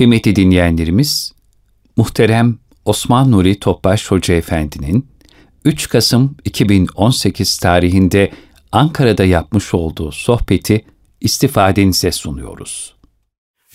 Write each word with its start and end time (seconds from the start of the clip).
Kıymetli 0.00 0.36
dinleyenlerimiz, 0.36 1.32
muhterem 1.96 2.58
Osman 2.84 3.32
Nuri 3.32 3.60
Topbaş 3.60 4.10
Hoca 4.10 4.34
Efendi'nin 4.34 5.08
3 5.64 5.88
Kasım 5.88 6.36
2018 6.44 7.58
tarihinde 7.58 8.30
Ankara'da 8.72 9.24
yapmış 9.24 9.74
olduğu 9.74 10.12
sohbeti 10.12 10.84
istifadenize 11.20 12.12
sunuyoruz. 12.12 12.94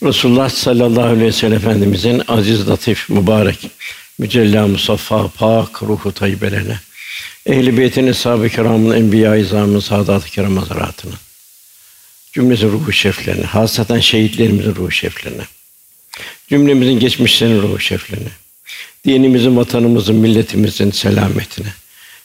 Resulullah 0.03 0.49
sallallahu 0.49 1.05
aleyhi 1.05 1.25
ve 1.25 1.31
sellem 1.31 1.57
Efendimizin 1.57 2.21
aziz, 2.27 2.69
latif, 2.69 3.09
mübarek, 3.09 3.71
mücella, 4.19 4.67
musaffa, 4.67 5.27
pak, 5.27 5.83
ruhu 5.83 6.11
tayyibelerine, 6.11 6.79
ehl-i 7.45 7.77
beytin, 7.77 8.07
eshab-ı 8.07 8.49
kiramın, 8.49 8.95
enbiya-i 8.95 9.41
izamın, 9.41 9.79
saadat-ı 9.79 10.29
kiram 10.29 10.63
cümlesi 12.33 12.65
ruhu 12.65 12.91
şeflerine, 12.91 13.45
hasaten 13.45 13.99
şehitlerimizin 13.99 14.75
ruhu 14.75 14.91
şeflerine, 14.91 15.43
cümlemizin 16.49 16.99
geçmişlerinin 16.99 17.61
ruhu 17.61 17.79
şeflerine, 17.79 18.29
dinimizin, 19.05 19.57
vatanımızın, 19.57 20.15
milletimizin 20.15 20.91
selametine, 20.91 21.73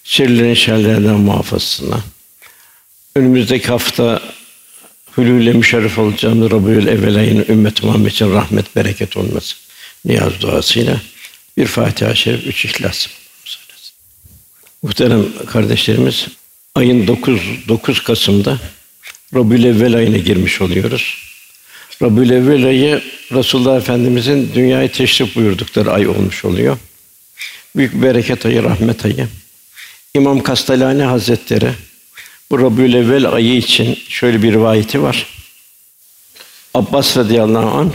şerlerin 0.04 0.54
şerlerinden 0.54 1.20
muhafazasına, 1.20 2.00
önümüzdeki 3.16 3.68
hafta 3.68 4.22
hülüyle 5.16 5.52
müşerref 5.52 5.98
olacağımız 5.98 6.50
Rabiül 6.50 6.86
Evvel 6.86 7.16
ayının 7.16 7.44
ümmet 7.48 7.82
Muhammed 7.82 8.10
için 8.10 8.32
rahmet 8.32 8.76
bereket 8.76 9.16
olması 9.16 9.56
niyaz 10.04 10.40
duasıyla 10.40 11.00
bir 11.56 11.66
Fatiha-i 11.66 12.16
Şerif, 12.16 12.46
üç 12.46 12.64
İhlas. 12.64 13.06
Muhterem 14.82 15.24
kardeşlerimiz, 15.46 16.28
ayın 16.74 17.06
9 17.06 17.40
9 17.68 18.02
Kasım'da 18.02 18.58
Rabiül 19.34 19.64
Evvel 19.64 19.94
ayına 19.94 20.16
girmiş 20.16 20.60
oluyoruz. 20.60 21.29
Rabiül 22.02 22.30
Evvel 22.30 22.66
ayı 22.66 23.02
Resulullah 23.32 23.76
Efendimizin 23.76 24.50
dünyaya 24.54 24.92
teşrif 24.92 25.36
buyurdukları 25.36 25.92
ay 25.92 26.08
olmuş 26.08 26.44
oluyor. 26.44 26.78
Büyük 27.76 28.02
bereket 28.02 28.46
ayı, 28.46 28.62
rahmet 28.62 29.04
ayı. 29.04 29.28
İmam 30.14 30.42
Kastalani 30.42 31.02
Hazretleri 31.02 31.72
bu 32.50 32.58
Rabiül 32.58 32.94
Evvel 32.94 33.32
ayı 33.32 33.56
için 33.56 33.98
şöyle 34.08 34.42
bir 34.42 34.52
rivayeti 34.52 35.02
var. 35.02 35.26
Abbas 36.74 37.16
radıyallahu 37.16 37.70
an 37.78 37.92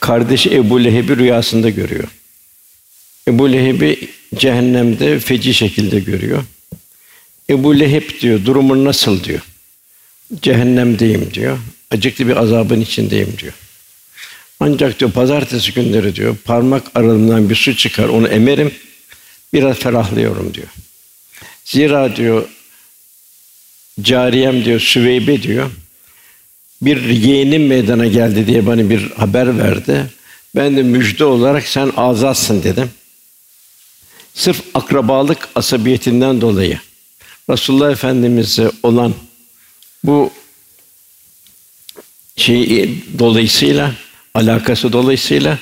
kardeşi 0.00 0.54
Ebu 0.54 0.84
Leheb'i 0.84 1.16
rüyasında 1.16 1.70
görüyor. 1.70 2.08
Ebu 3.28 3.52
Leheb'i 3.52 4.08
cehennemde 4.34 5.20
feci 5.20 5.54
şekilde 5.54 6.00
görüyor. 6.00 6.44
Ebu 7.50 7.80
Leheb 7.80 8.20
diyor, 8.20 8.44
durumun 8.44 8.84
nasıl 8.84 9.24
diyor. 9.24 9.40
Cehennemdeyim 10.42 11.30
diyor. 11.34 11.58
Acıklı 11.90 12.28
bir 12.28 12.36
azabın 12.36 12.80
içindeyim 12.80 13.34
diyor. 13.38 13.52
Ancak 14.60 15.00
diyor 15.00 15.12
pazartesi 15.12 15.72
günleri 15.72 16.16
diyor 16.16 16.36
parmak 16.44 16.82
aralığından 16.94 17.50
bir 17.50 17.54
su 17.54 17.76
çıkar 17.76 18.08
onu 18.08 18.28
emerim 18.28 18.74
biraz 19.52 19.76
ferahlıyorum 19.76 20.54
diyor. 20.54 20.68
Zira 21.64 22.16
diyor 22.16 22.48
cariyem 24.02 24.64
diyor 24.64 24.80
Süveybe 24.80 25.42
diyor 25.42 25.70
bir 26.82 27.02
yeğenim 27.02 27.66
meydana 27.66 28.06
geldi 28.06 28.46
diye 28.46 28.66
bana 28.66 28.90
bir 28.90 29.10
haber 29.10 29.58
verdi. 29.58 30.06
Ben 30.56 30.76
de 30.76 30.82
müjde 30.82 31.24
olarak 31.24 31.66
sen 31.66 31.92
azatsın 31.96 32.62
dedim. 32.62 32.90
Sırf 34.34 34.62
akrabalık 34.74 35.48
asabiyetinden 35.54 36.40
dolayı 36.40 36.80
Resulullah 37.50 37.90
Efendimiz'e 37.90 38.70
olan 38.82 39.14
bu 40.04 40.32
şey 42.40 42.94
dolayısıyla 43.18 43.94
alakası 44.34 44.92
dolayısıyla 44.92 45.58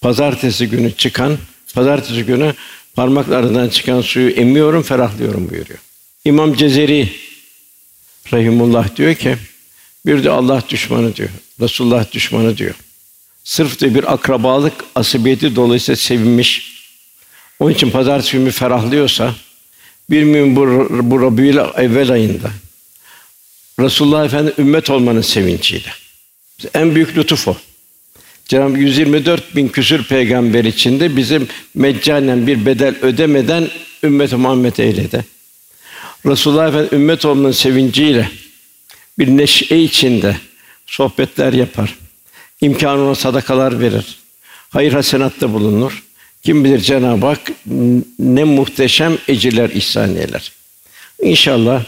pazartesi 0.00 0.68
günü 0.68 0.92
çıkan 0.92 1.38
pazartesi 1.74 2.22
günü 2.22 2.54
parmaklarından 2.94 3.68
çıkan 3.68 4.00
suyu 4.00 4.30
emiyorum, 4.30 4.82
ferahlıyorum 4.82 5.50
buyuruyor. 5.50 5.78
İmam 6.24 6.54
Cezeri 6.54 7.08
rahimullah 8.32 8.96
diyor 8.96 9.14
ki 9.14 9.36
bir 10.06 10.24
de 10.24 10.30
Allah 10.30 10.62
düşmanı 10.68 11.16
diyor. 11.16 11.28
Resulullah 11.60 12.12
düşmanı 12.12 12.56
diyor. 12.56 12.74
Sırf 13.44 13.80
de 13.80 13.94
bir 13.94 14.12
akrabalık 14.12 14.84
asibiyeti 14.94 15.56
dolayısıyla 15.56 15.96
sevinmiş. 15.96 16.78
Onun 17.60 17.72
için 17.72 17.90
pazartesi 17.90 18.38
günü 18.38 18.50
ferahlıyorsa 18.50 19.34
bir 20.10 20.22
mümin 20.22 20.56
bu, 20.56 20.88
bu 21.10 21.22
Rabiül 21.22 21.56
evvel 21.56 22.10
ayında 22.10 22.50
Resulullah 23.80 24.24
Efendi 24.24 24.52
ümmet 24.58 24.90
olmanın 24.90 25.20
sevinciyle. 25.20 25.88
En 26.74 26.94
büyük 26.94 27.16
lütuf 27.16 27.48
o. 27.48 27.56
Cenab-ı 28.44 28.78
124 28.78 29.56
bin 29.56 29.68
küsür 29.68 30.04
peygamber 30.04 30.64
içinde 30.64 31.16
bizim 31.16 31.48
meccanen 31.74 32.46
bir 32.46 32.66
bedel 32.66 32.94
ödemeden 33.02 33.68
ümmet 34.02 34.32
Muhammed 34.32 34.76
eyledi. 34.76 35.24
Resulullah 36.26 36.68
Efendi 36.68 36.94
ümmet 36.94 37.24
olmanın 37.24 37.52
sevinciyle 37.52 38.30
bir 39.18 39.28
neşe 39.28 39.76
içinde 39.76 40.36
sohbetler 40.86 41.52
yapar. 41.52 41.94
İmkanı 42.60 43.02
ona 43.04 43.14
sadakalar 43.14 43.80
verir. 43.80 44.18
Hayır 44.70 44.92
hasenatta 44.92 45.52
bulunur. 45.52 46.04
Kim 46.42 46.64
bilir 46.64 46.78
Cenab-ı 46.78 47.26
Hak 47.26 47.52
ne 48.18 48.44
muhteşem 48.44 49.18
ecirler 49.28 49.70
ihsan 49.70 50.16
eder. 50.16 50.52
İnşallah 51.22 51.84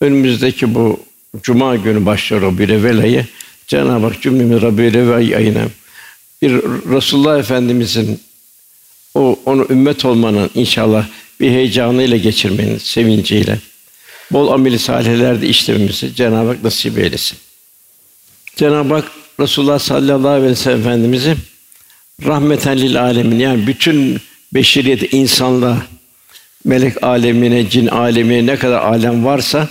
önümüzdeki 0.00 0.74
bu 0.74 1.07
cuma 1.42 1.76
günü 1.76 2.06
başlıyor 2.06 2.42
o 2.42 2.58
bir 2.58 2.68
evvel 2.68 3.24
Cenab-ı 3.68 4.06
Hak 4.06 4.22
cümlemiz 4.22 4.62
Rabiül 4.62 4.94
Evvel 4.94 5.36
ayına 5.36 5.62
bir 6.42 6.52
Resulullah 6.94 7.38
Efendimizin 7.38 8.20
o 9.14 9.38
onu 9.46 9.66
ümmet 9.70 10.04
olmanın 10.04 10.50
inşallah 10.54 11.06
bir 11.40 11.50
heyecanıyla 11.50 12.16
geçirmenin 12.16 12.78
sevinciyle 12.78 13.58
bol 14.30 14.52
ameli 14.52 14.78
salihlerde 14.78 15.48
işlememizi 15.48 16.14
Cenab-ı 16.14 16.48
Hak 16.48 16.64
nasip 16.64 16.98
eylesin. 16.98 17.38
Cenab-ı 18.56 18.94
Hak 18.94 19.04
Resulullah 19.40 19.78
sallallahu 19.78 20.28
aleyhi 20.28 20.50
ve 20.50 20.56
sellem 20.56 20.80
Efendimizi 20.80 21.36
rahmeten 22.26 22.78
lil 22.78 23.02
alemin 23.02 23.38
yani 23.38 23.66
bütün 23.66 24.20
beşeriyet 24.54 25.14
insanlığa 25.14 25.82
melek 26.64 27.02
alemine, 27.02 27.70
cin 27.70 27.86
alemine 27.86 28.46
ne 28.46 28.56
kadar 28.56 28.82
alem 28.82 29.24
varsa 29.24 29.68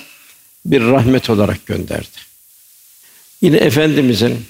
bir 0.68 0.82
rahmet 0.82 1.30
olarak 1.30 1.66
gönderdi. 1.66 2.18
Yine 3.42 3.58
efendimizin 3.58 4.46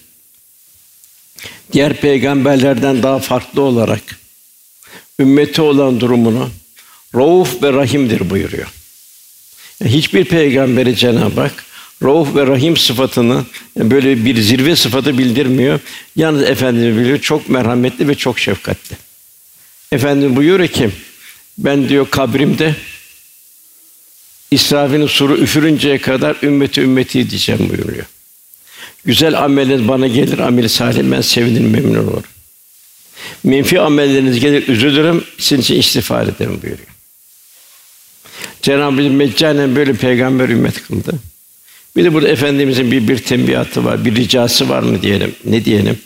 diğer 1.73 1.93
peygamberlerden 1.93 3.03
daha 3.03 3.19
farklı 3.19 3.61
olarak 3.61 4.01
ümmeti 5.19 5.61
olan 5.61 5.99
durumunu 5.99 6.49
Rauf 7.15 7.63
ve 7.63 7.73
Rahim'dir 7.73 8.29
buyuruyor. 8.29 8.67
Yani 9.79 9.93
hiçbir 9.93 10.25
peygamberi 10.25 10.95
Cenab-ı 10.95 11.41
Hak 11.41 11.65
Rauf 12.03 12.35
ve 12.35 12.47
Rahim 12.47 12.77
sıfatını 12.77 13.45
yani 13.75 13.91
böyle 13.91 14.25
bir 14.25 14.41
zirve 14.41 14.75
sıfatı 14.75 15.17
bildirmiyor. 15.17 15.79
Yalnız 16.15 16.43
Efendimiz 16.43 16.97
biliyor 16.97 17.19
çok 17.19 17.49
merhametli 17.49 18.07
ve 18.07 18.15
çok 18.15 18.39
şefkatli. 18.39 18.95
Efendim 19.91 20.35
buyuruyor 20.35 20.69
ki 20.69 20.89
ben 21.57 21.89
diyor 21.89 22.09
kabrimde 22.09 22.75
İsrafil'in 24.51 25.07
suru 25.07 25.37
üfürünceye 25.37 25.97
kadar 25.97 26.37
ümmeti 26.43 26.81
ümmeti 26.81 27.29
diyeceğim 27.29 27.69
buyuruyor. 27.69 28.05
Güzel 29.05 29.43
ameliniz 29.43 29.87
bana 29.87 30.07
gelir, 30.07 30.39
amel 30.39 30.67
salih 30.67 31.03
ben 31.11 31.21
sevinirim, 31.21 31.69
memnun 31.69 32.03
olurum. 32.03 32.23
Menfi 33.43 33.81
amelleriniz 33.81 34.39
gelir, 34.39 34.67
üzülürüm, 34.67 35.23
sizin 35.37 35.61
için 35.61 35.75
istiğfar 35.75 36.23
ederim 36.23 36.59
buyuruyor. 36.63 36.87
Cenab-ı 38.61 39.01
Hak 39.01 39.11
meccanen 39.11 39.75
böyle 39.75 39.93
peygamber 39.93 40.49
ümmet 40.49 40.87
kıldı. 40.87 41.13
Bir 41.95 42.03
de 42.03 42.13
burada 42.13 42.27
efendimizin 42.27 42.91
bir 42.91 43.07
bir 43.07 43.17
tembihatı 43.17 43.85
var, 43.85 44.05
bir 44.05 44.15
ricası 44.15 44.69
var 44.69 44.83
mı 44.83 45.01
diyelim, 45.01 45.35
ne 45.45 45.65
diyelim? 45.65 45.99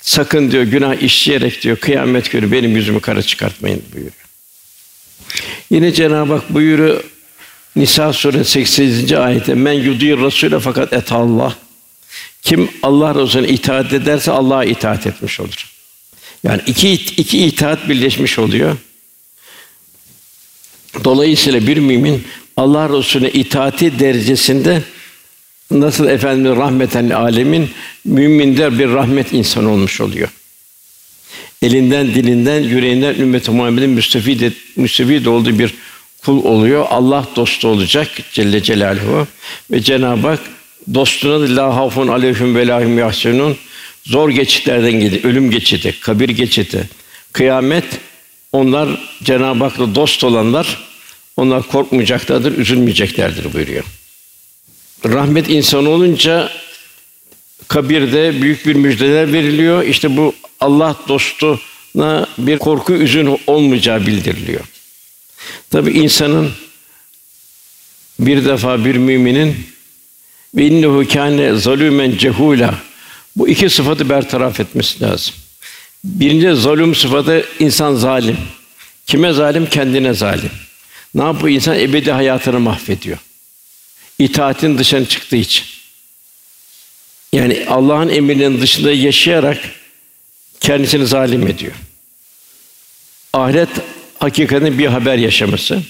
Sakın 0.00 0.50
diyor 0.50 0.62
günah 0.62 1.02
işleyerek 1.02 1.62
diyor 1.62 1.76
kıyamet 1.76 2.30
günü 2.30 2.52
benim 2.52 2.76
yüzümü 2.76 3.00
kara 3.00 3.22
çıkartmayın 3.22 3.82
buyuruyor. 3.92 4.12
Yine 5.70 5.92
Cenab-ı 5.92 6.32
Hak 6.32 6.54
buyuruyor 6.54 7.04
Nisa 7.80 8.12
suresi 8.12 8.50
88. 8.50 9.12
ayette 9.12 9.54
men 9.54 9.72
yudir 9.72 10.18
rasule 10.18 10.60
fakat 10.60 10.92
et 10.92 11.12
Allah. 11.12 11.56
Kim 12.42 12.70
Allah 12.82 13.14
Resulüne 13.14 13.48
itaat 13.48 13.92
ederse 13.92 14.30
Allah'a 14.30 14.64
itaat 14.64 15.06
etmiş 15.06 15.40
olur. 15.40 15.70
Yani 16.44 16.60
iki 16.66 16.92
iki 16.92 17.38
itaat 17.46 17.88
birleşmiş 17.88 18.38
oluyor. 18.38 18.76
Dolayısıyla 21.04 21.66
bir 21.66 21.76
mümin 21.76 22.24
Allah 22.56 22.98
Resulüne 22.98 23.30
itaati 23.30 23.98
derecesinde 23.98 24.82
nasıl 25.70 26.08
efendim 26.08 26.56
rahmeten 26.56 27.10
alemin 27.10 27.70
müminler 28.04 28.78
bir 28.78 28.88
rahmet 28.88 29.32
insan 29.32 29.64
olmuş 29.64 30.00
oluyor. 30.00 30.28
Elinden, 31.62 32.06
dilinden, 32.06 32.60
yüreğinden 32.60 33.14
ümmet-i 33.14 33.50
Muhammed'in 33.50 33.90
müstefid 33.90 34.52
müstefid 34.76 35.26
olduğu 35.26 35.58
bir 35.58 35.74
kul 36.24 36.44
oluyor. 36.44 36.86
Allah 36.90 37.26
dostu 37.36 37.68
olacak 37.68 38.08
Celle 38.32 38.62
Celaluhu 38.62 39.26
ve 39.70 39.80
Cenab-ı 39.80 40.28
Hak 40.28 40.40
dostuna 40.94 41.56
la 41.56 41.76
hafun 41.76 42.08
aleyhim 42.08 42.56
ve 42.56 42.66
lahum 42.66 42.98
yahsunun 42.98 43.56
Zor 44.04 44.30
geçitlerden 44.30 44.92
gelir, 44.92 45.24
ölüm 45.24 45.50
geçidi, 45.50 45.94
kabir 46.00 46.28
geçidi, 46.28 46.88
kıyamet. 47.32 47.84
Onlar 48.52 48.88
Cenab-ı 49.22 49.64
Hak'la 49.64 49.94
dost 49.94 50.24
olanlar, 50.24 50.78
onlar 51.36 51.62
korkmayacaklardır, 51.62 52.58
üzülmeyeceklerdir 52.58 53.52
buyuruyor. 53.54 53.84
Rahmet 55.04 55.50
insanı 55.50 55.90
olunca 55.90 56.50
kabirde 57.68 58.42
büyük 58.42 58.66
bir 58.66 58.74
müjdeler 58.74 59.32
veriliyor. 59.32 59.82
İşte 59.82 60.16
bu 60.16 60.34
Allah 60.60 60.96
dostuna 61.08 62.26
bir 62.38 62.58
korku 62.58 62.92
üzün 62.92 63.38
olmayacağı 63.46 64.06
bildiriliyor. 64.06 64.64
Tabi 65.70 65.90
insanın 65.90 66.52
bir 68.18 68.44
defa 68.44 68.84
bir 68.84 68.96
müminin 68.96 69.66
ve 70.54 70.66
innehu 70.66 71.08
kâne 71.08 71.48
zalûmen 71.48 72.18
cehûlâ 72.18 72.74
bu 73.36 73.48
iki 73.48 73.70
sıfatı 73.70 74.08
bertaraf 74.08 74.60
etmesi 74.60 75.00
lazım. 75.00 75.34
Birinci 76.04 76.52
zulüm 76.52 76.94
sıfatı 76.94 77.46
insan 77.58 77.94
zalim. 77.94 78.36
Kime 79.06 79.32
zalim? 79.32 79.66
Kendine 79.66 80.14
zalim. 80.14 80.50
Ne 81.14 81.22
yapıyor? 81.22 81.48
İnsan 81.48 81.78
ebedi 81.78 82.12
hayatını 82.12 82.60
mahvediyor. 82.60 83.18
İtaatin 84.18 84.78
dışına 84.78 85.06
çıktığı 85.06 85.36
için. 85.36 85.64
Yani 87.32 87.66
Allah'ın 87.68 88.08
emrinin 88.08 88.60
dışında 88.60 88.92
yaşayarak 88.92 89.58
kendisini 90.60 91.06
zalim 91.06 91.46
ediyor. 91.46 91.72
Ahiret 93.32 93.68
hakikaten 94.20 94.78
bir 94.78 94.86
haber 94.86 95.18
yaşaması. 95.18 95.82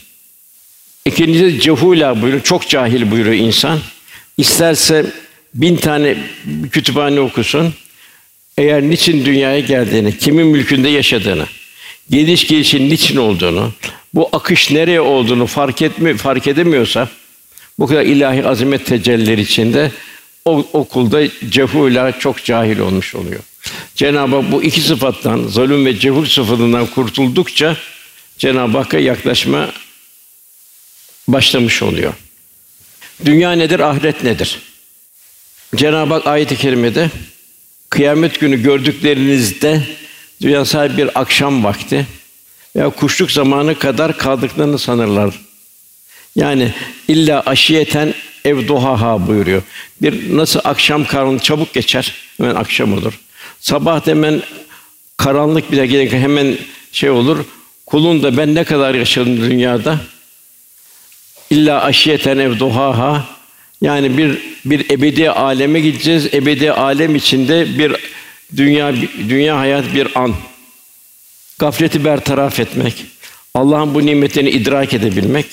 İkincisi 1.04 1.60
cehula 1.60 2.22
buyuruyor. 2.22 2.42
Çok 2.42 2.68
cahil 2.68 3.10
buyuruyor 3.10 3.36
insan. 3.36 3.78
İsterse 4.36 5.06
bin 5.54 5.76
tane 5.76 6.16
kütüphane 6.72 7.20
okusun. 7.20 7.74
Eğer 8.58 8.82
niçin 8.82 9.24
dünyaya 9.24 9.60
geldiğini, 9.60 10.18
kimin 10.18 10.46
mülkünde 10.46 10.88
yaşadığını, 10.88 11.46
geliş 12.10 12.46
gelişin 12.46 12.90
niçin 12.90 13.16
olduğunu, 13.16 13.72
bu 14.14 14.28
akış 14.32 14.70
nereye 14.70 15.00
olduğunu 15.00 15.46
fark 15.46 15.82
etmi 15.82 16.16
fark 16.16 16.46
edemiyorsa 16.46 17.08
bu 17.78 17.86
kadar 17.86 18.02
ilahi 18.02 18.46
azamet 18.46 18.86
tecellileri 18.86 19.40
içinde 19.40 19.92
o 20.44 20.66
okulda 20.72 21.22
cehula 21.50 22.18
çok 22.18 22.44
cahil 22.44 22.78
olmuş 22.78 23.14
oluyor. 23.14 23.40
Cenab-ı 23.94 24.36
Hak 24.36 24.52
bu 24.52 24.62
iki 24.62 24.80
sıfattan, 24.80 25.42
zulüm 25.48 25.86
ve 25.86 25.98
cehul 25.98 26.26
sıfatından 26.26 26.86
kurtuldukça 26.86 27.76
Cenab-ı 28.40 28.78
Hakk'a 28.78 28.98
yaklaşma 28.98 29.72
başlamış 31.28 31.82
oluyor. 31.82 32.12
Dünya 33.24 33.52
nedir, 33.52 33.80
ahiret 33.80 34.24
nedir? 34.24 34.58
Cenab-ı 35.76 36.14
Hak 36.14 36.26
ayet-i 36.26 36.56
kerimede 36.56 37.10
kıyamet 37.90 38.40
günü 38.40 38.62
gördüklerinizde 38.62 39.82
dünya 40.42 40.64
sahibi 40.64 40.96
bir 40.96 41.20
akşam 41.20 41.64
vakti 41.64 42.06
veya 42.76 42.90
kuşluk 42.90 43.30
zamanı 43.30 43.78
kadar 43.78 44.18
kaldıklarını 44.18 44.78
sanırlar. 44.78 45.40
Yani 46.36 46.74
illa 47.08 47.42
aşiyeten 47.46 48.14
ev 48.44 48.68
duhaha 48.68 49.26
buyuruyor. 49.26 49.62
Bir 50.02 50.36
nasıl 50.36 50.60
akşam 50.64 51.04
karanlık 51.04 51.44
çabuk 51.44 51.74
geçer, 51.74 52.14
hemen 52.36 52.54
akşam 52.54 52.92
olur. 52.92 53.20
Sabah 53.60 54.06
hemen 54.06 54.42
karanlık 55.16 55.72
bir 55.72 55.76
de 55.76 56.10
hemen 56.10 56.58
şey 56.92 57.10
olur. 57.10 57.44
Kulun 57.90 58.22
da 58.22 58.36
ben 58.36 58.54
ne 58.54 58.64
kadar 58.64 58.94
yaşadım 58.94 59.40
dünyada? 59.40 59.98
İlla 61.50 61.82
aşiyeten 61.82 62.38
ev 62.38 62.58
duhaha 62.58 63.24
yani 63.82 64.18
bir 64.18 64.38
bir 64.64 64.90
ebedi 64.90 65.30
aleme 65.30 65.80
gideceğiz. 65.80 66.34
Ebedi 66.34 66.72
alem 66.72 67.16
içinde 67.16 67.78
bir 67.78 67.96
dünya 68.56 68.94
dünya 69.28 69.58
hayat 69.58 69.84
bir 69.94 70.08
an. 70.14 70.34
Gafleti 71.58 72.04
bertaraf 72.04 72.60
etmek. 72.60 73.04
Allah'ın 73.54 73.94
bu 73.94 74.06
nimetini 74.06 74.50
idrak 74.50 74.94
edebilmek. 74.94 75.46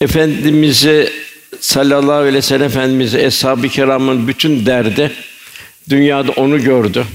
Efendimize 0.00 1.12
sallallahu 1.60 2.12
aleyhi 2.12 2.34
ve 2.34 2.42
sellem 2.42 2.66
Efendimize 2.66 3.22
eshab-ı 3.22 3.68
kiramın 3.68 4.28
bütün 4.28 4.66
derdi 4.66 5.12
dünyada 5.88 6.32
onu 6.32 6.62
gördü. 6.62 7.06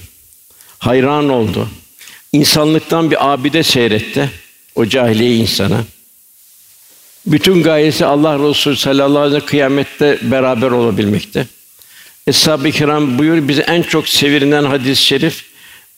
Hayran 0.79 1.29
oldu. 1.29 1.69
İnsanlıktan 2.35 3.11
bir 3.11 3.33
abide 3.33 3.63
seyretti 3.63 4.29
o 4.75 4.85
cahiliye 4.85 5.35
insana. 5.35 5.83
Bütün 7.25 7.63
gayesi 7.63 8.05
Allah 8.05 8.49
Resulü 8.49 8.75
sallallahu 8.75 9.19
aleyhi 9.19 9.35
ve 9.35 9.39
sellem 9.39 9.45
kıyamette 9.45 10.19
beraber 10.21 10.71
olabilmekte. 10.71 11.47
Eshab-ı 12.27 12.71
kiram 12.71 13.17
buyur 13.17 13.47
bize 13.47 13.61
en 13.61 13.81
çok 13.81 14.07
sevilen 14.07 14.63
hadis-i 14.63 15.03
şerif 15.03 15.45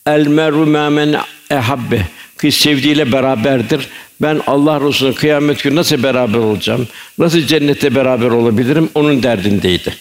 El 0.06 0.26
meru 0.26 0.66
men 0.66 1.16
ehabbe 1.50 2.06
ki 2.40 2.52
sevdiğiyle 2.52 3.12
beraberdir. 3.12 3.88
Ben 4.22 4.40
Allah 4.46 4.80
Resulü'nün 4.80 5.14
kıyamet 5.14 5.62
günü 5.62 5.74
nasıl 5.74 6.02
beraber 6.02 6.38
olacağım? 6.38 6.88
Nasıl 7.18 7.40
cennette 7.40 7.94
beraber 7.94 8.30
olabilirim? 8.30 8.90
Onun 8.94 9.22
derdindeydi. 9.22 9.94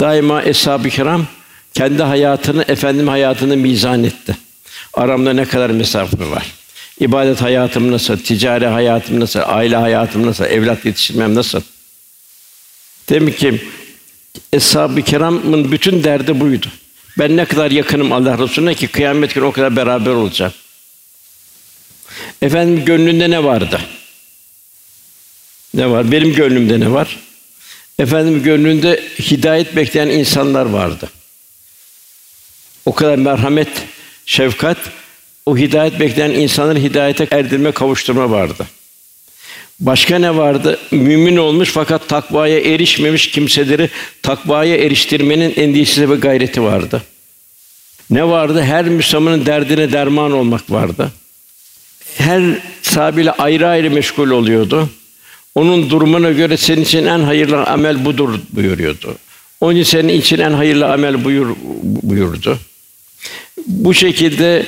Daima 0.00 0.42
eshab-ı 0.42 0.88
kiram 0.88 1.26
kendi 1.74 2.02
hayatını 2.02 2.64
efendim 2.68 3.08
hayatını 3.08 3.56
mizan 3.56 4.04
etti. 4.04 4.45
Aramda 4.96 5.32
ne 5.32 5.44
kadar 5.44 5.70
mesafe 5.70 6.30
var? 6.30 6.52
İbadet 7.00 7.42
hayatım 7.42 7.92
nasıl? 7.92 8.18
Ticari 8.18 8.66
hayatım 8.66 9.20
nasıl? 9.20 9.40
Aile 9.44 9.76
hayatım 9.76 10.26
nasıl? 10.26 10.44
Evlat 10.44 10.84
yetiştirmem 10.84 11.34
nasıl? 11.34 11.60
Demek 13.08 13.38
ki 13.38 13.62
Eshab-ı 14.52 15.02
Kiram'ın 15.02 15.72
bütün 15.72 16.04
derdi 16.04 16.40
buydu. 16.40 16.66
Ben 17.18 17.36
ne 17.36 17.44
kadar 17.44 17.70
yakınım 17.70 18.12
Allah 18.12 18.38
Resulüne 18.38 18.74
ki 18.74 18.88
kıyamet 18.88 19.34
günü 19.34 19.44
o 19.44 19.52
kadar 19.52 19.76
beraber 19.76 20.10
olacağım. 20.10 20.52
Efendim 22.42 22.84
gönlünde 22.84 23.30
ne 23.30 23.44
vardı? 23.44 23.80
Ne 25.74 25.90
var? 25.90 26.12
Benim 26.12 26.34
gönlümde 26.34 26.80
ne 26.80 26.92
var? 26.92 27.18
Efendim 27.98 28.42
gönlünde 28.42 29.04
hidayet 29.20 29.76
bekleyen 29.76 30.08
insanlar 30.08 30.66
vardı. 30.66 31.10
O 32.86 32.94
kadar 32.94 33.16
merhamet, 33.16 33.68
şefkat, 34.26 34.78
o 35.46 35.56
hidayet 35.56 36.00
bekleyen 36.00 36.30
insanları 36.30 36.78
hidayete 36.78 37.28
erdirme, 37.30 37.72
kavuşturma 37.72 38.30
vardı. 38.30 38.66
Başka 39.80 40.18
ne 40.18 40.36
vardı? 40.36 40.78
Mümin 40.90 41.36
olmuş 41.36 41.70
fakat 41.70 42.08
takvaya 42.08 42.60
erişmemiş 42.60 43.30
kimseleri 43.30 43.90
takvaya 44.22 44.76
eriştirmenin 44.76 45.54
endişesi 45.56 46.10
ve 46.10 46.14
gayreti 46.14 46.62
vardı. 46.62 47.02
Ne 48.10 48.28
vardı? 48.28 48.62
Her 48.62 48.84
Müslümanın 48.84 49.46
derdine 49.46 49.92
derman 49.92 50.32
olmak 50.32 50.70
vardı. 50.70 51.12
Her 52.18 52.42
sahabeyle 52.82 53.30
ayrı 53.30 53.68
ayrı 53.68 53.90
meşgul 53.90 54.30
oluyordu. 54.30 54.88
Onun 55.54 55.90
durumuna 55.90 56.32
göre 56.32 56.56
senin 56.56 56.82
için 56.82 57.06
en 57.06 57.18
hayırlı 57.20 57.64
amel 57.64 58.04
budur 58.04 58.38
buyuruyordu. 58.52 59.14
Onun 59.60 59.76
için 59.76 59.90
senin 59.90 60.20
için 60.20 60.38
en 60.38 60.52
hayırlı 60.52 60.92
amel 60.92 61.24
buyur 61.24 61.56
buyurdu. 61.82 62.58
Bu 63.66 63.94
şekilde 63.94 64.66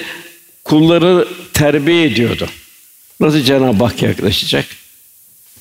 kulları 0.64 1.28
terbiye 1.54 2.04
ediyordu. 2.04 2.48
Nasıl 3.20 3.40
Cenab-ı 3.40 3.84
Hak 3.84 4.02
yaklaşacak? 4.02 4.64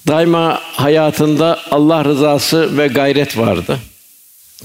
Daima 0.07 0.61
hayatında 0.63 1.61
Allah 1.71 2.05
rızası 2.05 2.77
ve 2.77 2.87
gayret 2.87 3.37
vardı. 3.37 3.79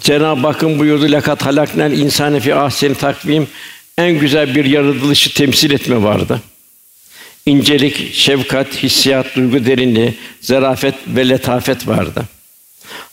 Cenab-ı 0.01 0.47
Hakk'ın 0.47 0.79
buyurduğu 0.79 1.13
lakat 1.13 1.47
halaknel 1.47 1.93
insane 1.93 2.41
fi 2.41 2.55
ahseni 2.55 2.95
takvim 2.95 3.49
en 3.99 4.19
güzel 4.19 4.55
bir 4.55 4.65
yaratılışı 4.65 5.35
temsil 5.35 5.71
etme 5.71 6.03
vardı. 6.03 6.41
İncelik, 7.47 8.15
şefkat, 8.15 8.83
hissiyat, 8.83 9.37
duygu 9.37 9.67
derinliği, 9.67 10.15
zarafet 10.41 10.95
ve 11.07 11.29
letafet 11.29 11.89
vardı. 11.89 12.25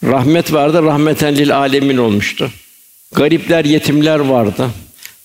Rahmet 0.03 0.53
vardı, 0.53 0.83
rahmeten 0.83 1.35
lil 1.35 1.57
alemin 1.57 1.97
olmuştu. 1.97 2.51
Garipler, 3.11 3.65
yetimler 3.65 4.19
vardı. 4.19 4.69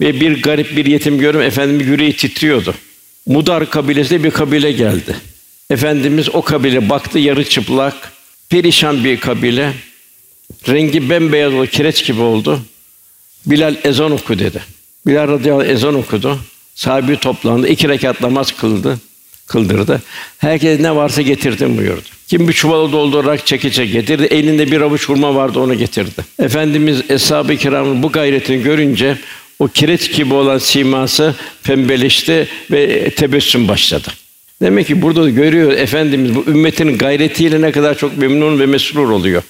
Ve 0.00 0.20
bir 0.20 0.42
garip 0.42 0.76
bir 0.76 0.86
yetim 0.86 1.18
görüm 1.18 1.42
efendim 1.42 1.80
yüreği 1.80 2.16
titriyordu. 2.16 2.74
Mudar 3.26 3.70
kabilesinde 3.70 4.24
bir 4.24 4.30
kabile 4.30 4.72
geldi. 4.72 5.16
Efendimiz 5.70 6.34
o 6.34 6.42
kabile 6.42 6.88
baktı 6.88 7.18
yarı 7.18 7.44
çıplak, 7.44 8.12
perişan 8.48 9.04
bir 9.04 9.20
kabile. 9.20 9.72
Rengi 10.68 11.10
bembeyaz 11.10 11.52
oldu, 11.52 11.66
kireç 11.66 12.04
gibi 12.04 12.20
oldu. 12.20 12.60
Bilal 13.46 13.76
ezan 13.84 14.12
oku 14.12 14.38
dedi. 14.38 14.62
Bilal 15.06 15.28
radıyallahu 15.28 15.66
ezan 15.66 15.94
okudu. 15.94 16.38
Sahabi 16.74 17.16
toplandı. 17.16 17.68
iki 17.68 17.88
rekat 17.88 18.20
namaz 18.20 18.56
kıldı. 18.56 18.98
Kıldırdı. 19.46 20.02
Herkes 20.38 20.80
ne 20.80 20.96
varsa 20.96 21.22
getirdim 21.22 21.78
buyurdu. 21.78 22.08
Kim 22.28 22.48
bir 22.48 22.52
çuvalı 22.52 22.92
doldurarak 22.92 23.46
çekiçe 23.46 23.86
getirdi. 23.86 24.24
Elinde 24.24 24.70
bir 24.70 24.80
avuç 24.80 25.08
hurma 25.08 25.34
vardı 25.34 25.60
onu 25.60 25.74
getirdi. 25.74 26.24
Efendimiz 26.38 27.02
eshab-ı 27.10 27.56
kiramın 27.56 28.02
bu 28.02 28.12
gayretini 28.12 28.62
görünce 28.62 29.18
o 29.58 29.68
kireç 29.68 30.12
gibi 30.12 30.34
olan 30.34 30.58
siması 30.58 31.34
pembeleşti 31.62 32.49
ve 32.70 33.11
tebessüm 33.11 33.68
başladı. 33.68 34.08
Demek 34.62 34.87
ki 34.87 35.02
burada 35.02 35.30
görüyor 35.30 35.73
efendimiz 35.73 36.34
bu 36.34 36.44
ümmetin 36.46 36.99
gayretiyle 36.99 37.61
ne 37.61 37.73
kadar 37.73 37.99
çok 37.99 38.18
memnun 38.18 38.61
ve 38.61 38.66
mesrur 38.66 39.11
oluyor. 39.11 39.42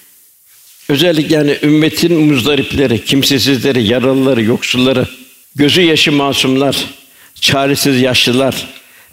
Özellikle 0.89 1.35
yani 1.35 1.57
ümmetin 1.63 2.13
muzdaripleri, 2.13 3.05
kimsesizleri, 3.05 3.83
yaralıları, 3.83 4.43
yoksulları, 4.43 5.07
gözü 5.55 5.81
yaşı 5.81 6.11
masumlar, 6.11 6.85
çaresiz 7.41 8.01
yaşlılar, 8.01 8.67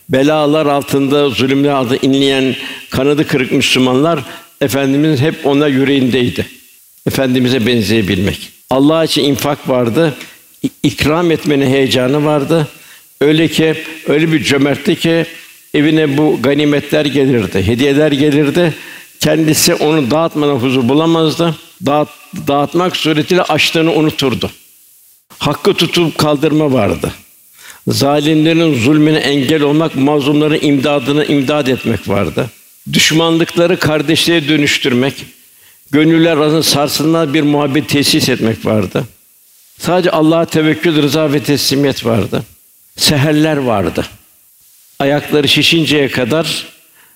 belalar 0.09 0.67
altında, 0.67 1.31
zulümler 1.31 1.71
altında 1.71 1.99
inleyen 2.03 2.57
kanadı 2.91 3.27
kırık 3.27 3.53
Müslümanlar 3.53 4.21
Efendimiz 4.63 5.21
hep 5.21 5.47
ona 5.47 5.69
yüreğindeydi. 5.69 6.47
Efendimize 7.07 7.67
benzeyebilmek. 7.67 8.49
Allah 8.71 9.05
için 9.05 9.25
infak 9.25 9.69
vardı, 9.69 10.15
ikram 10.83 11.31
etmenin 11.31 11.71
heyecanı 11.71 12.25
vardı. 12.25 12.69
Öyle 13.21 13.49
ki 13.49 13.75
öyle 14.07 14.33
bir 14.33 14.43
cömertti 14.45 14.97
ki 14.97 15.27
evine 15.75 16.17
bu 16.17 16.39
ganimetler 16.43 17.05
gelirdi, 17.05 17.67
hediyeler 17.67 18.13
gelirdi. 18.13 18.75
Kendisi 19.21 19.75
onu 19.75 20.11
dağıtmadan 20.11 20.55
huzur 20.55 20.89
bulamazdı. 20.89 21.55
Dağıt, 21.87 22.09
dağıtmak 22.49 22.97
suretiyle 22.97 23.43
açlığını 23.43 23.93
unuturdu. 23.93 24.51
Hakkı 25.39 25.75
tutup 25.75 26.19
kaldırma 26.19 26.73
vardı. 26.73 27.13
Zalimlerin 27.89 28.75
zulmüne 28.75 29.19
engel 29.19 29.63
olmak, 29.63 29.97
mazlumların 29.97 30.59
imdadını 30.63 31.25
imdad 31.25 31.67
etmek 31.67 32.09
vardı. 32.09 32.51
Düşmanlıkları 32.93 33.79
kardeşliğe 33.79 34.49
dönüştürmek, 34.49 35.25
gönüller 35.91 36.37
arasında 36.37 36.63
sarsılmaz 36.63 37.35
bir 37.35 37.43
muhabbet 37.43 37.89
tesis 37.89 38.29
etmek 38.29 38.67
vardı. 38.67 39.05
Sadece 39.79 40.11
Allah'a 40.11 40.45
tevekkül, 40.45 41.03
rıza 41.03 41.33
ve 41.33 41.43
teslimiyet 41.43 42.07
vardı. 42.07 42.43
Seherler 42.97 43.57
vardı. 43.57 44.07
Ayakları 44.99 45.49
şişinceye 45.49 46.09
kadar 46.09 46.67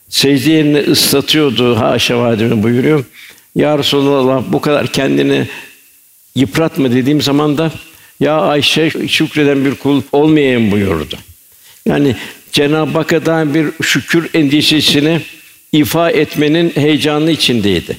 secde 0.09 0.51
yerini 0.51 0.79
ıslatıyordu. 0.79 1.81
Haşa 1.81 2.19
vadimi 2.19 2.63
buyuruyor. 2.63 3.05
Ya 3.55 3.79
Resulallah 3.79 4.43
bu 4.49 4.61
kadar 4.61 4.87
kendini 4.87 5.49
yıpratma 6.35 6.91
dediğim 6.91 7.23
zaman 7.23 7.59
da 7.59 7.73
ya 8.21 8.41
Ayşe 8.41 8.91
şükreden 9.09 9.65
bir 9.65 9.75
kul 9.75 10.03
olmayayım 10.13 10.71
buyurdu. 10.71 11.17
Yani 11.87 12.17
Cenab-ı 12.53 12.99
Hak'a 12.99 13.55
bir 13.55 13.67
şükür 13.83 14.31
endişesini 14.35 15.21
ifa 15.73 16.11
etmenin 16.11 16.73
heyecanı 16.75 17.31
içindeydi. 17.31 17.97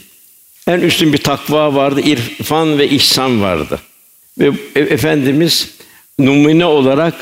En 0.68 0.80
üstün 0.80 1.14
bir 1.14 1.18
takva 1.18 1.76
vardı, 1.76 2.02
irfan 2.02 2.78
ve 2.78 2.90
ihsan 2.90 3.42
vardı. 3.42 3.80
Ve 4.40 4.52
e, 4.76 4.80
efendimiz 4.80 5.70
numune 6.20 6.66
olarak 6.66 7.14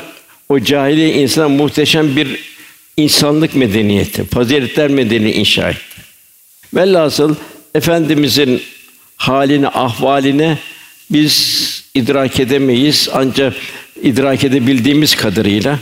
o 0.48 0.60
cahiliye 0.60 1.12
insan 1.12 1.50
muhteşem 1.50 2.16
bir 2.16 2.56
insanlık 2.96 3.54
medeniyeti, 3.54 4.24
faziletler 4.24 4.88
medeni 4.88 5.32
inşa 5.32 5.70
etti. 5.70 6.02
Velhasıl 6.74 7.34
efendimizin 7.74 8.62
haline, 9.16 9.68
ahvaline 9.68 10.58
biz 11.10 11.66
idrak 11.94 12.40
edemeyiz 12.40 13.08
ancak 13.12 13.54
idrak 14.02 14.44
edebildiğimiz 14.44 15.14
kadarıyla. 15.14 15.78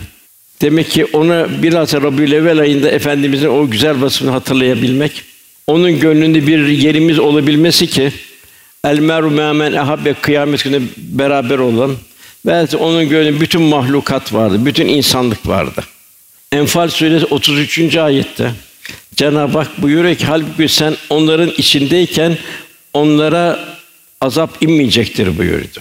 Demek 0.63 0.91
ki 0.91 1.05
ona 1.05 1.63
biraz 1.63 1.93
Rabiül 1.93 2.61
ayında 2.61 2.91
efendimizin 2.91 3.49
o 3.49 3.71
güzel 3.71 4.01
vasfını 4.01 4.31
hatırlayabilmek, 4.31 5.23
onun 5.67 6.01
gönlünde 6.01 6.47
bir 6.47 6.67
yerimiz 6.67 7.19
olabilmesi 7.19 7.87
ki 7.87 8.13
el 8.85 8.99
meru 8.99 9.31
me'men 9.31 9.73
ehabbe 9.73 10.15
kıyamet 10.15 10.65
günü 10.65 10.83
beraber 10.97 11.59
olan 11.59 11.97
ve 12.47 12.77
onun 12.77 13.09
gönlünde 13.09 13.41
bütün 13.41 13.63
mahlukat 13.63 14.33
vardı, 14.33 14.67
bütün 14.67 14.89
insanlık 14.89 15.49
vardı. 15.49 15.85
Enfal 16.53 16.89
suresi 16.89 17.27
33. 17.27 17.97
ayette 17.97 18.53
Cenab-ı 19.17 19.59
Hak 19.59 19.83
buyuruyor 19.83 20.15
ki 20.15 20.27
halbuki 20.27 20.69
sen 20.69 20.97
onların 21.11 21.51
içindeyken 21.57 22.39
onlara 22.93 23.59
azap 24.21 24.63
inmeyecektir 24.63 25.39
buyurdu. 25.39 25.81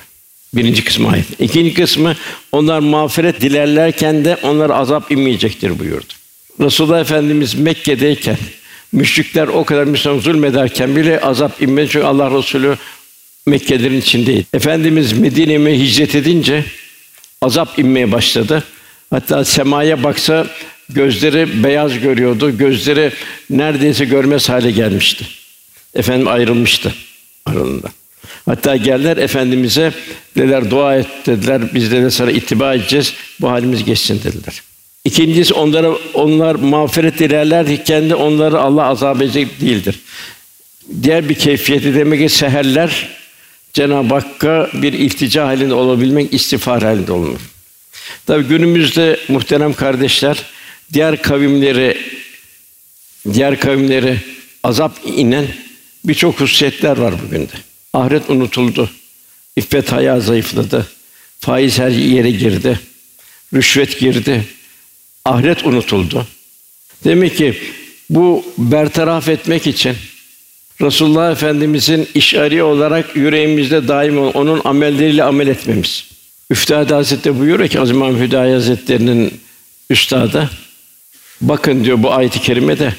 Birinci 0.53 0.83
kısmı 0.83 1.09
ayet. 1.09 1.25
İkinci 1.41 1.73
kısmı 1.73 2.15
onlar 2.51 2.79
mağfiret 2.79 3.41
dilerlerken 3.41 4.25
de 4.25 4.37
onlara 4.43 4.75
azap 4.75 5.11
inmeyecektir 5.11 5.79
buyurdu. 5.79 6.13
Resulullah 6.59 6.99
Efendimiz 6.99 7.55
Mekke'deyken 7.55 8.37
müşrikler 8.93 9.47
o 9.47 9.63
kadar 9.63 9.83
Müslüman 9.83 10.19
zulmederken 10.19 10.95
bile 10.95 11.19
azap 11.19 11.61
inmedi 11.61 11.89
çünkü 11.91 12.05
Allah 12.05 12.37
Resulü 12.37 12.77
Mekke'lerin 13.45 14.01
içindeydi. 14.01 14.45
Efendimiz 14.53 15.13
Medine'ye 15.13 15.79
hicret 15.79 16.15
edince 16.15 16.65
azap 17.41 17.79
inmeye 17.79 18.11
başladı. 18.11 18.63
Hatta 19.09 19.45
semaya 19.45 20.03
baksa 20.03 20.47
gözleri 20.89 21.63
beyaz 21.63 21.99
görüyordu. 21.99 22.57
Gözleri 22.57 23.11
neredeyse 23.49 24.05
görmez 24.05 24.49
hale 24.49 24.71
gelmişti. 24.71 25.25
Efendim 25.93 26.27
ayrılmıştı 26.27 26.93
aranında. 27.45 27.87
Hatta 28.45 28.75
geldiler 28.75 29.17
efendimize 29.17 29.93
dediler 30.37 30.69
dua 30.69 30.95
et 30.95 31.07
dediler. 31.25 31.61
Biz 31.73 31.91
de 31.91 32.11
sana 32.11 32.31
ittiba 32.31 32.73
edeceğiz. 32.73 33.13
Bu 33.41 33.49
halimiz 33.49 33.83
geçsin 33.83 34.21
dediler. 34.23 34.61
İkincisi 35.05 35.53
onlara 35.53 35.91
onlar 36.13 36.55
mağfiret 36.55 37.19
dilerlerken 37.19 38.09
de 38.09 38.15
onları 38.15 38.59
Allah 38.59 38.83
azap 38.85 39.21
edecek 39.21 39.61
değildir. 39.61 39.99
Diğer 41.03 41.29
bir 41.29 41.35
keyfiyeti 41.35 41.95
demek 41.95 42.19
ki 42.19 42.29
seherler 42.29 43.09
Cenab-ı 43.73 44.13
Hakk'a 44.13 44.69
bir 44.73 44.93
iltica 44.93 45.45
halinde 45.45 45.73
olabilmek, 45.73 46.33
istiğfar 46.33 46.83
halinde 46.83 47.11
olmak. 47.11 47.41
Tabi 48.25 48.43
günümüzde 48.43 49.19
muhterem 49.27 49.73
kardeşler 49.73 50.43
diğer 50.93 51.21
kavimleri 51.21 51.97
diğer 53.33 53.59
kavimleri 53.59 54.17
azap 54.63 54.99
inen 55.05 55.47
birçok 56.05 56.39
hususiyetler 56.39 56.97
var 56.97 57.13
bugün 57.25 57.41
de. 57.41 57.53
Ahiret 57.93 58.29
unutuldu. 58.29 58.89
İffet 59.55 59.91
haya 59.91 60.19
zayıfladı. 60.19 60.87
Faiz 61.39 61.79
her 61.79 61.89
yere 61.89 62.31
girdi. 62.31 62.79
Rüşvet 63.53 63.99
girdi. 63.99 64.43
Ahiret 65.25 65.65
unutuldu. 65.65 66.27
Demek 67.03 67.37
ki 67.37 67.57
bu 68.09 68.45
bertaraf 68.57 69.29
etmek 69.29 69.67
için 69.67 69.95
Resulullah 70.81 71.31
Efendimizin 71.31 72.07
işari 72.13 72.63
olarak 72.63 73.15
yüreğimizde 73.15 73.87
daim 73.87 74.17
onun 74.17 74.61
amelleriyle 74.63 75.23
amel 75.23 75.47
etmemiz. 75.47 76.05
Üftade 76.49 76.93
Hazretleri 76.93 77.39
buyuruyor 77.39 77.69
ki 77.69 77.79
Aziz 77.79 77.95
İmam 77.95 78.19
Hüdayi 78.19 78.53
Hazretleri'nin 78.53 79.33
üstadı 79.89 80.49
bakın 81.41 81.83
diyor 81.83 82.03
bu 82.03 82.13
ayet-i 82.13 82.41
kerimede 82.41 82.93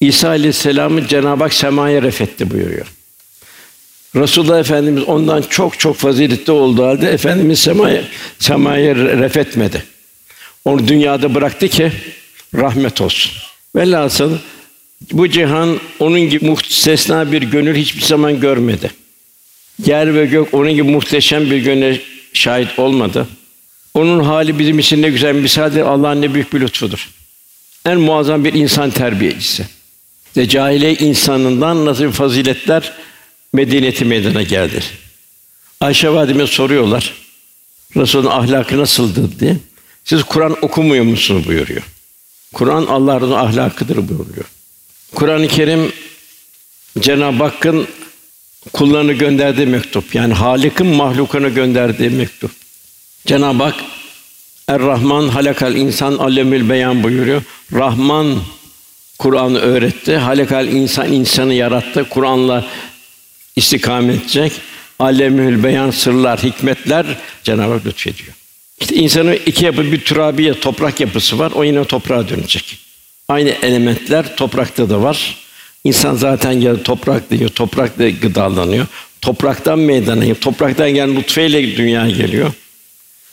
İsa 0.00 0.28
Aleyhisselam'ı 0.28 1.06
Cenab-ı 1.06 1.42
Hak 1.42 1.54
semaya 1.54 2.02
refetti 2.02 2.50
buyuruyor. 2.50 2.86
Resulullah 4.16 4.60
Efendimiz 4.60 5.04
ondan 5.04 5.42
çok 5.42 5.78
çok 5.78 5.96
faziletli 5.96 6.52
olduğu 6.52 6.86
halde 6.86 7.10
Efendimiz 7.10 7.58
semaya 7.58 8.02
semaya 8.38 8.94
refetmedi. 8.94 9.91
Onu 10.64 10.88
dünyada 10.88 11.34
bıraktı 11.34 11.68
ki 11.68 11.92
rahmet 12.54 13.00
olsun. 13.00 13.32
Velhasıl 13.76 14.38
bu 15.12 15.28
cihan 15.28 15.80
onun 15.98 16.20
gibi 16.20 16.46
muhtesna 16.46 17.32
bir 17.32 17.42
gönül 17.42 17.76
hiçbir 17.76 18.02
zaman 18.02 18.40
görmedi. 18.40 18.90
Yer 19.86 20.14
ve 20.14 20.26
gök 20.26 20.54
onun 20.54 20.72
gibi 20.72 20.82
muhteşem 20.82 21.50
bir 21.50 21.58
gönüle 21.58 22.00
şahit 22.32 22.78
olmadı. 22.78 23.28
Onun 23.94 24.24
hali 24.24 24.58
bizim 24.58 24.78
için 24.78 25.02
ne 25.02 25.10
güzel 25.10 25.34
misaldir. 25.34 25.80
Allah'ın 25.80 26.22
ne 26.22 26.34
büyük 26.34 26.52
bir 26.52 26.60
lütfudur. 26.60 27.10
En 27.86 28.00
muazzam 28.00 28.44
bir 28.44 28.54
insan 28.54 28.90
terbiyecisi. 28.90 29.66
Ve 30.36 30.48
cahile 30.48 30.94
insanından 30.94 31.86
nasıl 31.86 32.04
bir 32.04 32.12
faziletler 32.12 32.92
medeniyeti 33.52 34.04
meydana 34.04 34.42
geldi. 34.42 34.80
Ayşe 35.80 36.10
valideme 36.10 36.46
soruyorlar. 36.46 37.12
Resulün 37.96 38.26
ahlakı 38.26 38.78
nasıldı 38.78 39.30
diye. 39.40 39.56
Siz 40.04 40.22
Kur'an 40.22 40.56
okumuyor 40.62 41.04
musunuz 41.04 41.48
buyuruyor. 41.48 41.82
Kur'an 42.52 42.86
Allah'ın 42.86 43.32
ahlakıdır 43.32 43.96
buyuruyor. 43.96 44.44
Kur'an-ı 45.14 45.48
Kerim 45.48 45.92
Cenab-ı 47.00 47.44
Hakk'ın 47.44 47.88
kullarını 48.72 49.12
gönderdiği 49.12 49.66
mektup. 49.66 50.14
Yani 50.14 50.34
Halik'in 50.34 50.86
mahlukunu 50.86 51.54
gönderdiği 51.54 52.10
mektup. 52.10 52.50
Cenab-ı 53.26 53.62
Hak 53.62 53.74
Er-Rahman 54.68 55.28
halakal 55.28 55.76
insan 55.76 56.18
allemül 56.18 56.68
beyan 56.68 57.02
buyuruyor. 57.02 57.42
Rahman 57.72 58.38
Kur'an'ı 59.18 59.58
öğretti. 59.58 60.16
Halakal 60.16 60.68
insan 60.68 61.12
insanı 61.12 61.54
yarattı. 61.54 62.08
Kur'an'la 62.10 62.64
istikamet 63.56 64.22
edecek. 64.22 64.52
Alemül 64.98 65.62
beyan 65.62 65.90
sırlar, 65.90 66.42
hikmetler 66.42 67.06
Cenab-ı 67.42 67.72
Hak 67.72 67.86
lütfediyor. 67.86 68.41
İşte 68.82 68.94
insanın 68.94 69.38
iki 69.46 69.64
yapı 69.64 69.92
bir 69.92 70.00
türabiye 70.00 70.60
toprak 70.60 71.00
yapısı 71.00 71.38
var. 71.38 71.52
O 71.54 71.64
yine 71.64 71.84
toprağa 71.84 72.28
dönecek. 72.28 72.78
Aynı 73.28 73.48
elementler 73.48 74.36
toprakta 74.36 74.90
da 74.90 75.02
var. 75.02 75.36
İnsan 75.84 76.14
zaten 76.14 76.52
ya 76.52 76.82
toprak 76.82 77.30
diyor, 77.30 77.50
toprakla 77.50 78.10
gıdalanıyor. 78.10 78.86
Topraktan 79.20 79.78
meydana 79.78 80.20
geliyor. 80.20 80.36
Topraktan 80.36 80.90
gelen 80.90 81.14
nutfeyle 81.14 81.76
dünyaya 81.76 82.10
geliyor. 82.10 82.52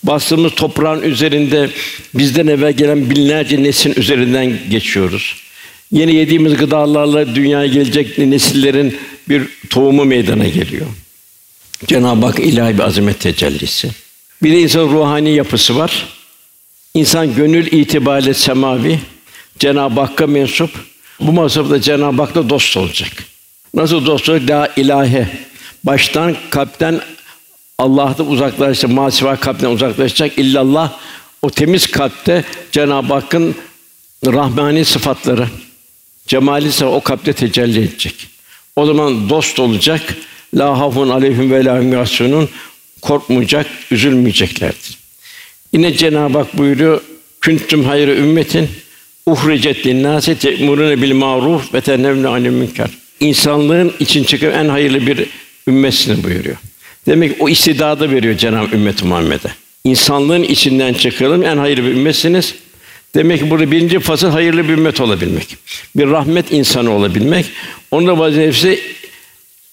Bastığımız 0.03 0.56
toprağın 0.56 1.01
üzerinde 1.01 1.70
bizden 2.13 2.48
evvel 2.48 2.74
gelen 2.74 3.10
binlerce 3.10 3.63
neslin 3.63 3.94
üzerinden 3.96 4.60
geçiyoruz. 4.70 5.36
Yeni 5.91 6.15
yediğimiz 6.15 6.58
gıdalarla 6.58 7.36
dünyaya 7.36 7.68
gelecek 7.68 8.18
nesillerin 8.18 8.98
bir 9.29 9.44
tohumu 9.70 10.06
meydana 10.06 10.48
geliyor. 10.48 10.86
Cenab-ı 11.88 12.25
Hak 12.25 12.39
ilahi 12.39 12.74
bir 12.74 12.84
azamet 12.84 13.20
tecellisi. 13.20 13.89
Bir 14.43 14.51
de 14.51 14.62
insan 14.62 14.81
ruhani 14.81 15.29
yapısı 15.29 15.77
var. 15.77 16.08
İnsan 16.93 17.36
gönül 17.36 17.72
itibariyle 17.72 18.34
semavi, 18.34 19.00
Cenab-ı 19.60 20.00
Hakk'a 20.00 20.27
mensup. 20.27 20.72
Bu 21.19 21.31
mazhabda 21.31 21.81
Cenab-ı 21.81 22.22
Hak'la 22.22 22.50
dost 22.50 22.77
olacak. 22.77 23.12
Nasıl 23.74 24.05
dost 24.05 24.29
olacak? 24.29 24.50
La 24.50 24.74
ilahe. 24.77 25.29
Baştan, 25.84 26.36
kalpten 26.50 27.01
Allah'tan 27.77 28.27
uzaklaşacak, 28.27 28.91
masiva 28.91 29.36
kalpten 29.36 29.69
uzaklaşacak. 29.69 30.38
İllallah 30.38 30.91
o 31.41 31.50
temiz 31.50 31.88
kalpte 31.91 32.43
Cenab-ı 32.72 33.13
Hakk'ın 33.13 33.55
rahmani 34.25 34.86
sıfatları, 34.86 35.48
cemali 36.27 36.67
ise 36.67 36.86
o 36.86 37.01
kalpte 37.01 37.34
tecelli 37.34 37.79
edecek. 37.79 38.27
O 38.75 38.86
zaman 38.86 39.29
dost 39.29 39.60
olacak. 39.60 40.15
La 40.53 40.79
hafun 40.79 41.10
aleyhim 41.10 41.51
ve 41.51 41.65
la 41.65 41.79
hum 41.79 42.48
korkmayacak, 43.01 43.65
üzülmeyeceklerdir. 43.91 44.98
Yine 45.74 45.94
Cenab-ı 45.94 46.38
Hak 46.38 46.58
buyuruyor: 46.58 47.01
"Küntüm 47.41 47.84
hayra 47.84 48.15
ümmetin 48.15 48.70
uhricet 49.25 49.86
linnâse 49.86 50.36
te'murûne 50.36 51.01
bil 51.01 51.13
maruf 51.13 51.74
ve 51.74 51.82
tenhevne 51.82 52.27
anil 52.27 52.50
münker." 52.50 52.89
İnsanlığın 53.20 53.94
için 54.00 54.24
çıkan 54.24 54.51
en 54.51 54.70
hayırlı 54.70 55.08
bir 55.08 55.25
ümmetsini 55.68 56.24
buyuruyor. 56.24 56.58
Demek 57.08 57.32
ki 57.32 57.44
o 57.44 57.50
istidadı 57.50 58.12
veriyor 58.12 58.38
Cenab-ı 58.38 58.75
Ümmet 58.75 59.03
Muhammed'e. 59.03 59.50
İnsanlığın 59.84 60.44
içinden 60.44 60.94
çıkalım 60.94 61.44
en 61.44 61.58
hayırlı 61.58 61.84
bir 61.84 61.89
ümmetsiniz. 61.89 62.56
Demek 63.15 63.39
ki 63.39 63.50
burada 63.50 63.72
birinci 63.72 64.00
fasıl 64.00 64.29
hayırlı 64.29 64.63
bir 64.63 64.74
ümmet 64.74 65.01
olabilmek. 65.01 65.58
Bir 65.96 66.08
rahmet 66.08 66.51
insanı 66.51 66.91
olabilmek. 66.91 67.46
Onun 67.91 68.08
da 68.08 68.20
vazifesi 68.20 68.79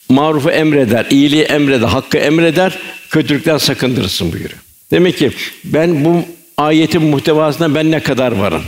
marufu 0.08 0.50
emreder, 0.50 1.06
iyiliği 1.10 1.42
emreder, 1.42 1.88
hakkı 1.88 2.18
emreder, 2.18 2.78
kötülükten 3.10 3.58
sakındırırsın 3.58 4.32
buyuruyor. 4.32 4.60
Demek 4.90 5.18
ki 5.18 5.30
ben 5.64 6.04
bu 6.04 6.24
ayetin 6.56 7.02
muhtevasında 7.02 7.74
ben 7.74 7.90
ne 7.90 8.00
kadar 8.00 8.32
varım? 8.32 8.62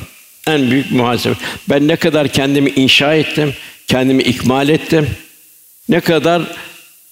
En 0.46 0.70
büyük 0.70 0.92
muhasebe. 0.92 1.34
Ben 1.68 1.88
ne 1.88 1.96
kadar 1.96 2.28
kendimi 2.28 2.70
inşa 2.70 3.14
ettim, 3.14 3.54
kendimi 3.86 4.22
ikmal 4.22 4.68
ettim. 4.68 5.06
Ne 5.88 6.00
kadar 6.00 6.42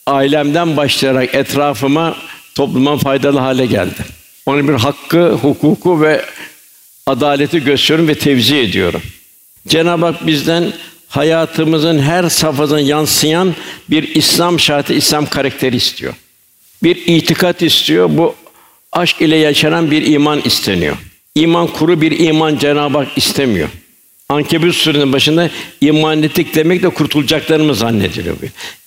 ailemden 0.07 0.77
başlayarak 0.77 1.35
etrafıma, 1.35 2.17
topluma 2.55 2.99
faydalı 2.99 3.39
hale 3.39 3.67
geldi. 3.67 4.05
Onun 4.47 4.69
bir 4.69 4.75
hakkı, 4.75 5.31
hukuku 5.31 6.03
ve 6.03 6.25
adaleti 7.07 7.65
gösteriyorum 7.65 8.09
ve 8.09 8.15
tevzi 8.15 8.57
ediyorum. 8.57 9.03
Cenab-ı 9.69 10.07
Hak 10.07 10.27
bizden 10.27 10.73
hayatımızın 11.09 11.99
her 11.99 12.29
safhasına 12.29 12.81
yansıyan 12.81 13.55
bir 13.91 14.15
İslam 14.15 14.61
şartı, 14.61 14.93
İslam 14.93 15.27
karakteri 15.27 15.77
istiyor. 15.77 16.15
Bir 16.83 16.97
itikat 17.07 17.63
istiyor. 17.63 18.09
Bu 18.13 18.35
aşk 18.93 19.21
ile 19.21 19.37
yaşanan 19.37 19.91
bir 19.91 20.07
iman 20.07 20.41
isteniyor. 20.45 20.97
İman 21.35 21.67
kuru 21.67 22.01
bir 22.01 22.19
iman 22.19 22.57
Cenab-ı 22.57 22.99
Hak 22.99 23.09
istemiyor. 23.17 23.69
Ankebut 24.29 24.75
suresinin 24.75 25.13
başında 25.13 25.51
iman 25.81 26.23
ettik 26.23 26.55
demek 26.55 26.83
de 26.83 26.89
kurtulacaklarımız 26.89 27.79
zannediliyor. 27.79 28.37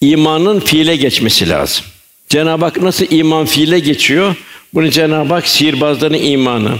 İmanın 0.01 0.59
fiile 0.59 0.95
geçmesi 0.95 1.49
lazım. 1.49 1.85
Cenab-ı 2.29 2.65
Hak 2.65 2.81
nasıl 2.81 3.05
iman 3.09 3.45
fiile 3.45 3.79
geçiyor? 3.79 4.35
Bunu 4.73 4.89
Cenab-ı 4.89 5.33
Hak 5.33 5.47
sihirbazların 5.47 6.13
imanı, 6.13 6.77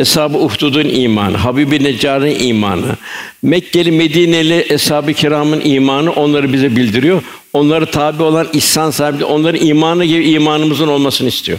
Eshab-ı 0.00 0.38
Uhdud'un 0.38 0.88
imanı, 0.88 1.36
Habib-i 1.36 1.84
Neccar'ın 1.84 2.40
imanı, 2.40 2.96
Mekkeli 3.42 3.92
Medineli 3.92 4.66
eshab-ı 4.68 5.12
kiramın 5.12 5.60
imanı 5.64 6.12
onları 6.12 6.52
bize 6.52 6.76
bildiriyor. 6.76 7.22
Onları 7.52 7.86
tabi 7.86 8.22
olan 8.22 8.48
ihsan 8.52 8.90
sahibi, 8.90 9.24
onların 9.24 9.66
imanı 9.66 10.04
gibi 10.04 10.30
imanımızın 10.30 10.88
olmasını 10.88 11.28
istiyor. 11.28 11.58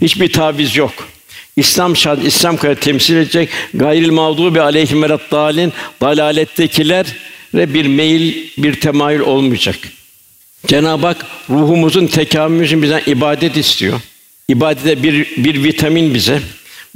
Hiçbir 0.00 0.32
taviz 0.32 0.76
yok. 0.76 0.92
İslam 1.56 1.96
şart, 1.96 2.24
İslam 2.24 2.56
kadar 2.56 2.74
temsil 2.74 3.16
edecek 3.16 3.48
gayril 3.74 4.10
mağdubi 4.10 4.60
aleyhim 4.60 5.02
ve 5.02 5.08
dalin 5.08 5.72
dalalettekiler 6.00 7.06
ve 7.54 7.74
bir 7.74 7.86
meyil, 7.86 8.34
bir 8.58 8.80
temayül 8.80 9.20
olmayacak. 9.20 9.76
Cenab-ı 10.66 11.06
Hak 11.06 11.26
ruhumuzun 11.50 12.06
tekamülü 12.06 12.66
için 12.66 12.82
bizden 12.82 13.02
ibadet 13.06 13.56
istiyor. 13.56 14.00
İbadete 14.48 15.02
bir 15.02 15.14
bir 15.36 15.64
vitamin 15.64 16.14
bize. 16.14 16.40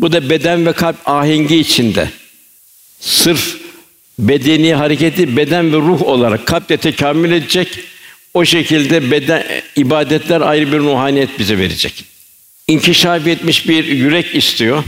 Bu 0.01 0.13
da 0.13 0.31
beden 0.31 0.67
ve 0.67 0.73
kalp 0.73 0.97
ahengi 1.09 1.57
içinde. 1.57 2.09
Sırf 3.01 3.57
bedeni 4.19 4.75
hareketi 4.75 5.37
beden 5.37 5.73
ve 5.73 5.77
ruh 5.77 6.03
olarak 6.03 6.47
kalple 6.47 6.77
tekamül 6.77 7.33
edecek. 7.33 7.69
O 8.35 8.45
şekilde 8.45 9.11
beden 9.11 9.45
ibadetler 9.77 10.41
ayrı 10.41 10.73
bir 10.73 10.79
ruhaniyet 10.79 11.39
bize 11.39 11.59
verecek. 11.59 12.05
İnkişaf 12.69 13.27
etmiş 13.27 13.69
bir 13.69 13.85
yürek 13.85 14.35
istiyor. 14.35 14.85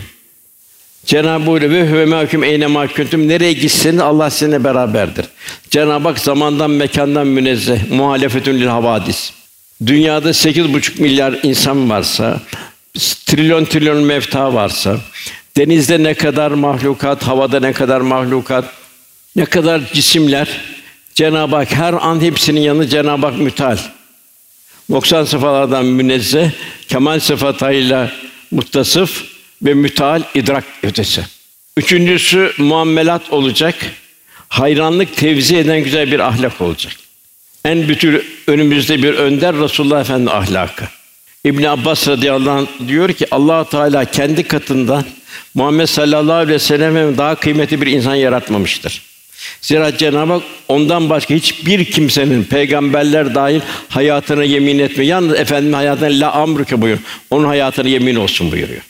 Cenab-ı 1.06 1.50
Hak 1.50 1.62
ve 1.62 1.92
ve 1.92 2.04
mahkum 2.04 2.44
eyne 2.44 2.66
mahkuntum 2.66 3.28
nereye 3.28 3.52
gitseniz 3.52 4.00
Allah 4.00 4.30
sizinle 4.30 4.64
beraberdir. 4.64 5.26
Cenab-ı 5.70 6.08
Hak 6.08 6.18
zamandan 6.18 6.70
mekandan 6.70 7.26
münezzeh, 7.26 7.90
muhalefetün 7.90 8.60
lil 8.60 8.66
havadis. 8.66 9.32
Dünyada 9.86 10.32
sekiz 10.32 10.72
buçuk 10.72 10.98
milyar 10.98 11.38
insan 11.42 11.90
varsa, 11.90 12.40
trilyon 13.26 13.64
trilyon 13.64 14.02
mefta 14.02 14.54
varsa, 14.54 15.00
denizde 15.56 16.02
ne 16.02 16.14
kadar 16.14 16.50
mahlukat, 16.50 17.22
havada 17.22 17.60
ne 17.60 17.72
kadar 17.72 18.00
mahlukat, 18.00 18.64
ne 19.36 19.44
kadar 19.44 19.80
cisimler, 19.92 20.48
Cenab-ı 21.14 21.56
Hak 21.56 21.72
her 21.72 21.92
an 21.92 22.20
hepsinin 22.20 22.60
yanı 22.60 22.88
Cenab-ı 22.88 23.26
Hak 23.26 23.38
mütal. 23.38 23.78
90 24.90 25.24
sıfatlardan 25.24 25.84
münezzeh, 25.84 26.50
kemal 26.88 27.20
sıfatıyla 27.20 28.12
muttasıf 28.50 29.24
ve 29.62 29.74
mütal 29.74 30.22
idrak 30.34 30.64
ötesi. 30.82 31.22
Üçüncüsü 31.76 32.52
muamelat 32.58 33.32
olacak. 33.32 33.74
Hayranlık 34.48 35.16
tevzi 35.16 35.56
eden 35.56 35.84
güzel 35.84 36.12
bir 36.12 36.20
ahlak 36.20 36.60
olacak. 36.60 36.92
En 37.64 37.88
bütün 37.88 38.24
önümüzde 38.46 39.02
bir 39.02 39.14
önder 39.14 39.56
Resulullah 39.56 40.00
Efendi 40.00 40.30
ahlakı. 40.30 40.84
İbn 41.44 41.62
Abbas 41.64 42.08
radıyallahu 42.08 42.50
anh 42.58 42.88
diyor 42.88 43.12
ki 43.12 43.26
Allah 43.30 43.68
Teala 43.68 44.04
kendi 44.04 44.42
katında 44.42 45.04
Muhammed 45.54 45.86
sallallahu 45.86 46.36
aleyhi 46.36 46.54
ve 46.54 46.58
sellem 46.58 47.18
daha 47.18 47.34
kıymetli 47.34 47.80
bir 47.80 47.86
insan 47.86 48.14
yaratmamıştır. 48.14 49.02
Zira 49.60 49.96
Cenab-ı 49.98 50.32
Hak 50.32 50.42
ondan 50.68 51.10
başka 51.10 51.34
hiçbir 51.34 51.84
kimsenin 51.84 52.44
peygamberler 52.44 53.34
dahil 53.34 53.60
hayatına 53.88 54.44
yemin 54.44 54.78
etmiyor. 54.78 55.10
Yalnız 55.10 55.40
efendim 55.40 55.72
hayatına 55.72 56.20
la 56.20 56.32
amruke 56.32 56.82
buyur. 56.82 56.98
Onun 57.30 57.44
hayatına 57.46 57.88
yemin 57.88 58.16
olsun 58.16 58.52
buyuruyor. 58.52 58.82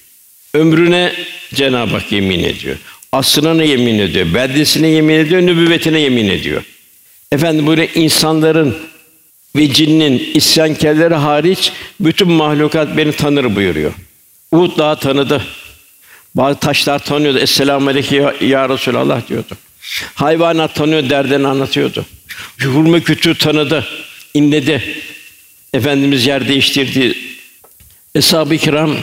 Ömrüne 0.55 1.13
Cenab-ı 1.55 1.91
Hak 1.91 2.13
yemin 2.13 2.45
ediyor. 2.45 2.77
Asrına 3.13 3.63
yemin 3.63 3.99
ediyor. 3.99 4.35
Beldesine 4.35 4.89
yemin 4.89 5.15
ediyor, 5.15 5.43
nübüvvetine 5.43 6.01
yemin 6.01 6.29
ediyor. 6.29 6.63
Efendim 7.33 7.67
böyle 7.67 7.89
insanların 7.95 8.77
ve 9.57 9.73
cinnin 9.73 10.31
isyankerleri 10.35 11.15
hariç 11.15 11.73
bütün 12.01 12.33
mahlukat 12.33 12.97
beni 12.97 13.13
tanır 13.13 13.57
buyuruyor. 13.57 13.93
Uhud 14.53 14.79
Dağı 14.79 14.99
tanıdı. 14.99 15.43
Bazı 16.35 16.59
taşlar 16.59 16.99
tanıyordu. 16.99 17.39
Esselamu 17.39 17.91
aleyke 17.91 18.17
ya, 18.17 18.35
ya 18.41 18.69
Resulallah 18.69 19.29
diyordu. 19.29 19.57
Hayvanat 20.15 20.75
tanıyor, 20.75 21.11
derdini 21.11 21.49
anlatıyordu. 21.49 22.07
Hurma 22.63 23.01
kütüğü 23.01 23.39
tanıdı, 23.39 23.87
inledi. 24.35 24.83
Efendimiz 25.75 26.27
yer 26.27 26.49
değiştirdi. 26.49 27.19
Eshab-ı 28.15 28.57
kiram 28.57 28.97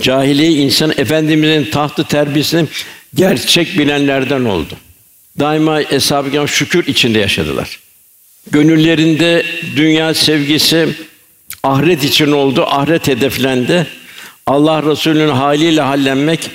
cahiliye 0.00 0.50
insan 0.50 0.90
efendimizin 0.96 1.70
tahtı 1.70 2.04
terbiyesini 2.04 2.68
gerçek 3.14 3.78
bilenlerden 3.78 4.44
oldu. 4.44 4.76
Daima 5.38 5.82
eshab-ı 5.82 6.30
kiram 6.30 6.48
şükür 6.48 6.86
içinde 6.86 7.18
yaşadılar. 7.18 7.78
Gönüllerinde 8.50 9.44
dünya 9.76 10.14
sevgisi 10.14 10.88
ahiret 11.62 12.04
için 12.04 12.32
oldu, 12.32 12.64
ahiret 12.66 13.08
hedeflendi. 13.08 13.86
Allah 14.46 14.82
Resulü'nün 14.82 15.28
haliyle 15.28 15.80
hallenmek, 15.80 16.50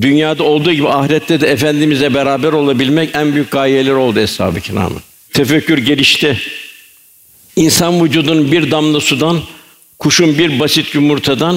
dünyada 0.00 0.44
olduğu 0.44 0.72
gibi 0.72 0.88
ahirette 0.88 1.40
de 1.40 1.50
efendimizle 1.50 2.14
beraber 2.14 2.52
olabilmek 2.52 3.10
en 3.14 3.34
büyük 3.34 3.50
gayeleri 3.50 3.94
oldu 3.94 4.18
eshab-ı 4.18 4.60
kiramın. 4.60 5.00
Tefekkür 5.32 5.78
gelişti. 5.78 6.38
İnsan 7.56 8.04
vücudunun 8.04 8.52
bir 8.52 8.70
damla 8.70 9.00
sudan, 9.00 9.40
kuşun 9.98 10.38
bir 10.38 10.60
basit 10.60 10.94
yumurtadan, 10.94 11.56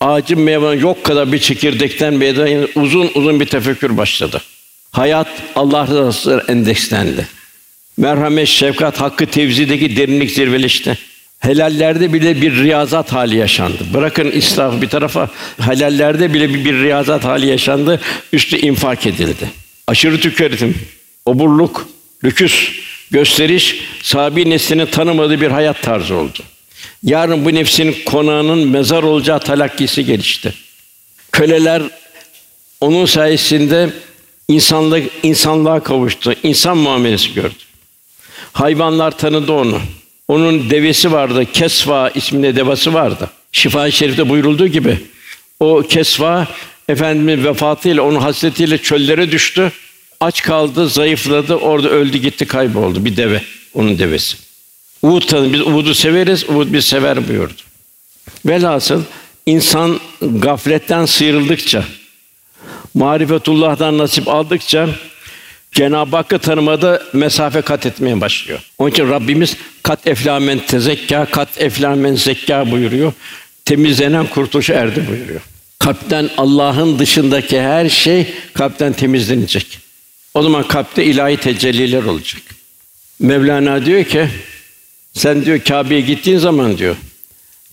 ağacın 0.00 0.40
meyvanın 0.40 0.80
yok 0.80 1.04
kadar 1.04 1.32
bir 1.32 1.38
çekirdekten 1.38 2.14
meydana 2.14 2.66
uzun 2.74 3.10
uzun 3.14 3.40
bir 3.40 3.46
tefekkür 3.46 3.96
başladı. 3.96 4.42
Hayat 4.90 5.28
Allah 5.56 5.86
rızası 5.86 6.44
endekslendi. 6.48 7.28
Merhamet, 7.96 8.48
şefkat, 8.48 9.00
hakkı 9.00 9.26
tevzideki 9.26 9.96
derinlik 9.96 10.30
zirveleşti. 10.30 10.98
Helallerde 11.38 12.12
bile 12.12 12.42
bir 12.42 12.54
riyazat 12.62 13.12
hali 13.12 13.36
yaşandı. 13.36 13.78
Bırakın 13.94 14.30
israf 14.30 14.82
bir 14.82 14.88
tarafa, 14.88 15.30
helallerde 15.60 16.34
bile 16.34 16.54
bir, 16.54 16.64
bir 16.64 16.74
riyazat 16.74 17.24
hali 17.24 17.46
yaşandı. 17.46 18.00
Üstü 18.32 18.56
infak 18.56 19.06
edildi. 19.06 19.50
Aşırı 19.86 20.20
tüketim, 20.20 20.74
oburluk, 21.26 21.88
lüküs 22.24 22.82
Gösteriş 23.12 23.80
sahabi 24.02 24.50
neslinin 24.50 24.86
tanımadığı 24.86 25.40
bir 25.40 25.50
hayat 25.50 25.82
tarzı 25.82 26.14
oldu. 26.14 26.38
Yarın 27.02 27.44
bu 27.44 27.54
nefsinin 27.54 27.96
konağının 28.06 28.68
mezar 28.68 29.02
olacağı 29.02 29.40
talakkisi 29.40 30.04
gelişti. 30.04 30.54
Köleler 31.32 31.82
onun 32.80 33.06
sayesinde 33.06 33.90
insanlık 34.48 35.10
insanlığa 35.22 35.82
kavuştu. 35.82 36.34
İnsan 36.42 36.76
muamelesi 36.76 37.34
gördü. 37.34 37.54
Hayvanlar 38.52 39.18
tanıdı 39.18 39.52
onu. 39.52 39.80
Onun 40.28 40.70
devesi 40.70 41.12
vardı. 41.12 41.46
Kesva 41.52 42.10
isminde 42.10 42.56
devası 42.56 42.94
vardı. 42.94 43.30
Şifa-i 43.52 43.92
Şerif'te 43.92 44.28
buyurulduğu 44.28 44.66
gibi 44.66 44.98
o 45.60 45.82
Kesva 45.82 46.48
Efendimiz 46.88 47.44
vefatıyla 47.44 48.02
onun 48.02 48.20
hasretiyle 48.20 48.78
çöllere 48.78 49.30
düştü. 49.30 49.72
Aç 50.20 50.42
kaldı, 50.42 50.88
zayıfladı, 50.88 51.54
orada 51.54 51.88
öldü 51.88 52.18
gitti, 52.18 52.46
kayboldu 52.46 53.04
bir 53.04 53.16
deve, 53.16 53.42
onun 53.74 53.98
devesi. 53.98 54.36
Uğud 55.02 55.22
tanı, 55.22 55.52
biz 55.52 55.60
Uğud'u 55.60 55.94
severiz, 55.94 56.44
Uğud 56.48 56.72
biz 56.72 56.84
sever 56.84 57.28
buyurdu. 57.28 57.62
Velhasıl 58.46 59.02
insan 59.46 60.00
gafletten 60.20 61.04
sıyrıldıkça, 61.04 61.84
marifetullah'tan 62.94 63.98
nasip 63.98 64.28
aldıkça 64.28 64.88
Cenab-ı 65.72 66.16
Hakk'ı 66.16 66.38
tanımada 66.38 67.02
mesafe 67.12 67.60
kat 67.60 67.86
etmeye 67.86 68.20
başlıyor. 68.20 68.60
Onun 68.78 68.90
için 68.90 69.08
Rabbimiz 69.08 69.56
kat 69.82 70.06
eflamen 70.06 70.58
tezekka, 70.58 71.24
kat 71.24 71.60
eflamen 71.60 72.14
zekka 72.14 72.70
buyuruyor. 72.70 73.12
Temizlenen 73.64 74.26
kurtuluşa 74.26 74.74
erdi 74.74 75.08
buyuruyor. 75.08 75.40
Kalpten 75.78 76.30
Allah'ın 76.36 76.98
dışındaki 76.98 77.60
her 77.60 77.88
şey 77.88 78.26
kalpten 78.54 78.92
temizlenecek. 78.92 79.78
O 80.34 80.42
zaman 80.42 80.68
kalpte 80.68 81.04
ilahi 81.04 81.36
tecelliler 81.36 82.02
olacak. 82.02 82.42
Mevlana 83.20 83.86
diyor 83.86 84.04
ki 84.04 84.28
sen 85.12 85.44
diyor 85.44 85.58
Kâbe'ye 85.58 86.00
gittiğin 86.00 86.38
zaman 86.38 86.78
diyor 86.78 86.96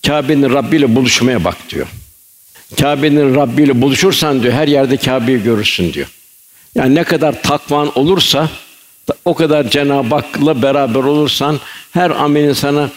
Kâbe'nin 0.07 0.49
Rabbi 0.53 0.75
ile 0.75 0.95
buluşmaya 0.95 1.43
bak 1.43 1.57
diyor. 1.69 1.87
Kâbe'nin 2.79 3.35
Rabbi 3.35 3.63
ile 3.63 3.81
buluşursan 3.81 4.43
diyor 4.43 4.53
her 4.53 4.67
yerde 4.67 4.97
Kâbe'yi 4.97 5.43
görürsün 5.43 5.93
diyor. 5.93 6.07
Yani 6.75 6.95
ne 6.95 7.03
kadar 7.03 7.41
takvan 7.41 7.99
olursa 7.99 8.49
o 9.25 9.33
kadar 9.33 9.69
Cenab-ı 9.69 10.15
Hak'la 10.15 10.61
beraber 10.61 10.99
olursan 10.99 11.59
her 11.91 12.09
amelin 12.09 12.53
sana 12.53 12.89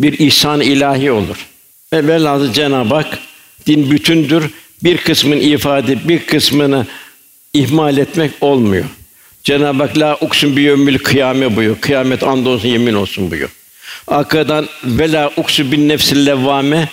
bir 0.00 0.18
ihsan 0.18 0.60
ilahi 0.60 1.10
olur. 1.10 1.46
Ve 1.92 2.06
velhâsıl 2.06 2.52
Cenab-ı 2.52 2.94
Hak 2.94 3.18
din 3.66 3.90
bütündür. 3.90 4.50
Bir 4.84 4.96
kısmın 4.96 5.36
ifade, 5.36 6.08
bir 6.08 6.26
kısmını 6.26 6.86
ihmal 7.52 7.96
etmek 7.98 8.30
olmuyor. 8.40 8.84
Cenab-ı 9.44 9.82
Hak 9.82 9.98
la 9.98 10.18
uksun 10.20 10.56
bi 10.56 10.62
yevmil 10.62 10.98
kıyame 10.98 11.56
buyuruyor. 11.56 11.80
Kıyamet 11.80 12.22
andolsun 12.22 12.68
yemin 12.68 12.94
olsun 12.94 13.30
buyuruyor. 13.30 13.50
Arkadan 14.06 14.68
vela 14.84 15.30
uksu 15.36 15.72
bin 15.72 15.88
nefsil 15.88 16.26
levvame 16.26 16.88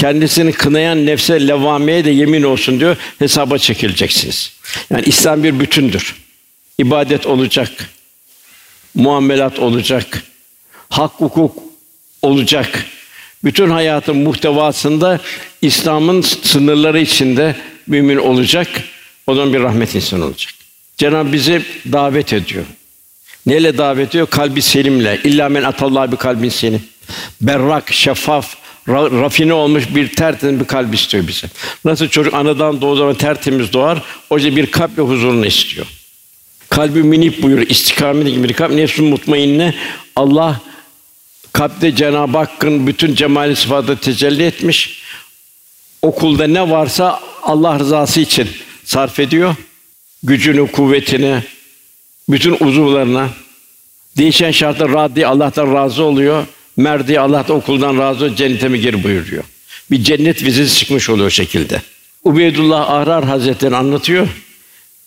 kendisini 0.00 0.52
kınayan 0.52 1.06
nefse 1.06 1.48
levvameye 1.48 2.04
de 2.04 2.10
yemin 2.10 2.42
olsun 2.42 2.80
diyor. 2.80 2.96
Hesaba 3.18 3.58
çekileceksiniz. 3.58 4.52
Yani 4.90 5.02
İslam 5.06 5.44
bir 5.44 5.60
bütündür. 5.60 6.16
İbadet 6.78 7.26
olacak. 7.26 7.70
Muamelat 8.94 9.58
olacak. 9.58 10.22
Hak 10.88 11.12
hukuk 11.12 11.58
olacak. 12.22 12.86
Bütün 13.44 13.70
hayatın 13.70 14.16
muhtevasında 14.16 15.20
İslam'ın 15.62 16.20
sınırları 16.20 17.00
içinde 17.00 17.56
mümin 17.86 18.16
olacak. 18.16 18.68
O 19.26 19.34
zaman 19.34 19.52
bir 19.52 19.60
rahmet 19.60 19.94
insan 19.94 20.20
olacak. 20.20 20.54
Cenab 20.96 21.32
bizi 21.32 21.62
davet 21.92 22.32
ediyor. 22.32 22.64
Neyle 23.46 23.78
davet 23.78 24.08
ediyor? 24.08 24.26
Kalbi 24.26 24.62
selimle. 24.62 25.20
İlla 25.24 25.48
men 25.48 25.62
atallah 25.62 26.12
bir 26.12 26.16
kalbin 26.16 26.48
selim. 26.48 26.82
Berrak, 27.40 27.92
şeffaf, 27.92 28.59
ra- 28.90 29.20
rafine 29.20 29.52
olmuş 29.52 29.84
bir 29.94 30.08
tertemiz 30.08 30.60
bir 30.60 30.64
kalp 30.64 30.94
istiyor 30.94 31.28
bize. 31.28 31.46
Nasıl 31.84 32.08
çocuk 32.08 32.34
anadan 32.34 32.80
doğduğu 32.80 32.96
zaman 32.96 33.14
tertemiz 33.14 33.72
doğar, 33.72 34.02
yüzden 34.32 34.56
bir 34.56 34.66
kalp 34.66 34.98
ve 34.98 35.02
huzurunu 35.02 35.46
istiyor. 35.46 35.86
Kalbi 36.68 37.02
minip 37.02 37.42
buyur, 37.42 37.58
istikamet 37.58 38.26
gibi 38.26 38.48
bir 38.48 38.52
kalp, 38.52 38.72
nefsün 38.72 39.04
mutmainne. 39.04 39.74
Allah 40.16 40.60
kalpte 41.52 41.94
Cenab-ı 41.96 42.38
Hakk'ın 42.38 42.86
bütün 42.86 43.14
cemali 43.14 43.56
sıfatı 43.56 43.96
tecelli 43.96 44.42
etmiş. 44.42 45.02
Okulda 46.02 46.46
ne 46.46 46.70
varsa 46.70 47.20
Allah 47.42 47.78
rızası 47.78 48.20
için 48.20 48.48
sarf 48.84 49.20
ediyor. 49.20 49.54
Gücünü, 50.22 50.72
kuvvetini, 50.72 51.42
bütün 52.28 52.56
uzuvlarına 52.60 53.28
değişen 54.16 54.50
şartlar 54.50 54.92
raddi 54.92 55.26
Allah'tan 55.26 55.74
razı 55.74 56.02
oluyor. 56.02 56.46
Merdi 56.80 57.20
Allah 57.20 57.48
da 57.48 57.52
okuldan 57.52 57.98
razı 57.98 58.18
oluyor, 58.24 58.36
cennete 58.36 58.68
mi 58.68 58.80
gir 58.80 59.04
buyuruyor. 59.04 59.44
Bir 59.90 60.04
cennet 60.04 60.44
vizesi 60.44 60.78
çıkmış 60.78 61.10
oluyor 61.10 61.26
o 61.26 61.30
şekilde. 61.30 61.82
Ubeydullah 62.24 62.90
Ahrar 62.90 63.24
Hazretleri 63.24 63.76
anlatıyor. 63.76 64.28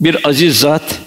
Bir 0.01 0.27
aziz 0.29 0.59
zat 0.59 0.99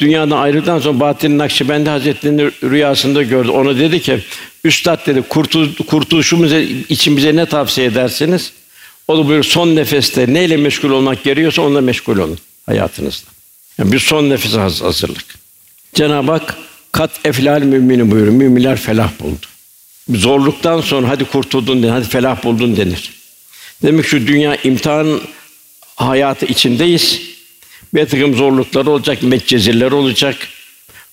dünyadan 0.00 0.36
ayrıldıktan 0.36 0.78
sonra 0.80 1.00
Bahattin 1.00 1.38
Nakşibendi 1.38 1.90
Hazretleri'ni 1.90 2.50
rüyasında 2.62 3.22
gördü. 3.22 3.48
Ona 3.48 3.78
dedi 3.78 4.02
ki, 4.02 4.18
Üstad 4.64 5.06
dedi, 5.06 5.22
kurtul, 5.22 5.74
kurtuluşumuz 5.74 6.52
için 6.88 7.16
bize 7.16 7.36
ne 7.36 7.46
tavsiye 7.46 7.86
edersiniz? 7.86 8.52
O 9.08 9.14
da 9.18 9.18
buyuruyor, 9.18 9.44
son 9.44 9.76
nefeste 9.76 10.34
neyle 10.34 10.56
meşgul 10.56 10.90
olmak 10.90 11.24
gerekiyorsa 11.24 11.62
onunla 11.62 11.80
meşgul 11.80 12.18
olun 12.18 12.38
hayatınızda. 12.66 13.30
Yani 13.78 13.92
bir 13.92 13.98
son 13.98 14.30
nefese 14.30 14.58
haz- 14.58 14.82
hazırlık. 14.82 15.24
Cenab-ı 15.94 16.32
Hak 16.32 16.54
kat 16.92 17.10
eflal 17.24 17.62
mümini 17.62 18.10
buyuruyor. 18.10 18.34
Müminler 18.34 18.76
felah 18.76 19.10
buldu. 19.20 19.46
Zorluktan 20.14 20.80
sonra 20.80 21.08
hadi 21.08 21.24
kurtuldun 21.24 21.82
denir, 21.82 21.92
hadi 21.92 22.08
felah 22.08 22.44
buldun 22.44 22.76
denir. 22.76 23.10
Demek 23.82 24.04
ki 24.04 24.10
şu 24.10 24.26
dünya 24.26 24.56
imtihan 24.56 25.20
hayatı 25.96 26.46
içindeyiz. 26.46 27.20
Bir 27.94 28.06
takım 28.06 28.34
zorluklar 28.34 28.86
olacak, 28.86 29.22
metcezirler 29.22 29.92
olacak. 29.92 30.36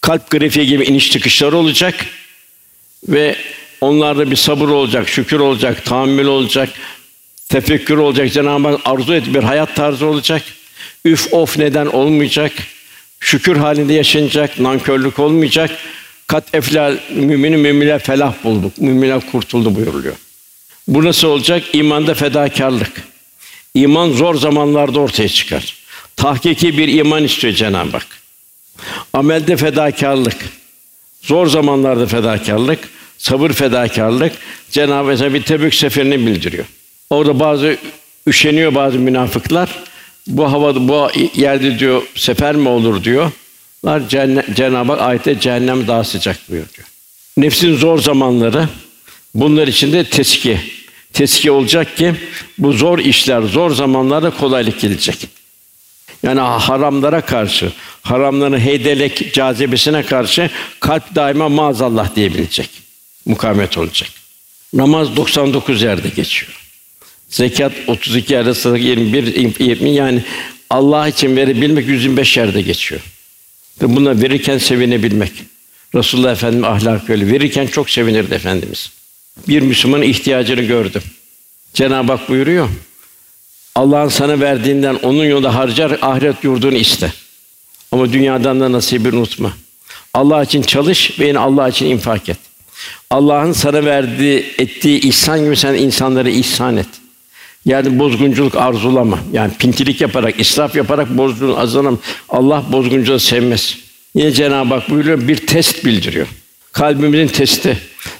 Kalp 0.01 0.31
grafiği 0.31 0.67
gibi 0.67 0.84
iniş 0.84 1.12
çıkışlar 1.12 1.53
olacak. 1.53 2.05
Ve 3.08 3.36
onlarda 3.81 4.31
bir 4.31 4.36
sabır 4.36 4.69
olacak, 4.69 5.10
şükür 5.10 5.39
olacak, 5.39 5.86
tahammül 5.86 6.25
olacak, 6.25 6.69
tefekkür 7.49 7.97
olacak, 7.97 8.34
Cenab-ı 8.34 8.67
Hak 8.67 8.81
arzu 8.86 9.13
et 9.13 9.34
bir 9.34 9.43
hayat 9.43 9.75
tarzı 9.75 10.05
olacak. 10.05 10.41
Üf 11.05 11.34
of 11.34 11.58
neden 11.58 11.86
olmayacak. 11.86 12.51
Şükür 13.19 13.55
halinde 13.55 13.93
yaşanacak, 13.93 14.60
nankörlük 14.60 15.19
olmayacak. 15.19 15.71
Kat 16.27 16.55
eflal 16.55 16.97
müminin 17.15 17.59
müminler 17.59 17.99
felah 17.99 18.33
bulduk. 18.43 18.77
Müminler 18.77 19.31
kurtuldu 19.31 19.75
buyuruluyor. 19.75 20.15
Bu 20.88 21.03
nasıl 21.03 21.27
olacak? 21.27 21.63
İmanda 21.73 22.13
fedakarlık. 22.13 23.03
İman 23.73 24.11
zor 24.11 24.35
zamanlarda 24.35 24.99
ortaya 24.99 25.29
çıkar. 25.29 25.75
Tahkiki 26.15 26.77
bir 26.77 26.88
iman 26.88 27.23
istiyor 27.23 27.53
Cenab-ı 27.53 27.91
Hak. 27.91 28.07
Amelde 29.13 29.57
fedakarlık. 29.57 30.38
Zor 31.21 31.47
zamanlarda 31.47 32.07
fedakarlık, 32.07 32.79
sabır 33.17 33.51
fedakarlık 33.51 34.31
Cenab-ı 34.71 35.15
Hak 35.15 35.33
bir 35.33 35.43
Tebük 35.43 35.75
seferini 35.75 36.25
bildiriyor. 36.25 36.65
Orada 37.09 37.39
bazı 37.39 37.77
üşeniyor 38.27 38.75
bazı 38.75 38.99
münafıklar. 38.99 39.83
Bu 40.27 40.51
havada 40.51 40.88
bu 40.88 41.09
yerde 41.35 41.79
diyor 41.79 42.01
sefer 42.15 42.55
mi 42.55 42.69
olur 42.69 43.03
diyor. 43.03 43.31
Cennet, 44.10 44.56
Cenab-ı 44.56 44.91
Hak 44.91 45.02
ayette 45.02 45.39
cehennem 45.39 45.88
daha 45.88 46.04
sıcak 46.04 46.50
buyuruyor. 46.50 46.88
Nefsin 47.38 47.76
zor 47.76 48.00
zamanları 48.00 48.69
bunlar 49.36 49.67
içinde 49.67 50.04
teskiye. 50.04 50.62
Teskiye 51.13 51.52
olacak 51.52 51.98
ki 51.98 52.13
bu 52.58 52.74
zor 52.74 53.00
işler, 53.00 53.41
zor 53.41 53.71
zamanlarda 53.71 54.30
kolaylık 54.30 54.80
gelecek. 54.80 55.28
Yani 56.24 56.39
haramlara 56.39 57.21
karşı, 57.21 57.71
haramların 58.02 58.60
heydelek 58.60 59.34
cazibesine 59.34 60.04
karşı 60.04 60.50
kalp 60.80 61.15
daima 61.15 61.50
maazallah 61.50 62.15
diyebilecek. 62.15 62.69
Mukavemet 63.26 63.78
olacak. 63.78 64.10
Namaz 64.74 65.15
99 65.15 65.82
yerde 65.82 66.10
geçiyor. 66.10 66.52
Zekat 67.30 67.71
32 67.88 68.34
yerde, 68.34 68.54
sadaka 68.54 68.84
21, 68.84 69.60
20 69.60 69.89
yani 69.89 70.24
Allah 70.69 71.08
için 71.08 71.36
verebilmek 71.36 71.88
125 71.88 72.38
yerde 72.38 72.62
geçiyor. 72.62 73.02
Buna 73.81 74.21
verirken 74.21 74.57
sevinebilmek. 74.57 75.31
Resulullah 75.95 76.31
Efendimiz 76.31 76.63
ahlak 76.63 77.09
öyle. 77.09 77.31
Verirken 77.31 77.67
çok 77.67 77.89
sevinirdi 77.89 78.33
Efendimiz. 78.33 78.91
Bir 79.47 79.61
Müslümanın 79.61 80.01
ihtiyacını 80.01 80.61
gördüm. 80.61 81.01
Cenab-ı 81.73 82.11
Hak 82.11 82.29
buyuruyor. 82.29 82.69
Allah'ın 83.75 84.09
sana 84.09 84.39
verdiğinden 84.39 84.95
onun 84.95 85.25
yolunda 85.25 85.55
harcar, 85.55 85.99
ahiret 86.01 86.43
yurdunu 86.43 86.75
iste. 86.75 87.13
Ama 87.91 88.13
dünyadan 88.13 88.59
da 88.59 88.71
nasibini 88.71 89.15
unutma. 89.15 89.53
Allah 90.13 90.43
için 90.43 90.61
çalış 90.61 91.19
ve 91.19 91.27
yine 91.27 91.39
Allah 91.39 91.69
için 91.69 91.85
infak 91.85 92.29
et. 92.29 92.38
Allah'ın 93.09 93.51
sana 93.51 93.85
verdiği, 93.85 94.45
ettiği 94.57 94.99
ihsan 94.99 95.43
gibi 95.43 95.57
sen 95.57 95.73
insanlara 95.73 96.29
ihsan 96.29 96.77
et. 96.77 96.88
Yani 97.65 97.99
bozgunculuk 97.99 98.56
arzulama. 98.56 99.19
Yani 99.34 99.51
pintilik 99.60 100.01
yaparak, 100.01 100.39
israf 100.39 100.75
yaparak 100.75 101.17
bozgunculuk 101.17 101.60
azlanam. 101.60 101.99
Allah 102.30 102.63
bozgunculuğu 102.71 103.19
sevmez. 103.19 103.78
Yine 104.15 104.32
Cenab-ı 104.32 104.73
Hak 104.73 104.89
buyuruyor 104.89 105.28
bir 105.28 105.36
test 105.36 105.86
bildiriyor. 105.86 106.28
Kalbimizin 106.71 107.28
testi. 107.28 107.78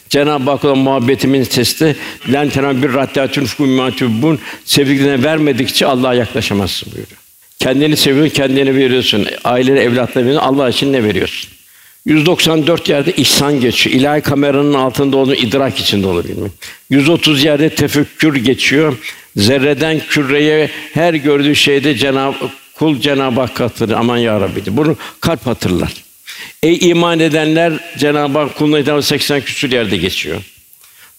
Cenab-ı 0.10 0.52
Hak'la 0.52 0.76
muhabbetimin 0.76 1.44
testi. 1.44 1.96
Len 2.34 2.50
tenam 2.50 2.84
bir 2.84 2.94
raddiyatun 2.94 3.46
fukumatubun 3.46 4.40
sevdiklerine 4.66 5.24
vermedikçe 5.24 5.86
Allah'a 5.86 6.14
yaklaşamazsın 6.14 6.92
buyuruyor. 6.92 7.20
Kendini 7.60 7.98
seviyorsun, 7.98 8.34
kendini 8.34 8.76
veriyorsun. 8.76 9.28
Ailene, 9.44 9.80
evlatlarına 9.80 10.28
veriyorsun. 10.28 10.48
Allah 10.48 10.70
için 10.70 10.94
ne 10.94 11.04
veriyorsun? 11.04 11.55
194 12.06 12.90
yerde 12.90 13.12
ihsan 13.12 13.62
geçiyor. 13.62 13.96
İlahi 13.96 14.22
kameranın 14.22 14.74
altında 14.74 15.18
olduğunu 15.18 15.36
idrak 15.36 15.80
içinde 15.80 16.08
olabilmek. 16.08 16.52
130 16.90 17.44
yerde 17.44 17.70
tefekkür 17.70 18.36
geçiyor. 18.36 18.98
Zerreden 19.36 20.02
küreye 20.10 20.70
her 20.94 21.14
gördüğü 21.14 21.56
şeyde 21.56 21.96
Cenab 21.96 22.34
kul 22.76 23.00
Cenab-ı 23.00 23.42
Hak 23.42 23.60
hatırlar. 23.60 23.98
Aman 23.98 24.18
ya 24.18 24.42
Rabbi. 24.42 24.62
Bunu 24.68 24.98
kalp 25.20 25.46
hatırlar. 25.46 25.94
Ey 26.64 26.90
iman 26.90 27.20
edenler 27.20 27.74
Cenab-ı 27.98 28.40
Hak 28.40 28.56
kuluna 28.56 28.78
hitap 28.78 29.04
80 29.04 29.42
küsur 29.42 29.72
yerde 29.72 29.98
geçiyor. 29.98 30.42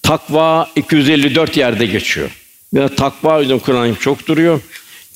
Takva 0.03 0.71
254 0.77 1.57
yerde 1.57 1.87
geçiyor. 1.87 2.31
Ve 2.75 2.89
takva 2.89 3.41
yüzünden 3.41 3.59
Kur'an 3.59 3.95
çok 3.95 4.27
duruyor. 4.27 4.61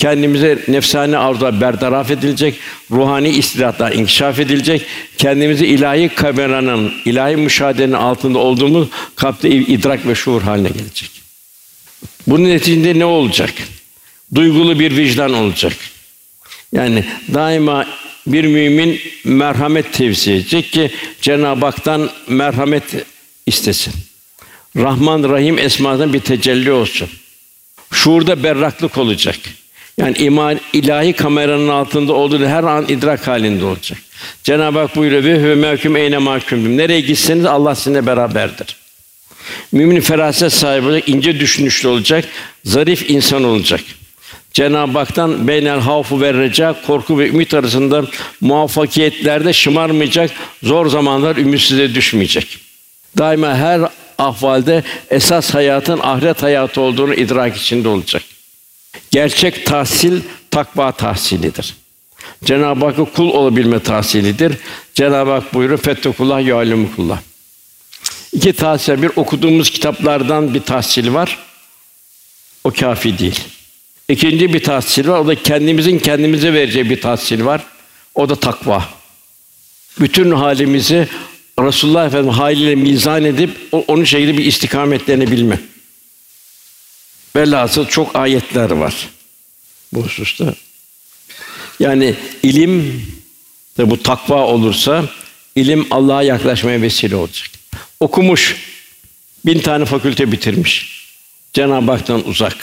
Kendimize 0.01 0.59
nefsani 0.69 1.19
arzular 1.19 1.61
bertaraf 1.61 2.11
edilecek, 2.11 2.55
ruhani 2.91 3.29
istidatlar 3.29 3.93
inkişaf 3.93 4.39
edilecek. 4.39 4.87
Kendimizi 5.19 5.67
ilahi 5.67 6.09
kameranın, 6.09 6.93
ilahi 7.05 7.37
müşahedenin 7.37 7.93
altında 7.93 8.39
olduğumuz 8.39 8.89
kalpte 9.17 9.51
idrak 9.51 10.07
ve 10.07 10.15
şuur 10.15 10.43
haline 10.43 10.69
gelecek. 10.69 11.11
Bunun 12.27 12.49
neticinde 12.49 12.99
ne 12.99 13.05
olacak? 13.05 13.51
Duygulu 14.35 14.79
bir 14.79 14.97
vicdan 14.97 15.35
olacak. 15.35 15.73
Yani 16.73 17.05
daima 17.35 17.87
bir 18.27 18.45
mümin 18.45 19.01
merhamet 19.25 19.93
tevzi 19.93 20.33
edecek 20.33 20.73
ki 20.73 20.91
Cenab-ı 21.21 21.67
Hak'tan 21.67 22.11
merhamet 22.29 22.85
istesin. 23.47 23.95
Rahman 24.77 25.23
Rahim 25.23 25.59
esmasından 25.59 26.13
bir 26.13 26.21
tecelli 26.21 26.73
olsun. 26.73 27.09
Şuurda 27.93 28.43
berraklık 28.43 28.99
olacak. 28.99 29.37
Yani 29.99 30.19
iman 30.19 30.61
ilahi 30.73 31.13
kameranın 31.13 31.69
altında 31.69 32.13
olduğu 32.13 32.47
her 32.47 32.65
an 32.65 32.85
idrak 32.89 33.29
halinde 33.29 33.65
olacak. 33.65 33.99
Cenab-ı 34.43 34.79
Hak 34.79 34.97
buyuruyor 34.97 35.25
ve 35.25 35.41
hü 35.43 35.55
mevküm 35.55 35.97
eyne 35.97 36.19
mahkumdum. 36.19 36.77
Nereye 36.77 37.01
gitseniz 37.01 37.45
Allah 37.45 37.75
sizinle 37.75 38.07
beraberdir. 38.07 38.77
Mümin 39.73 40.01
feraset 40.01 40.53
sahibi 40.53 40.87
olacak, 40.87 41.09
ince 41.09 41.41
düşünüşlü 41.41 41.89
olacak, 41.89 42.25
zarif 42.65 43.11
insan 43.11 43.45
olacak. 43.45 43.81
Cenab-ı 44.53 44.99
Hak'tan 44.99 45.49
beynel 45.49 45.81
havfu 45.81 46.21
ve 46.21 46.35
reca, 46.35 46.75
korku 46.87 47.19
ve 47.19 47.29
ümit 47.29 47.55
arasında 47.55 48.05
muvaffakiyetlerde 48.41 49.53
şımarmayacak, 49.53 50.31
zor 50.63 50.87
zamanlar 50.87 51.37
ümitsizliğe 51.37 51.95
düşmeyecek. 51.95 52.59
Daima 53.19 53.55
her 53.55 53.81
ahvalde 54.19 54.83
esas 55.11 55.55
hayatın 55.55 55.99
ahiret 55.99 56.43
hayatı 56.43 56.81
olduğunu 56.81 57.15
idrak 57.15 57.57
içinde 57.57 57.89
olacak. 57.89 58.23
Gerçek 59.11 59.67
tahsil 59.67 60.21
takva 60.51 60.93
tahsilidir. 60.93 61.75
Cenab-ı 62.45 62.85
Hakk'a 62.85 63.05
kul 63.05 63.29
olabilme 63.29 63.81
tahsilidir. 63.81 64.53
Cenab-ı 64.95 65.31
Hak 65.31 65.55
buyuruyor 65.55 65.79
fettekullah 65.79 66.47
ya'lemukullah. 66.47 67.21
İki 68.33 68.53
tahsil 68.53 69.03
bir 69.03 69.11
okuduğumuz 69.17 69.71
kitaplardan 69.71 70.55
bir 70.55 70.61
tahsil 70.61 71.15
var. 71.15 71.39
O 72.65 72.71
kafi 72.71 73.19
değil. 73.19 73.41
İkinci 74.09 74.55
bir 74.55 74.63
tahsil 74.63 75.09
var. 75.09 75.19
O 75.19 75.27
da 75.27 75.35
kendimizin 75.35 75.99
kendimize 75.99 76.53
vereceği 76.53 76.91
bir 76.91 77.01
tahsil 77.01 77.45
var. 77.45 77.65
O 78.15 78.29
da 78.29 78.37
takva. 78.37 78.85
Bütün 80.01 80.31
halimizi 80.31 81.09
Resulullah 81.61 82.07
Efendimiz 82.07 82.37
haliyle 82.37 82.75
mizan 82.75 83.25
edip 83.25 83.51
onun 83.89 84.05
şekilde 84.05 84.39
bir 84.39 84.45
istikametlerini 84.45 85.31
bilme. 85.31 85.61
Velhasıl 87.37 87.87
çok 87.87 88.17
ayetler 88.17 88.71
var 88.71 89.09
bu 89.93 90.05
hususta. 90.05 90.55
Yani 91.81 92.15
ilim 92.43 93.07
de 93.79 93.91
bu 93.91 94.03
takva 94.03 94.47
olursa 94.47 95.05
ilim 95.57 95.87
Allah'a 95.91 96.23
yaklaşmaya 96.23 96.83
vesile 96.83 97.17
olacak. 97.17 97.51
Okumuş, 98.01 98.57
bin 99.47 99.59
tane 99.59 99.85
fakülte 99.85 100.33
bitirmiş. 100.33 101.01
Cenab-ı 101.53 101.91
Hak'tan 101.91 102.29
uzak. 102.29 102.57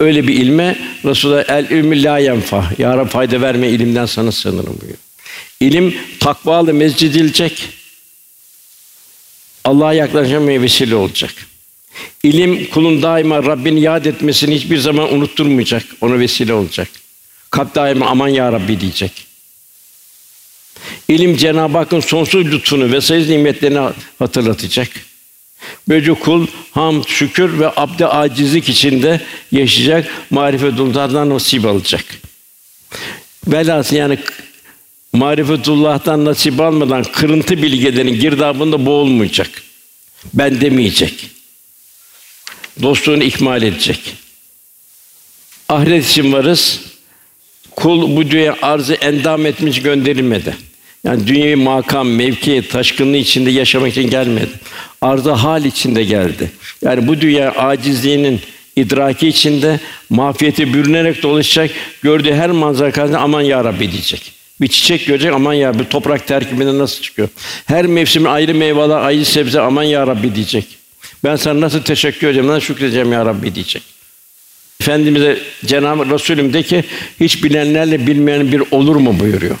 Öyle 0.00 0.28
bir 0.28 0.34
ilme 0.34 0.78
Resulullah 1.04 1.44
el 1.48 1.70
ilmi 1.70 2.02
la 2.02 2.18
yenfa. 2.18 2.70
Ya 2.78 2.96
Rabbi 2.96 3.10
fayda 3.10 3.40
verme 3.40 3.68
ilimden 3.68 4.06
sana 4.06 4.32
sığınırım 4.32 4.78
buyuruyor. 4.80 4.98
İlim 5.60 5.94
takvalı 6.20 6.74
mezcidilecek. 6.74 7.68
Allah'a 9.64 9.92
yaklaşmaya 9.92 10.62
vesile 10.62 10.94
olacak. 10.94 11.34
İlim 12.22 12.70
kulun 12.70 13.02
daima 13.02 13.42
Rabbini 13.42 13.80
yad 13.80 14.04
etmesini 14.04 14.54
hiçbir 14.54 14.78
zaman 14.78 15.14
unutturmayacak, 15.14 15.84
ona 16.00 16.18
vesile 16.18 16.52
olacak. 16.52 16.88
Kalp 17.50 17.74
daima 17.74 18.06
aman 18.06 18.28
ya 18.28 18.52
Rabbi 18.52 18.80
diyecek. 18.80 19.12
İlim 21.08 21.36
Cenab-ı 21.36 21.78
Hakk'ın 21.78 22.00
sonsuz 22.00 22.46
lütfunu 22.46 22.92
ve 22.92 23.00
sayısız 23.00 23.30
nimetlerini 23.30 23.90
hatırlatacak. 24.18 24.88
Böylece 25.88 26.14
kul 26.14 26.46
ham, 26.72 27.08
şükür 27.08 27.58
ve 27.58 27.70
abde 27.76 28.06
acizlik 28.06 28.68
içinde 28.68 29.20
yaşayacak, 29.52 30.10
marifetullah'tan 30.30 31.30
nasip 31.30 31.66
alacak. 31.66 32.04
Velhasıl 33.46 33.96
yani 33.96 34.18
marifetullah'tan 35.12 36.24
nasip 36.24 36.60
almadan 36.60 37.02
kırıntı 37.02 37.62
bilgilerin 37.62 38.20
girdabında 38.20 38.86
boğulmayacak. 38.86 39.50
Ben 40.34 40.60
demeyecek 40.60 41.37
dostluğunu 42.82 43.22
ikmal 43.22 43.62
edecek. 43.62 44.14
Ahiret 45.68 46.06
için 46.06 46.32
varız. 46.32 46.80
Kul 47.76 48.16
bu 48.16 48.30
dünya 48.30 48.56
arzı 48.62 48.94
endam 48.94 49.46
etmiş 49.46 49.82
gönderilmedi. 49.82 50.56
Yani 51.04 51.26
dünyayı 51.26 51.56
makam, 51.56 52.08
mevki, 52.08 52.68
taşkınlığı 52.68 53.16
içinde 53.16 53.50
yaşamak 53.50 53.90
için 53.90 54.10
gelmedi. 54.10 54.50
Arzı 55.00 55.30
hal 55.30 55.64
içinde 55.64 56.04
geldi. 56.04 56.50
Yani 56.82 57.08
bu 57.08 57.20
dünya 57.20 57.50
acizliğinin 57.50 58.40
idraki 58.76 59.28
içinde 59.28 59.80
mafiyeti 60.10 60.74
bürünerek 60.74 61.22
dolaşacak. 61.22 61.70
Gördüğü 62.02 62.32
her 62.32 62.50
manzara 62.50 62.92
karşısında 62.92 63.20
aman 63.20 63.42
ya 63.42 63.64
Rabbi 63.64 63.92
diyecek. 63.92 64.32
Bir 64.60 64.68
çiçek 64.68 65.06
görecek 65.06 65.32
aman 65.32 65.54
ya 65.54 65.78
bir 65.78 65.84
toprak 65.84 66.26
terkibinden 66.26 66.78
nasıl 66.78 67.02
çıkıyor? 67.02 67.28
Her 67.66 67.86
mevsimin 67.86 68.26
ayrı 68.26 68.54
meyveler, 68.54 68.96
ayrı 68.96 69.24
sebze 69.24 69.60
aman 69.60 69.82
ya 69.82 70.06
Rabbi 70.06 70.34
diyecek. 70.34 70.77
Ben 71.24 71.36
sana 71.36 71.60
nasıl 71.60 71.82
teşekkür 71.82 72.26
edeceğim, 72.26 72.48
nasıl 72.48 72.60
şükredeceğim 72.60 73.12
ya 73.12 73.26
Rabbi 73.26 73.54
diyecek. 73.54 73.82
Efendimize 74.80 75.38
Cenab-ı 75.66 76.10
Resulüm 76.10 76.52
de 76.52 76.62
ki 76.62 76.84
hiç 77.20 77.44
bilenlerle 77.44 78.06
bilmeyen 78.06 78.52
bir 78.52 78.62
olur 78.70 78.96
mu 78.96 79.20
buyuruyor. 79.20 79.56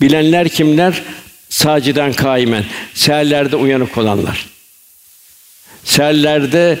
Bilenler 0.00 0.48
kimler? 0.48 1.02
Saciden 1.48 2.12
kaimen, 2.12 2.64
seherlerde 2.94 3.56
uyanık 3.56 3.98
olanlar. 3.98 4.46
Seherlerde 5.84 6.78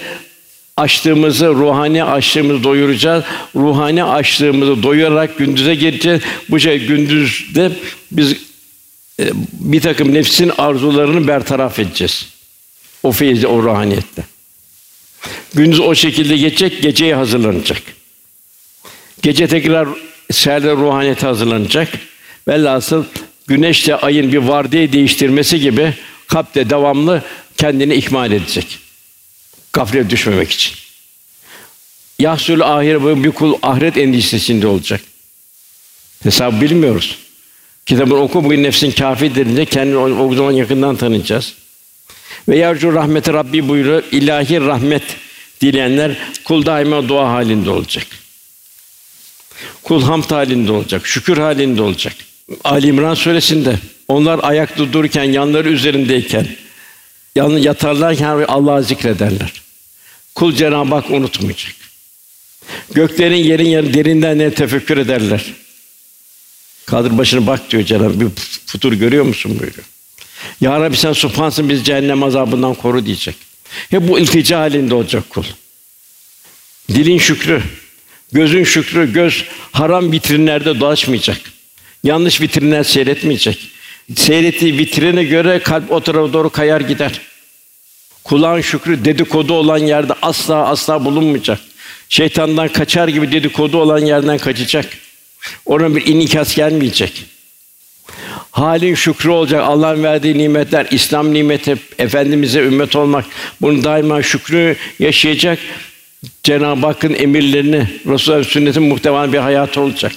açlığımızı, 0.76 1.46
ruhani 1.46 2.04
açlığımızı 2.04 2.64
doyuracağız. 2.64 3.24
Ruhani 3.56 4.04
açlığımızı 4.04 4.82
doyurarak 4.82 5.38
gündüze 5.38 5.74
geleceğiz. 5.74 6.20
Bu 6.48 6.60
şey 6.60 6.86
gündüzde 6.86 7.72
biz 8.12 8.36
e, 9.20 9.30
bir 9.52 9.80
takım 9.80 10.14
nefsin 10.14 10.52
arzularını 10.58 11.28
bertaraf 11.28 11.78
edeceğiz. 11.78 12.33
O 13.04 13.12
feyizle, 13.12 13.46
o 13.46 13.62
ruhaniyette. 13.62 14.24
Gündüz 15.54 15.80
o 15.80 15.94
şekilde 15.94 16.36
geçecek, 16.36 16.82
geceye 16.82 17.14
hazırlanacak. 17.14 17.82
Gece 19.22 19.46
tekrar 19.46 19.88
seherle 20.32 20.72
ruhaniyete 20.72 21.26
hazırlanacak. 21.26 21.88
Velhasıl 22.48 23.04
güneşle 23.46 23.96
ayın 23.96 24.32
bir 24.32 24.38
vardiye 24.38 24.92
değiştirmesi 24.92 25.60
gibi 25.60 25.94
kalpte 26.26 26.70
devamlı 26.70 27.22
kendini 27.56 27.94
ihmal 27.94 28.32
edecek. 28.32 28.78
Gaflete 29.72 30.10
düşmemek 30.10 30.50
için. 30.50 30.74
Yahsul 32.18 32.60
ahire 32.60 33.24
bir 33.24 33.30
kul 33.30 33.54
ahiret 33.62 33.96
endişesinde 33.96 34.66
olacak. 34.66 35.00
Hesabı 36.22 36.60
bilmiyoruz. 36.60 37.18
Kitabını 37.86 38.16
oku 38.16 38.44
bugün 38.44 38.62
nefsin 38.62 38.90
kâfi 38.90 39.34
derince 39.34 39.64
kendini 39.64 39.96
o 39.96 40.34
zaman 40.34 40.52
yakından 40.52 40.96
tanıyacağız. 40.96 41.54
Ve 42.48 42.58
yercu 42.58 42.94
rahmeti 42.94 43.32
Rabbi 43.32 43.68
buyuruyor. 43.68 44.02
İlahi 44.12 44.60
rahmet 44.60 45.02
dileyenler 45.60 46.18
kul 46.44 46.66
daima 46.66 47.08
dua 47.08 47.32
halinde 47.32 47.70
olacak. 47.70 48.06
Kul 49.82 50.02
hamd 50.02 50.30
halinde 50.30 50.72
olacak, 50.72 51.06
şükür 51.06 51.36
halinde 51.36 51.82
olacak. 51.82 52.16
Ali 52.64 52.86
İmran 52.86 53.14
suresinde 53.14 53.78
onlar 54.08 54.40
ayakta 54.42 54.92
dururken, 54.92 55.24
yanları 55.24 55.68
üzerindeyken, 55.68 56.46
yanı 57.36 57.60
yatarlarken 57.60 58.44
Allah'ı 58.48 58.82
zikrederler. 58.82 59.52
Kul 60.34 60.54
Cenab-ı 60.54 60.94
Hak 60.94 61.10
unutmayacak. 61.10 61.74
Göklerin 62.94 63.44
yerin 63.44 63.66
yerin 63.66 63.94
derinden 63.94 64.38
ne 64.38 64.54
tefekkür 64.54 64.98
ederler. 64.98 65.54
Kaldır 66.86 67.18
başını 67.18 67.46
bak 67.46 67.70
diyor 67.70 67.82
Cenab-ı 67.82 68.20
Bir 68.20 68.28
futur 68.66 68.92
görüyor 68.92 69.24
musun 69.24 69.50
buyuruyor. 69.50 69.86
Ya 70.60 70.80
Rabbi 70.80 70.96
sen 70.96 71.12
supansın 71.12 71.68
bizi 71.68 71.84
cehennem 71.84 72.22
azabından 72.22 72.74
koru 72.74 73.06
diyecek. 73.06 73.36
Hep 73.90 74.08
bu 74.08 74.18
iltica 74.18 74.58
halinde 74.58 74.94
olacak 74.94 75.30
kul. 75.30 75.44
Dilin 76.88 77.18
şükrü, 77.18 77.62
gözün 78.32 78.64
şükrü, 78.64 79.12
göz 79.12 79.44
haram 79.72 80.12
vitrinlerde 80.12 80.80
dolaşmayacak. 80.80 81.40
Yanlış 82.04 82.40
vitrinler 82.40 82.82
seyretmeyecek. 82.82 83.58
Seyrettiği 84.16 84.78
vitrine 84.78 85.24
göre 85.24 85.58
kalp 85.58 85.92
o 85.92 86.00
tarafa 86.00 86.32
doğru 86.32 86.50
kayar 86.50 86.80
gider. 86.80 87.20
Kulağın 88.24 88.60
şükrü 88.60 89.04
dedikodu 89.04 89.52
olan 89.52 89.78
yerde 89.78 90.12
asla 90.22 90.68
asla 90.68 91.04
bulunmayacak. 91.04 91.60
Şeytandan 92.08 92.68
kaçar 92.68 93.08
gibi 93.08 93.32
dedikodu 93.32 93.78
olan 93.78 93.98
yerden 93.98 94.38
kaçacak. 94.38 94.86
Ona 95.66 95.96
bir 95.96 96.06
inikas 96.06 96.54
gelmeyecek. 96.54 97.24
Halin 98.54 98.94
şükrü 98.94 99.30
olacak. 99.30 99.62
Allah'ın 99.64 100.02
verdiği 100.02 100.38
nimetler, 100.38 100.86
İslam 100.90 101.34
nimeti, 101.34 101.76
efendimize 101.98 102.60
ümmet 102.60 102.96
olmak. 102.96 103.24
Bunu 103.60 103.84
daima 103.84 104.22
şükrü 104.22 104.76
yaşayacak. 104.98 105.58
Cenab-ı 106.42 106.86
Hakk'ın 106.86 107.14
emirlerini, 107.14 107.88
Resulullah 108.06 108.44
sünnetin 108.44 108.82
muhtevalı 108.82 109.32
bir 109.32 109.38
hayatı 109.38 109.80
olacak. 109.80 110.12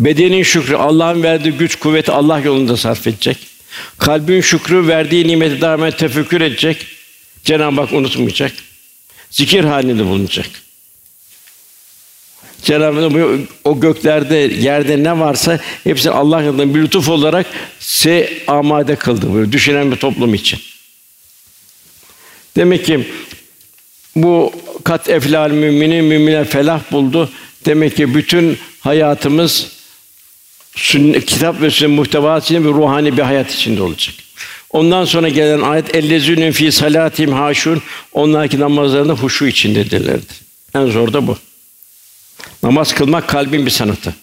Bedenin 0.00 0.42
şükrü, 0.42 0.76
Allah'ın 0.76 1.22
verdiği 1.22 1.52
güç, 1.52 1.76
kuvveti 1.76 2.12
Allah 2.12 2.40
yolunda 2.40 2.76
sarf 2.76 3.06
edecek. 3.06 3.38
Kalbin 3.98 4.40
şükrü, 4.40 4.88
verdiği 4.88 5.28
nimeti 5.28 5.60
daima 5.60 5.90
tefekkür 5.90 6.40
edecek. 6.40 6.86
Cenab-ı 7.44 7.80
Hak 7.80 7.92
unutmayacak. 7.92 8.52
Zikir 9.30 9.64
halinde 9.64 10.04
bulunacak. 10.04 10.46
Cenab-ı 12.62 13.00
Hak 13.00 13.40
o 13.64 13.80
göklerde, 13.80 14.36
yerde 14.36 15.04
ne 15.04 15.18
varsa 15.18 15.58
hepsini 15.84 16.12
Allah 16.12 16.42
yanında 16.42 16.74
bir 16.74 16.82
lütuf 16.82 17.08
olarak 17.08 17.46
se 17.78 18.32
amade 18.46 18.96
kıldı 18.96 19.34
böyle 19.34 19.52
düşünen 19.52 19.90
bir 19.92 19.96
toplum 19.96 20.34
için. 20.34 20.60
Demek 22.56 22.84
ki 22.84 23.08
bu 24.16 24.52
kat 24.84 25.08
eflal 25.08 25.50
mümini 25.50 26.02
mümine 26.02 26.44
felah 26.44 26.92
buldu. 26.92 27.30
Demek 27.66 27.96
ki 27.96 28.14
bütün 28.14 28.58
hayatımız 28.80 29.68
sünnet, 30.76 31.26
kitap 31.26 31.62
ve 31.62 31.70
sünnet 31.70 31.96
muhtevasıyla 31.96 32.64
bir 32.64 32.68
ruhani 32.68 33.16
bir 33.16 33.22
hayat 33.22 33.54
içinde 33.54 33.82
olacak. 33.82 34.14
Ondan 34.70 35.04
sonra 35.04 35.28
gelen 35.28 35.60
ayet 35.60 35.94
ellezünün 35.94 36.52
fi 36.52 36.72
salatim 36.72 37.32
haşun 37.32 37.82
onlarki 38.12 38.60
namazlarında 38.60 39.12
huşu 39.12 39.46
içindedirlerdi. 39.46 40.32
En 40.74 40.86
zor 40.86 41.12
da 41.12 41.26
bu. 41.26 41.36
Namaz 42.62 42.94
kılmak 42.94 43.28
kalbin 43.28 43.66
bir 43.66 43.70
sanatı. 43.70 44.14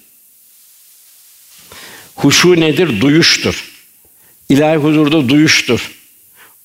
Huşu 2.16 2.60
nedir? 2.60 3.02
Duyuştur. 3.02 3.72
İlahi 4.50 4.78
huzurda 4.78 5.30
duyuştur. 5.30 5.92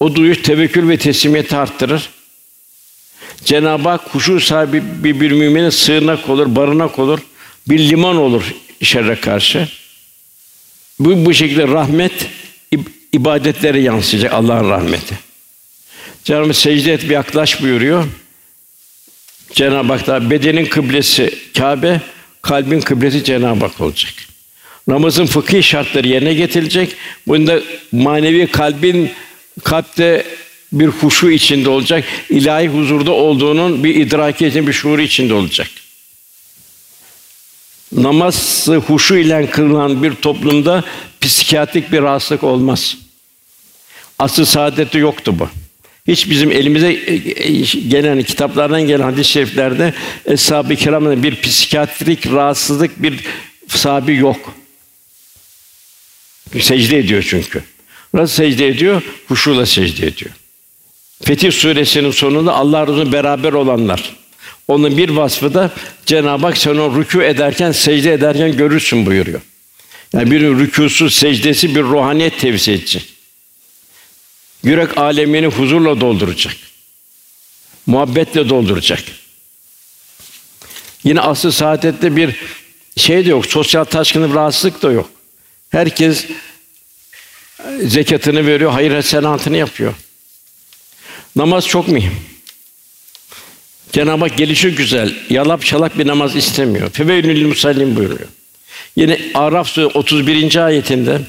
O 0.01 0.15
duyuş 0.15 0.43
tevekkül 0.43 0.89
ve 0.89 0.97
teslimiyeti 0.97 1.57
arttırır. 1.57 2.09
Cenab-ı 3.45 3.89
Hak 3.89 4.15
huşu 4.15 4.41
sahibi 4.41 4.83
bir, 5.05 5.21
bir 5.21 5.31
mümine 5.31 5.71
sığınak 5.71 6.29
olur, 6.29 6.57
barınak 6.57 6.99
olur, 6.99 7.19
bir 7.69 7.79
liman 7.79 8.17
olur 8.17 8.55
şerre 8.83 9.21
karşı. 9.21 9.69
Bu 10.99 11.27
bu 11.27 11.35
şekilde 11.35 11.69
rahmet 11.69 12.13
ibadetlere 13.13 13.81
yansıyacak 13.81 14.33
Allah'ın 14.33 14.71
rahmeti. 14.71 15.19
Hak 16.25 16.55
secde 16.55 16.93
et 16.93 17.03
bir 17.03 17.11
yaklaş 17.11 17.63
buyuruyor. 17.63 18.05
Cenab-ı 19.55 19.93
Hak 19.93 20.07
da 20.07 20.31
bedenin 20.31 20.65
kıblesi 20.65 21.35
Kâbe, 21.59 22.01
kalbin 22.43 22.81
kıblesi 22.81 23.25
Cenab-ı 23.25 23.67
Hak 23.67 23.81
olacak. 23.81 24.15
Namazın 24.89 25.27
fıkhi 25.27 25.63
şartları 25.63 26.09
yerine 26.09 26.35
getirilecek. 26.35 26.97
Bunda 27.27 27.61
manevi 27.93 28.47
kalbin 28.47 29.11
kalpte 29.65 30.25
bir 30.73 30.87
huşu 30.87 31.31
içinde 31.31 31.69
olacak. 31.69 32.05
ilahi 32.31 32.69
huzurda 32.69 33.11
olduğunun 33.13 33.85
bir 33.85 33.95
idraki 33.95 34.47
için 34.47 34.67
bir 34.67 34.73
şuuru 34.73 35.03
içinde 35.03 35.35
olacak. 35.35 35.69
Namaz 37.93 38.69
huşu 38.87 39.15
ile 39.15 39.51
kılınan 39.51 40.03
bir 40.03 40.15
toplumda 40.15 40.85
psikiyatrik 41.21 41.93
bir 41.93 42.03
rahatsızlık 42.03 42.45
olmaz. 42.45 42.97
Asıl 44.19 44.45
saadeti 44.45 44.99
yoktu 44.99 45.35
bu. 45.39 45.49
Hiç 46.07 46.31
bizim 46.31 46.53
elimize 46.53 46.93
e, 46.93 47.15
e, 47.15 47.61
gelen 47.89 48.23
kitaplardan 48.23 48.83
gelen 48.83 49.05
hadis-i 49.05 49.31
şeriflerde 49.31 49.95
eshab-ı 50.27 50.77
kiramın 50.77 51.23
bir 51.23 51.41
psikiyatrik 51.41 52.33
rahatsızlık 52.33 53.03
bir 53.03 53.21
sahibi 53.69 54.17
yok. 54.17 54.55
Secde 56.61 56.99
ediyor 56.99 57.27
çünkü. 57.29 57.63
Nasıl 58.15 58.35
secde 58.35 58.69
ediyor? 58.69 59.03
Huşuyla 59.29 59.67
secde 59.67 60.07
ediyor. 60.07 60.31
Fetih 61.23 61.53
suresinin 61.53 62.11
sonunda 62.11 62.53
Allah 62.53 62.87
razı 62.87 63.13
beraber 63.13 63.53
olanlar. 63.53 64.17
Onun 64.69 64.97
bir 64.97 65.09
vasfı 65.09 65.55
da 65.55 65.71
Cenab-ı 66.07 66.47
Hak 66.47 66.59
sen 66.59 66.77
o 66.77 67.01
rükû 67.01 67.25
ederken, 67.25 67.73
secde 67.73 68.13
ederken 68.13 68.57
görürsün 68.57 69.07
buyuruyor. 69.07 69.41
Yani 70.13 70.31
bir 70.31 70.41
rükûsu, 70.41 71.11
secdesi 71.11 71.75
bir 71.75 71.83
ruhaniyet 71.83 72.39
tevzi 72.41 72.73
edecek. 72.73 73.12
Yürek 74.63 74.99
alemini 74.99 75.47
huzurla 75.47 76.01
dolduracak. 76.01 76.57
Muhabbetle 77.87 78.49
dolduracak. 78.49 79.03
Yine 81.05 81.21
asıl 81.21 81.51
saadette 81.51 82.17
bir 82.17 82.37
şey 82.97 83.27
de 83.27 83.31
yok, 83.31 83.47
sosyal 83.47 83.85
taşkınlık, 83.85 84.35
rahatsızlık 84.35 84.83
da 84.83 84.93
yok. 84.93 85.11
Herkes 85.71 86.27
zekatını 87.81 88.47
veriyor, 88.47 88.73
hayır 88.73 88.93
hasenatını 88.93 89.57
yapıyor. 89.57 89.95
Namaz 91.37 91.69
çok 91.69 91.89
mühim. 91.89 92.17
Cenab-ı 93.93 94.25
Hak 94.25 94.39
gelişi 94.39 94.75
güzel, 94.75 95.15
yalap 95.31 95.65
şalak 95.65 95.99
bir 95.99 96.07
namaz 96.07 96.37
istemiyor. 96.37 96.91
Feveylül 96.91 97.47
musallin 97.47 97.97
buyuruyor. 97.97 98.29
Yine 98.97 99.21
Araf 99.35 99.69
Suresi 99.69 99.99
31. 99.99 100.57
ayetinde 100.57 101.21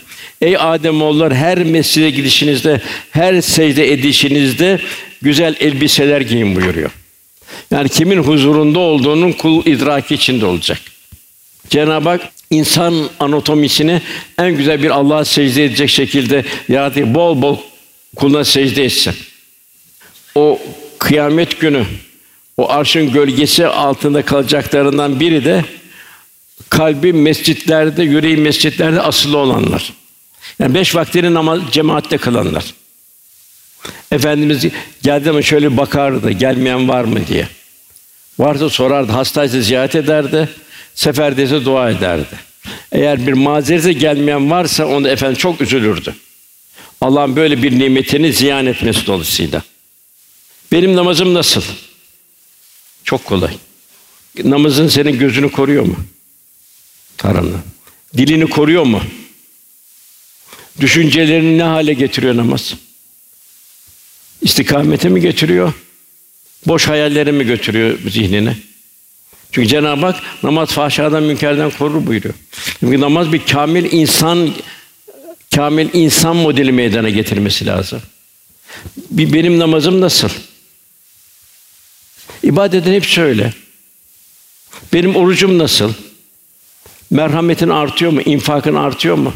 Ey 0.42 0.58
Adem 0.58 1.02
oğullar 1.02 1.36
her 1.36 1.64
mescide 1.64 2.10
gidişinizde, 2.10 2.82
her 3.12 3.42
secde 3.42 3.94
edişinizde 3.94 4.80
güzel 5.22 5.56
elbiseler 5.60 6.22
giyin 6.22 6.56
buyuruyor. 6.56 6.92
Yani 7.72 7.90
kimin 7.90 8.18
huzurunda 8.18 8.80
olduğunun 8.80 9.32
kul 9.32 9.66
idraki 9.66 10.16
içinde 10.16 10.46
olacak. 10.46 10.80
Cenab-ı 11.70 12.10
Hak 12.10 12.22
insan 12.50 13.10
anatomisini 13.20 14.02
en 14.40 14.58
güzel 14.58 14.84
bir 14.84 14.90
Allah'a 14.90 15.26
secde 15.26 15.66
edecek 15.66 15.90
şekilde 15.90 16.46
yarattı. 16.70 17.16
Bol 17.16 17.42
bol 17.42 17.58
kuluna 18.16 18.44
secde 18.44 18.84
etsin. 18.84 19.14
O 20.36 20.60
kıyamet 21.00 21.60
günü 21.60 21.86
o 22.58 22.70
arşın 22.70 23.12
gölgesi 23.12 23.68
altında 23.68 24.22
kalacaklarından 24.22 25.20
biri 25.20 25.46
de 25.46 25.66
kalbi 26.70 27.14
mescitlerde, 27.14 28.04
yüreği 28.04 28.38
mescitlerde 28.38 29.02
asılı 29.02 29.38
olanlar. 29.38 29.94
Yani 30.60 30.74
beş 30.74 30.96
vaktini 30.96 31.34
namaz 31.34 31.60
cemaatte 31.72 32.18
kılanlar. 32.18 32.74
Efendimiz 34.12 34.66
geldi 35.04 35.30
ama 35.30 35.42
şöyle 35.42 35.78
bakardı, 35.78 36.32
gelmeyen 36.32 36.88
var 36.90 37.04
mı 37.04 37.28
diye. 37.28 37.48
Varsa 38.40 38.70
sorardı, 38.70 39.12
hastaysa 39.12 39.62
ziyaret 39.62 39.96
ederdi, 39.96 40.50
seferdeyse 40.96 41.66
dua 41.66 41.90
ederdi. 41.90 42.36
Eğer 42.92 43.28
bir 43.28 43.34
mazerete 43.34 43.94
gelmeyen 43.94 44.52
varsa 44.52 44.86
onu 44.86 45.08
efendim 45.08 45.38
çok 45.38 45.62
üzülürdü. 45.62 46.16
Allah'ın 47.02 47.36
böyle 47.36 47.64
bir 47.64 47.80
nimetini 47.80 48.34
ziyan 48.34 48.66
etmesi 48.66 49.08
dolayısıyla. 49.08 49.62
Benim 50.72 50.96
namazım 50.96 51.34
nasıl? 51.34 51.62
Çok 53.04 53.26
kolay. 53.26 53.54
Namazın 54.44 54.88
senin 54.88 55.20
gözünü 55.20 55.52
koruyor 55.52 55.84
mu? 55.84 55.96
Tarana. 57.18 57.58
Dilini 58.18 58.50
koruyor 58.50 58.84
mu? 58.84 59.02
Düşüncelerini 60.80 61.58
ne 61.58 61.64
hale 61.64 61.94
getiriyor 61.94 62.38
namaz? 62.38 62.74
İstikamete 64.42 65.10
mi 65.10 65.22
getiriyor? 65.22 65.74
Boş 66.68 66.88
hayalleri 66.88 67.32
mi 67.32 67.46
götürüyor 67.46 68.00
zihnine? 68.10 68.58
Çünkü 69.52 69.68
Cenab-ı 69.68 70.06
Hak 70.06 70.44
namaz 70.44 70.70
fahşadan 70.70 71.24
münkerden 71.24 71.72
korur 71.72 72.08
buyuruyor. 72.08 72.34
Çünkü 72.80 73.02
namaz 73.02 73.34
bir 73.34 73.46
kamil 73.46 73.92
insan 73.92 74.54
kamil 75.56 75.90
insan 75.94 76.36
modeli 76.36 76.72
meydana 76.72 77.10
getirmesi 77.10 77.66
lazım. 77.66 78.02
Bir 79.12 79.34
benim 79.34 79.60
namazım 79.60 80.02
nasıl? 80.02 80.30
İbadetin 82.44 82.94
hep 82.94 83.04
şöyle. 83.04 83.54
Benim 84.94 85.16
orucum 85.16 85.58
nasıl? 85.58 85.94
Merhametin 87.10 87.70
artıyor 87.70 88.12
mu? 88.12 88.22
İnfakın 88.22 88.76
artıyor 88.76 89.16
mu? 89.16 89.34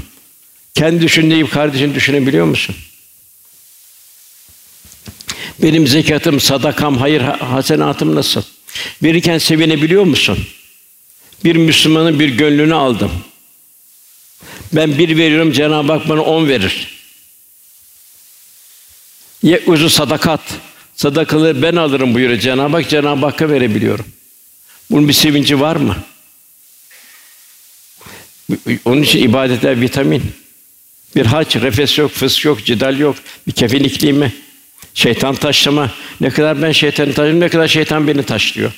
Kendi 0.77 1.01
düşündüğü 1.01 1.49
kardeşini 1.49 1.95
düşünebiliyor 1.95 2.45
musun? 2.45 2.75
Benim 5.61 5.87
zekatım, 5.87 6.39
sadakam, 6.39 6.97
hayır 6.97 7.21
hasenatım 7.21 8.15
nasıl? 8.15 8.41
Verirken 9.03 9.37
sevinebiliyor 9.37 10.03
musun? 10.03 10.47
Bir 11.43 11.55
Müslümanın 11.55 12.19
bir 12.19 12.29
gönlünü 12.29 12.73
aldım. 12.73 13.11
Ben 14.73 14.97
bir 14.97 15.17
veriyorum, 15.17 15.51
Cenab-ı 15.51 15.91
Hak 15.91 16.09
bana 16.09 16.21
on 16.21 16.47
verir. 16.47 16.87
Ye 19.43 19.63
uzu 19.65 19.89
sadakat. 19.89 20.41
Sadakalı 20.95 21.61
ben 21.61 21.75
alırım 21.75 22.13
buyuruyor 22.13 22.39
Cenab-ı 22.39 22.77
Hak. 22.77 22.89
Cenab-ı 22.89 23.25
Hakk'a 23.25 23.49
verebiliyorum. 23.49 24.05
Bunun 24.91 25.07
bir 25.07 25.13
sevinci 25.13 25.59
var 25.59 25.75
mı? 25.75 25.97
Onun 28.85 29.01
için 29.01 29.23
ibadetler 29.23 29.81
vitamin. 29.81 30.46
Bir 31.15 31.25
haç, 31.25 31.55
refes 31.55 31.97
yok, 31.97 32.11
fıs 32.11 32.45
yok, 32.45 32.65
cidal 32.65 32.99
yok, 32.99 33.15
bir 33.47 33.51
kefil 33.51 33.85
iklimi, 33.85 34.33
şeytan 34.93 35.35
taşlama. 35.35 35.91
Ne 36.21 36.29
kadar 36.29 36.61
ben 36.61 36.71
şeytanı 36.71 37.07
taşlıyorum, 37.07 37.39
ne 37.39 37.49
kadar 37.49 37.67
şeytan 37.67 38.07
beni 38.07 38.23
taşlıyor. 38.23 38.71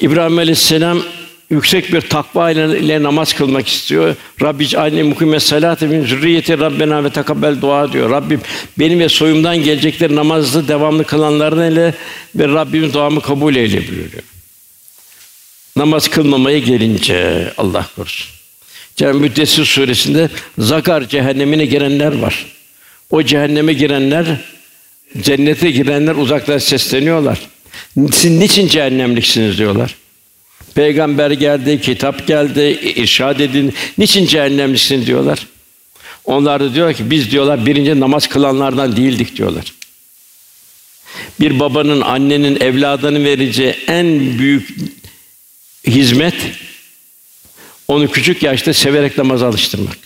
İbrahim 0.00 0.38
Aleyhisselam 0.38 1.02
yüksek 1.50 1.92
bir 1.92 2.00
takva 2.00 2.50
ile, 2.50 3.02
namaz 3.02 3.32
kılmak 3.32 3.68
istiyor. 3.68 4.16
Rabbi 4.42 4.78
anne 4.78 5.02
mukime 5.02 5.40
salat 5.40 5.82
min 5.82 6.06
zürriyeti 6.06 6.58
Rabbena 6.58 7.04
ve 7.04 7.10
takabbel 7.10 7.60
dua 7.60 7.92
diyor. 7.92 8.10
Rabbim 8.10 8.40
benim 8.78 9.00
ve 9.00 9.08
soyumdan 9.08 9.56
gelecekler 9.56 10.14
namazı 10.14 10.68
devamlı 10.68 11.04
kılanların 11.04 11.72
ile 11.72 11.94
ve 12.34 12.48
Rabbim 12.48 12.92
duamı 12.92 13.22
kabul 13.22 13.56
eyle 13.56 13.88
buyuruyor. 13.88 14.22
Namaz 15.76 16.08
kılmamaya 16.08 16.58
gelince 16.58 17.52
Allah 17.56 17.86
korusun. 17.96 18.37
Cenab-ı 18.98 19.18
Müddessir 19.18 19.64
suresinde 19.64 20.28
Zakar 20.58 21.08
cehennemine 21.08 21.66
girenler 21.66 22.18
var. 22.18 22.46
O 23.10 23.22
cehenneme 23.22 23.72
girenler 23.72 24.26
cennete 25.20 25.70
girenler 25.70 26.14
uzaktan 26.14 26.58
sesleniyorlar. 26.58 27.38
Siz 28.12 28.30
niçin 28.30 28.68
cehennemliksiniz 28.68 29.58
diyorlar. 29.58 29.94
Peygamber 30.74 31.30
geldi, 31.30 31.80
kitap 31.80 32.26
geldi, 32.26 32.80
irşad 32.96 33.40
edin. 33.40 33.74
Niçin 33.98 34.26
cehennemlisin 34.26 35.06
diyorlar. 35.06 35.46
Onlar 36.24 36.60
da 36.60 36.74
diyor 36.74 36.94
ki 36.94 37.10
biz 37.10 37.30
diyorlar 37.30 37.66
birinci 37.66 38.00
namaz 38.00 38.28
kılanlardan 38.28 38.96
değildik 38.96 39.36
diyorlar. 39.36 39.74
Bir 41.40 41.60
babanın, 41.60 42.00
annenin 42.00 42.60
evladını 42.60 43.24
vereceği 43.24 43.74
en 43.86 44.38
büyük 44.38 44.68
hizmet 45.86 46.34
onu 47.88 48.10
küçük 48.10 48.42
yaşta 48.42 48.72
severek 48.74 49.18
namaz 49.18 49.42
alıştırmak. 49.42 49.96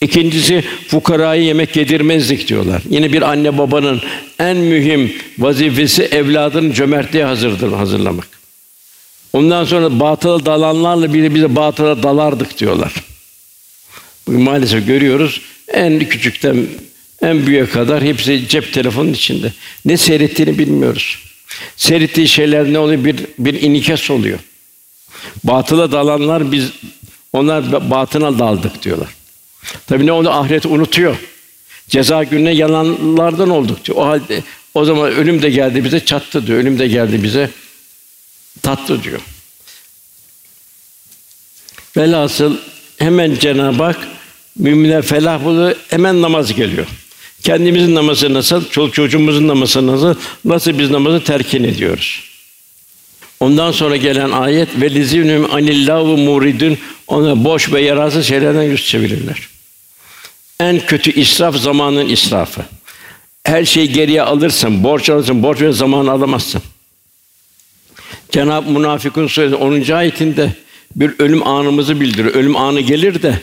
İkincisi 0.00 0.64
fukarayı 0.88 1.42
yemek 1.42 1.76
yedirmezdik 1.76 2.48
diyorlar. 2.48 2.82
Yine 2.90 3.12
bir 3.12 3.22
anne 3.22 3.58
babanın 3.58 4.02
en 4.38 4.56
mühim 4.56 5.12
vazifesi 5.38 6.02
evladının 6.02 6.72
cömertliğe 6.72 7.24
hazırdır 7.24 7.72
hazırlamak. 7.72 8.28
Ondan 9.32 9.64
sonra 9.64 10.00
batıla 10.00 10.46
dalanlarla 10.46 11.14
bile 11.14 11.34
bize 11.34 11.56
batıla 11.56 12.02
dalardık 12.02 12.58
diyorlar. 12.58 12.92
Bugün 14.26 14.40
maalesef 14.40 14.86
görüyoruz 14.86 15.40
en 15.68 15.98
küçükten 15.98 16.66
en 17.22 17.46
büyüğe 17.46 17.66
kadar 17.66 18.02
hepsi 18.02 18.48
cep 18.48 18.72
telefonun 18.72 19.12
içinde. 19.12 19.52
Ne 19.84 19.96
seyrettiğini 19.96 20.58
bilmiyoruz. 20.58 21.18
Seyrettiği 21.76 22.28
şeyler 22.28 22.72
ne 22.72 22.78
oluyor? 22.78 23.04
Bir 23.04 23.16
bir 23.38 23.62
inikas 23.62 24.10
oluyor. 24.10 24.38
Batıla 25.44 25.92
dalanlar 25.92 26.52
biz 26.52 26.70
onlar 27.32 27.90
batına 27.90 28.38
daldık 28.38 28.82
diyorlar. 28.82 29.08
Tabii 29.86 30.06
ne 30.06 30.12
oldu? 30.12 30.30
Ahiret 30.30 30.66
unutuyor. 30.66 31.16
Ceza 31.88 32.24
gününe 32.24 32.52
yalanlardan 32.52 33.50
olduk 33.50 33.84
diyor. 33.84 33.98
O 33.98 34.06
halde 34.06 34.42
o 34.74 34.84
zaman 34.84 35.10
ölüm 35.12 35.42
de 35.42 35.50
geldi 35.50 35.84
bize 35.84 36.04
çattı 36.04 36.46
diyor. 36.46 36.58
Ölüm 36.58 36.78
de 36.78 36.88
geldi 36.88 37.22
bize 37.22 37.50
tatlı 38.62 39.02
diyor. 39.02 39.20
Velhasıl 41.96 42.56
hemen 42.98 43.34
Cenab-ı 43.34 43.82
Hak 43.82 44.08
müminler 44.56 45.02
felah 45.02 45.44
buluyor, 45.44 45.76
hemen 45.88 46.22
namaz 46.22 46.54
geliyor. 46.54 46.86
Kendimizin 47.42 47.94
namazı 47.94 48.34
nasıl, 48.34 48.68
çoluk 48.68 48.94
çocuğumuzun 48.94 49.48
namazı 49.48 49.86
nasıl, 49.86 50.14
nasıl 50.44 50.78
biz 50.78 50.90
namazı 50.90 51.24
terkin 51.24 51.64
ediyoruz. 51.64 52.22
Ondan 53.40 53.72
sonra 53.72 53.96
gelen 53.96 54.30
ayet 54.30 54.68
ve 54.80 54.90
lizinum 54.90 55.54
anillahu 55.54 56.16
muridun 56.16 56.78
ona 57.06 57.44
boş 57.44 57.72
ve 57.72 57.80
yararsız 57.80 58.26
şeylerden 58.26 58.62
yüz 58.62 58.86
çevirirler. 58.86 59.48
En 60.60 60.80
kötü 60.80 61.20
israf 61.20 61.56
zamanın 61.56 62.08
israfı. 62.08 62.62
Her 63.44 63.64
şeyi 63.64 63.92
geriye 63.92 64.22
alırsın, 64.22 64.84
borç 64.84 65.10
alırsın, 65.10 65.42
borç 65.42 65.60
ve 65.60 65.72
zaman 65.72 66.06
alamazsın. 66.06 66.62
Cenab-ı 68.32 68.70
Münafıkun 68.70 69.26
suresi 69.26 69.54
10. 69.54 69.92
ayetinde 69.92 70.52
bir 70.96 71.14
ölüm 71.18 71.46
anımızı 71.46 72.00
bildiriyor. 72.00 72.34
Ölüm 72.34 72.56
anı 72.56 72.80
gelir 72.80 73.22
de 73.22 73.40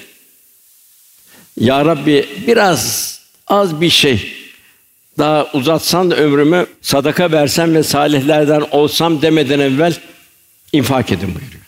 Ya 1.60 1.86
Rabbi 1.86 2.26
biraz 2.48 3.16
az 3.48 3.82
bir 3.82 3.89
şey 3.89 4.45
daha 5.18 5.47
uzatsan 5.53 6.11
da 6.11 6.16
ömrümü 6.16 6.66
sadaka 6.82 7.32
versem 7.32 7.76
ve 7.76 7.84
salihlerden 7.84 8.63
olsam 8.72 9.22
demeden 9.22 9.59
evvel 9.59 9.93
infak 10.74 11.11
edin 11.11 11.36
buyuruyor. 11.36 11.66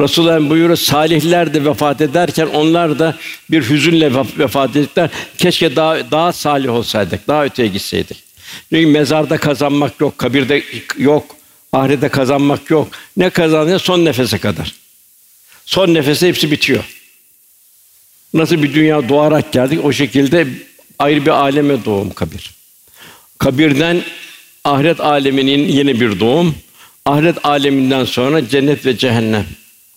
Resulullah 0.00 0.50
buyuruyor 0.50 0.76
salihler 0.76 1.54
de 1.54 1.64
vefat 1.64 2.00
ederken 2.00 2.46
onlar 2.46 2.98
da 2.98 3.16
bir 3.50 3.70
hüzünle 3.70 4.14
vefat 4.38 4.76
ettiler. 4.76 5.10
Keşke 5.38 5.76
daha 5.76 6.10
daha 6.10 6.32
salih 6.32 6.70
olsaydık, 6.70 7.28
daha 7.28 7.44
öteye 7.44 7.68
gitseydik. 7.68 8.24
Çünkü 8.70 8.86
mezarda 8.86 9.38
kazanmak 9.38 10.00
yok, 10.00 10.18
kabirde 10.18 10.62
yok, 10.98 11.36
ahirette 11.72 12.08
kazanmak 12.08 12.70
yok. 12.70 12.88
Ne 13.16 13.30
kazanıyor? 13.30 13.78
Son 13.78 14.04
nefese 14.04 14.38
kadar. 14.38 14.74
Son 15.64 15.94
nefese 15.94 16.28
hepsi 16.28 16.50
bitiyor. 16.50 16.84
Nasıl 18.34 18.62
bir 18.62 18.74
dünya 18.74 19.08
doğarak 19.08 19.52
geldik, 19.52 19.84
o 19.84 19.92
şekilde 19.92 20.46
ayrı 20.98 21.22
bir 21.26 21.30
aleme 21.30 21.84
doğum 21.84 22.10
kabir. 22.10 22.55
Kabirden 23.38 24.02
ahiret 24.64 25.00
aleminin 25.00 25.68
yeni 25.68 26.00
bir 26.00 26.20
doğum. 26.20 26.54
Ahiret 27.04 27.46
aleminden 27.46 28.04
sonra 28.04 28.48
cennet 28.48 28.86
ve 28.86 28.98
cehennem. 28.98 29.46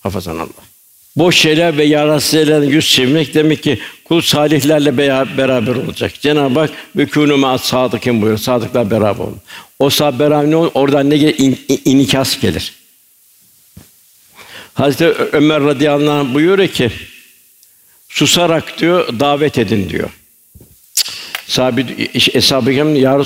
Hafazan 0.03 0.35
Allah. 0.35 0.69
Boş 1.15 1.37
şeyler 1.37 1.77
ve 1.77 1.83
yararsız 1.83 2.31
şeylerden 2.31 2.67
yüz 2.67 2.89
çevirmek 2.89 3.33
demek 3.33 3.63
ki 3.63 3.79
kul 4.05 4.21
salihlerle 4.21 4.97
beraber 5.37 5.75
olacak. 5.75 6.21
Cenab-ı 6.21 6.59
Hak 6.59 6.71
ve 6.95 7.03
kûnû 7.03 7.35
mâ 7.35 7.57
sadıkîn 7.57 8.21
buyuruyor. 8.21 8.37
Sadıklar 8.37 8.91
beraber 8.91 9.23
olun. 9.23 9.41
O 9.79 9.89
sahabe 9.89 10.19
beraber 10.19 10.51
ne 10.51 10.55
olur? 10.55 10.71
Oradan 10.73 11.09
ne 11.09 11.17
gelir? 11.17 11.35
İn, 11.37 11.59
inikas 11.85 12.39
gelir. 12.39 12.73
Hazreti 14.73 15.05
Ömer 15.05 15.63
radıyallahu 15.63 16.19
anh 16.19 16.33
buyuruyor 16.33 16.69
ki 16.69 16.91
susarak 18.09 18.79
diyor 18.79 19.19
davet 19.19 19.57
edin 19.57 19.89
diyor. 19.89 20.09
Sahabe 21.49 21.85
eshab-ı 22.13 22.71
ya, 22.71 23.21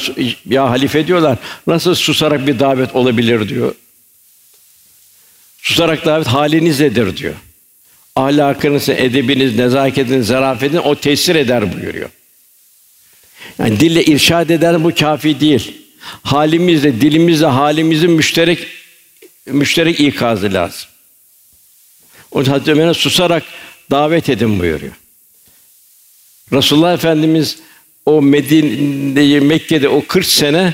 ya 0.49 0.69
halife 0.69 1.07
diyorlar. 1.07 1.37
Nasıl 1.67 1.95
susarak 1.95 2.47
bir 2.47 2.59
davet 2.59 2.95
olabilir 2.95 3.49
diyor. 3.49 3.75
Susarak 5.61 6.05
davet 6.05 6.27
halinizledir 6.27 7.17
diyor. 7.17 7.33
Ahlakınız, 8.15 8.89
edebiniz, 8.89 9.55
nezaketiniz, 9.55 10.27
zarafetiniz 10.27 10.81
o 10.85 10.95
tesir 10.95 11.35
eder 11.35 11.73
buyuruyor. 11.73 12.09
Yani 13.59 13.79
dille 13.79 14.05
irşad 14.05 14.49
eder 14.49 14.83
bu 14.83 14.95
kafi 14.95 15.39
değil. 15.39 15.81
Halimizle, 16.23 17.01
dilimizle 17.01 17.45
halimizin 17.45 18.11
müşterek 18.11 18.67
müşterek 19.45 19.99
ikazı 19.99 20.53
lazım. 20.53 20.89
O 22.31 22.39
Hazreti 22.39 22.71
Ömer'e 22.71 22.93
susarak 22.93 23.43
davet 23.91 24.29
edin 24.29 24.59
buyuruyor. 24.59 24.93
Resulullah 26.53 26.93
Efendimiz 26.93 27.57
o 28.05 28.21
Medine'de, 28.21 29.39
Mekke'de 29.39 29.89
o 29.89 30.03
40 30.07 30.25
sene 30.25 30.73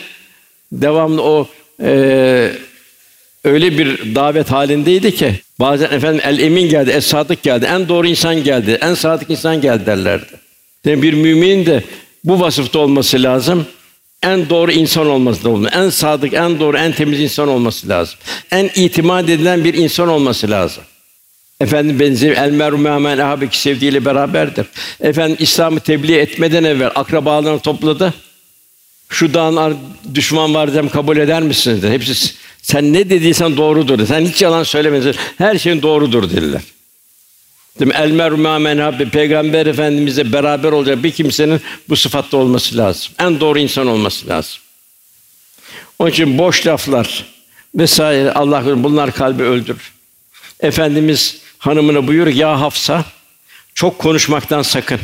devamlı 0.72 1.24
o 1.24 1.48
e, 1.82 2.52
öyle 3.44 3.78
bir 3.78 4.16
davet 4.16 4.52
halindeydi 4.52 5.16
ki 5.16 5.34
bazen 5.60 5.92
efendim 5.92 6.22
el 6.26 6.40
emin 6.40 6.70
geldi, 6.70 6.90
es 6.90 7.06
sadık 7.06 7.44
geldi, 7.44 7.66
en 7.66 7.90
doğru 7.90 8.08
insan 8.08 8.44
geldi, 8.44 8.78
en 8.82 8.94
sadık 8.94 9.30
insan 9.30 9.62
geldi 9.62 9.86
derlerdi. 9.86 10.26
Yani 10.86 11.02
bir 11.02 11.14
müminin 11.14 11.66
de 11.66 11.84
bu 12.24 12.40
vasıfta 12.40 12.80
olması 12.80 13.24
lazım. 13.24 13.66
En 14.24 14.50
doğru 14.50 14.72
insan 14.72 15.08
olması 15.08 15.46
lazım. 15.46 15.68
En 15.74 15.90
sadık, 15.90 16.34
en 16.34 16.60
doğru, 16.60 16.78
en 16.78 16.92
temiz 16.92 17.20
insan 17.20 17.48
olması 17.48 17.90
lazım. 17.90 18.20
En 18.52 18.70
itimat 18.76 19.30
edilen 19.30 19.64
bir 19.64 19.74
insan 19.74 20.08
olması 20.08 20.50
lazım. 20.50 20.84
Efendim 21.62 21.99
benzer 21.99 22.32
el 22.32 22.51
merhum 22.51 22.86
hemen 22.86 23.18
ahabeki 23.18 23.60
sevdiğiyle 23.60 24.05
beraberdir. 24.05 24.66
Efendim 25.01 25.38
İslam'ı 25.39 25.80
tebliğ 25.80 26.16
etmeden 26.16 26.64
evvel 26.64 26.91
akrabalarını 26.95 27.60
topladı. 27.60 28.14
Şu 29.10 29.34
dağın 29.34 29.78
düşman 30.16 30.53
var 30.53 30.74
dem 30.74 30.89
kabul 30.89 31.18
eder 31.18 31.41
misiniz? 31.41 31.84
Dedi. 31.84 31.91
Hepsi 31.91 32.34
sen 32.62 32.93
ne 32.93 33.10
dediysen 33.10 33.57
doğrudur. 33.57 33.97
Dedi. 33.97 34.07
Sen 34.07 34.26
hiç 34.26 34.41
yalan 34.41 34.64
söylemedin. 34.64 35.16
Her 35.38 35.57
şeyin 35.57 35.82
doğrudur 35.82 36.30
dediler. 36.30 36.62
Değil 37.80 37.91
mi? 37.91 37.97
El 37.97 38.12
merhum 38.12 38.41
men 38.41 39.10
Peygamber 39.10 39.66
Efendimizle 39.66 40.34
beraber 40.34 40.72
olacak 40.72 41.03
bir 41.03 41.12
kimsenin 41.12 41.62
bu 41.89 41.95
sıfatta 41.95 42.38
olması 42.38 42.78
lazım. 42.78 43.14
En 43.20 43.39
doğru 43.39 43.60
insan 43.60 43.88
olması 43.88 44.28
lazım. 44.28 44.60
Onun 45.99 46.10
için 46.10 46.38
boş 46.38 46.68
laflar 46.68 47.26
vesaire 47.76 48.32
Allah 48.32 48.84
bunlar 48.84 49.12
kalbi 49.12 49.43
öldürür. 49.43 49.93
Efendimiz 50.60 51.41
hanımına 51.60 52.07
buyuruyor 52.07 52.36
ya 52.36 52.62
Hafsa 52.62 53.05
çok 53.74 53.99
konuşmaktan 53.99 54.62
sakın. 54.62 54.99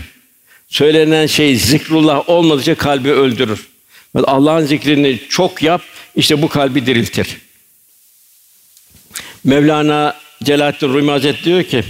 Söylenen 0.68 1.26
şey 1.26 1.56
zikrullah 1.56 2.30
olmadıkça 2.30 2.76
kalbi 2.76 3.12
öldürür. 3.12 3.68
Allah'ın 4.24 4.66
zikrini 4.66 5.22
çok 5.30 5.62
yap, 5.62 5.82
işte 6.16 6.41
bu 6.41 6.49
kalbi 6.49 6.86
diriltir. 6.86 7.38
Mevlana 9.43 10.16
Celaleddin 10.43 10.93
Rumi 10.93 11.12
Hazretleri 11.12 11.45
diyor 11.45 11.64
ki, 11.64 11.84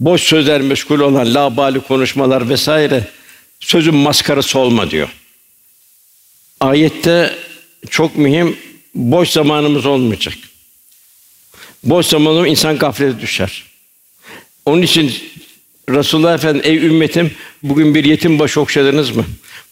boş 0.00 0.22
sözler 0.22 0.60
meşgul 0.60 1.00
olan 1.00 1.34
labali 1.34 1.80
konuşmalar 1.80 2.48
vesaire 2.48 3.04
sözün 3.60 3.94
maskarası 3.94 4.58
olma 4.58 4.90
diyor. 4.90 5.08
Ayette 6.60 7.36
çok 7.90 8.16
mühim 8.16 8.56
boş 8.94 9.30
zamanımız 9.30 9.86
olmayacak. 9.86 10.34
Boş 11.84 12.06
zamanı 12.06 12.48
insan 12.48 12.78
gaflete 12.78 13.20
düşer. 13.20 13.71
Onun 14.66 14.82
için 14.82 15.14
Resulullah 15.88 16.34
Efendimiz 16.34 16.66
ey 16.66 16.76
ümmetim 16.76 17.30
bugün 17.62 17.94
bir 17.94 18.04
yetim 18.04 18.38
baş 18.38 18.56
okşadınız 18.56 19.16
mı? 19.16 19.24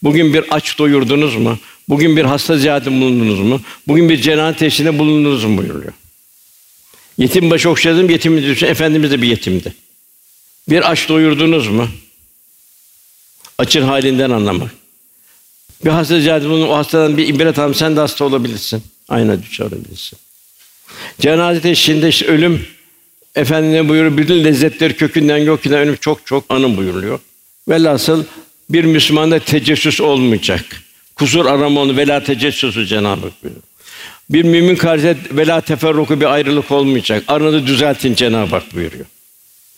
Bugün 0.03 0.33
bir 0.33 0.55
aç 0.55 0.77
doyurdunuz 0.77 1.35
mu? 1.35 1.59
Bugün 1.89 2.17
bir 2.17 2.25
hasta 2.25 2.57
ziyaretinde 2.57 3.01
bulundunuz 3.01 3.39
mu? 3.39 3.61
Bugün 3.87 4.09
bir 4.09 4.21
cenaze 4.21 4.57
teşhinde 4.57 4.99
bulundunuz 4.99 5.43
mu 5.43 5.57
buyuruyor. 5.57 5.93
Yetim 7.17 7.49
baş 7.49 7.65
okşadım, 7.65 8.09
yetimi 8.09 8.43
düşün. 8.43 8.67
Efendimiz 8.67 9.11
de 9.11 9.21
bir 9.21 9.27
yetimdi. 9.27 9.73
Bir 10.69 10.91
aç 10.91 11.09
doyurdunuz 11.09 11.67
mu? 11.67 11.87
Açın 13.57 13.81
halinden 13.81 14.29
anlamak. 14.29 14.71
Bir 15.85 15.89
hasta 15.89 16.19
ziyaret 16.19 16.45
bulunur, 16.45 16.67
o 16.67 16.75
hastadan 16.75 17.17
bir 17.17 17.27
ibret 17.27 17.59
alın, 17.59 17.73
sen 17.73 17.95
de 17.95 17.99
hasta 17.99 18.25
olabilirsin. 18.25 18.83
Aynı 19.09 19.43
düşer 19.43 19.65
olabilirsin. 19.65 20.19
Cenaze 21.19 21.61
teşhinde 21.61 22.09
işte 22.09 22.25
ölüm 22.25 22.65
Efendine 23.35 23.89
buyuruyor, 23.89 24.17
bütün 24.17 24.43
lezzetleri 24.43 24.95
kökünden 24.95 25.37
yok 25.37 25.65
eden 25.65 25.79
ölüm 25.79 25.95
çok 25.95 26.25
çok 26.25 26.43
anın 26.49 26.77
buyuruluyor. 26.77 27.19
Velhasıl 27.69 28.23
bir 28.69 28.83
Müslümanda 28.83 29.39
tecessüs 29.39 30.01
olmayacak. 30.01 30.65
Kusur 31.15 31.45
arama 31.45 31.81
onu 31.81 31.97
vela 31.97 32.23
tecessüsü 32.23 32.85
Cenab-ı 32.85 33.21
Hak 33.21 33.43
buyuruyor. 33.43 33.63
Bir 34.29 34.43
mümin 34.43 34.75
kardeşe 34.75 35.17
vela 35.31 35.61
teferruku 35.61 36.19
bir 36.19 36.33
ayrılık 36.33 36.71
olmayacak. 36.71 37.23
Aranızı 37.27 37.67
düzeltin 37.67 38.15
Cenab-ı 38.15 38.55
Hak 38.55 38.75
buyuruyor. 38.75 39.05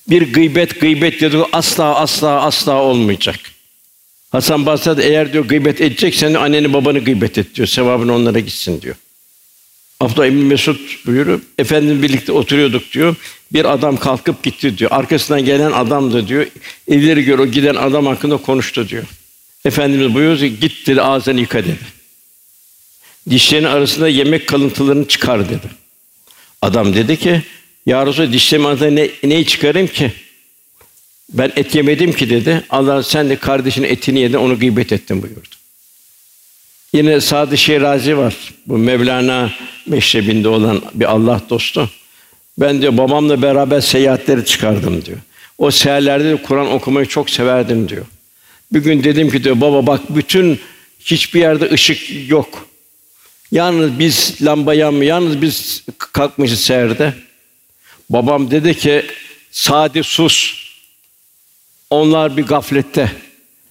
Bir 0.09 0.33
gıybet 0.33 0.81
gıybet 0.81 1.21
dedi 1.21 1.37
asla 1.51 1.95
asla 1.95 2.41
asla 2.41 2.81
olmayacak. 2.81 3.39
Hasan 4.33 4.65
Basri 4.65 5.01
eğer 5.01 5.33
diyor 5.33 5.45
gıybet 5.45 5.81
edeceksen 5.81 6.33
anneni 6.33 6.73
babanı 6.73 6.99
gıybet 6.99 7.37
et 7.37 7.55
diyor. 7.55 7.67
Sevabın 7.67 8.09
onlara 8.09 8.39
gitsin 8.39 8.81
diyor. 8.81 8.95
Abdullah 9.99 10.27
İbn 10.27 10.35
Mesud 10.35 10.79
buyuruyor. 11.05 11.41
Efendim 11.57 12.03
birlikte 12.03 12.31
oturuyorduk 12.31 12.91
diyor. 12.91 13.15
Bir 13.53 13.65
adam 13.73 13.97
kalkıp 13.97 14.43
gitti 14.43 14.77
diyor. 14.77 14.91
Arkasından 14.91 15.45
gelen 15.45 15.71
adam 15.71 16.13
da 16.13 16.27
diyor. 16.27 16.47
İleri 16.87 17.23
gör 17.23 17.39
o 17.39 17.47
giden 17.47 17.75
adam 17.75 18.05
hakkında 18.05 18.37
konuştu 18.37 18.89
diyor. 18.89 19.03
Efendimiz 19.65 20.13
buyuruyor 20.13 20.37
ki 20.37 20.59
git 20.59 20.87
dedi 20.87 21.01
ağzını 21.01 21.39
yıka 21.39 21.63
dedi. 21.63 21.79
Dişlerin 23.29 23.63
arasında 23.63 24.09
yemek 24.09 24.47
kalıntılarını 24.47 25.07
çıkar 25.07 25.49
dedi. 25.49 25.67
Adam 26.61 26.93
dedi 26.93 27.17
ki 27.17 27.41
ya 27.85 28.05
Resulallah 28.05 28.33
dişlerimin 28.33 28.67
arasında 28.69 28.91
ne, 28.91 29.09
neyi 29.23 29.45
çıkarayım 29.45 29.87
ki? 29.87 30.11
Ben 31.29 31.51
et 31.55 31.75
yemedim 31.75 32.13
ki 32.13 32.29
dedi. 32.29 32.63
Allah 32.69 33.03
sen 33.03 33.29
de 33.29 33.35
kardeşinin 33.35 33.87
etini 33.87 34.19
yedin 34.19 34.37
onu 34.37 34.59
gıybet 34.59 34.93
ettin 34.93 35.23
buyurdu. 35.23 35.55
Yine 36.93 37.21
Sadı 37.21 37.57
Şirazi 37.57 38.17
var. 38.17 38.35
Bu 38.65 38.77
Mevlana 38.77 39.51
meşrebinde 39.85 40.47
olan 40.47 40.81
bir 40.93 41.05
Allah 41.05 41.41
dostu. 41.49 41.89
Ben 42.57 42.81
diyor 42.81 42.97
babamla 42.97 43.41
beraber 43.41 43.81
seyahatleri 43.81 44.45
çıkardım 44.45 45.05
diyor. 45.05 45.17
O 45.57 45.71
seyahatlerde 45.71 46.29
de 46.29 46.41
Kur'an 46.41 46.71
okumayı 46.71 47.05
çok 47.05 47.29
severdim 47.29 47.89
diyor. 47.89 48.05
Bir 48.73 48.79
gün 48.79 49.03
dedim 49.03 49.29
ki 49.29 49.43
diyor 49.43 49.61
baba 49.61 49.87
bak 49.87 50.01
bütün 50.09 50.59
hiçbir 50.99 51.39
yerde 51.39 51.71
ışık 51.71 52.29
yok. 52.29 52.67
Yalnız 53.51 53.99
biz 53.99 54.37
lamba 54.41 54.73
yanmıyor. 54.73 55.09
Yalnız 55.09 55.41
biz 55.41 55.83
kalkmışız 55.97 56.61
seherde. 56.61 57.13
Babam 58.09 58.51
dedi 58.51 58.77
ki 58.77 59.05
Sadi 59.51 60.03
sus. 60.03 60.63
Onlar 61.89 62.37
bir 62.37 62.43
gaflette. 62.43 63.11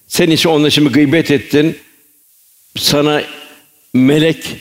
Sen 0.07 0.29
ise 0.29 0.49
onlar 0.49 0.69
şimdi 0.69 0.89
gıybet 0.89 1.31
ettin. 1.31 1.77
Sana 2.77 3.23
melek 3.93 4.55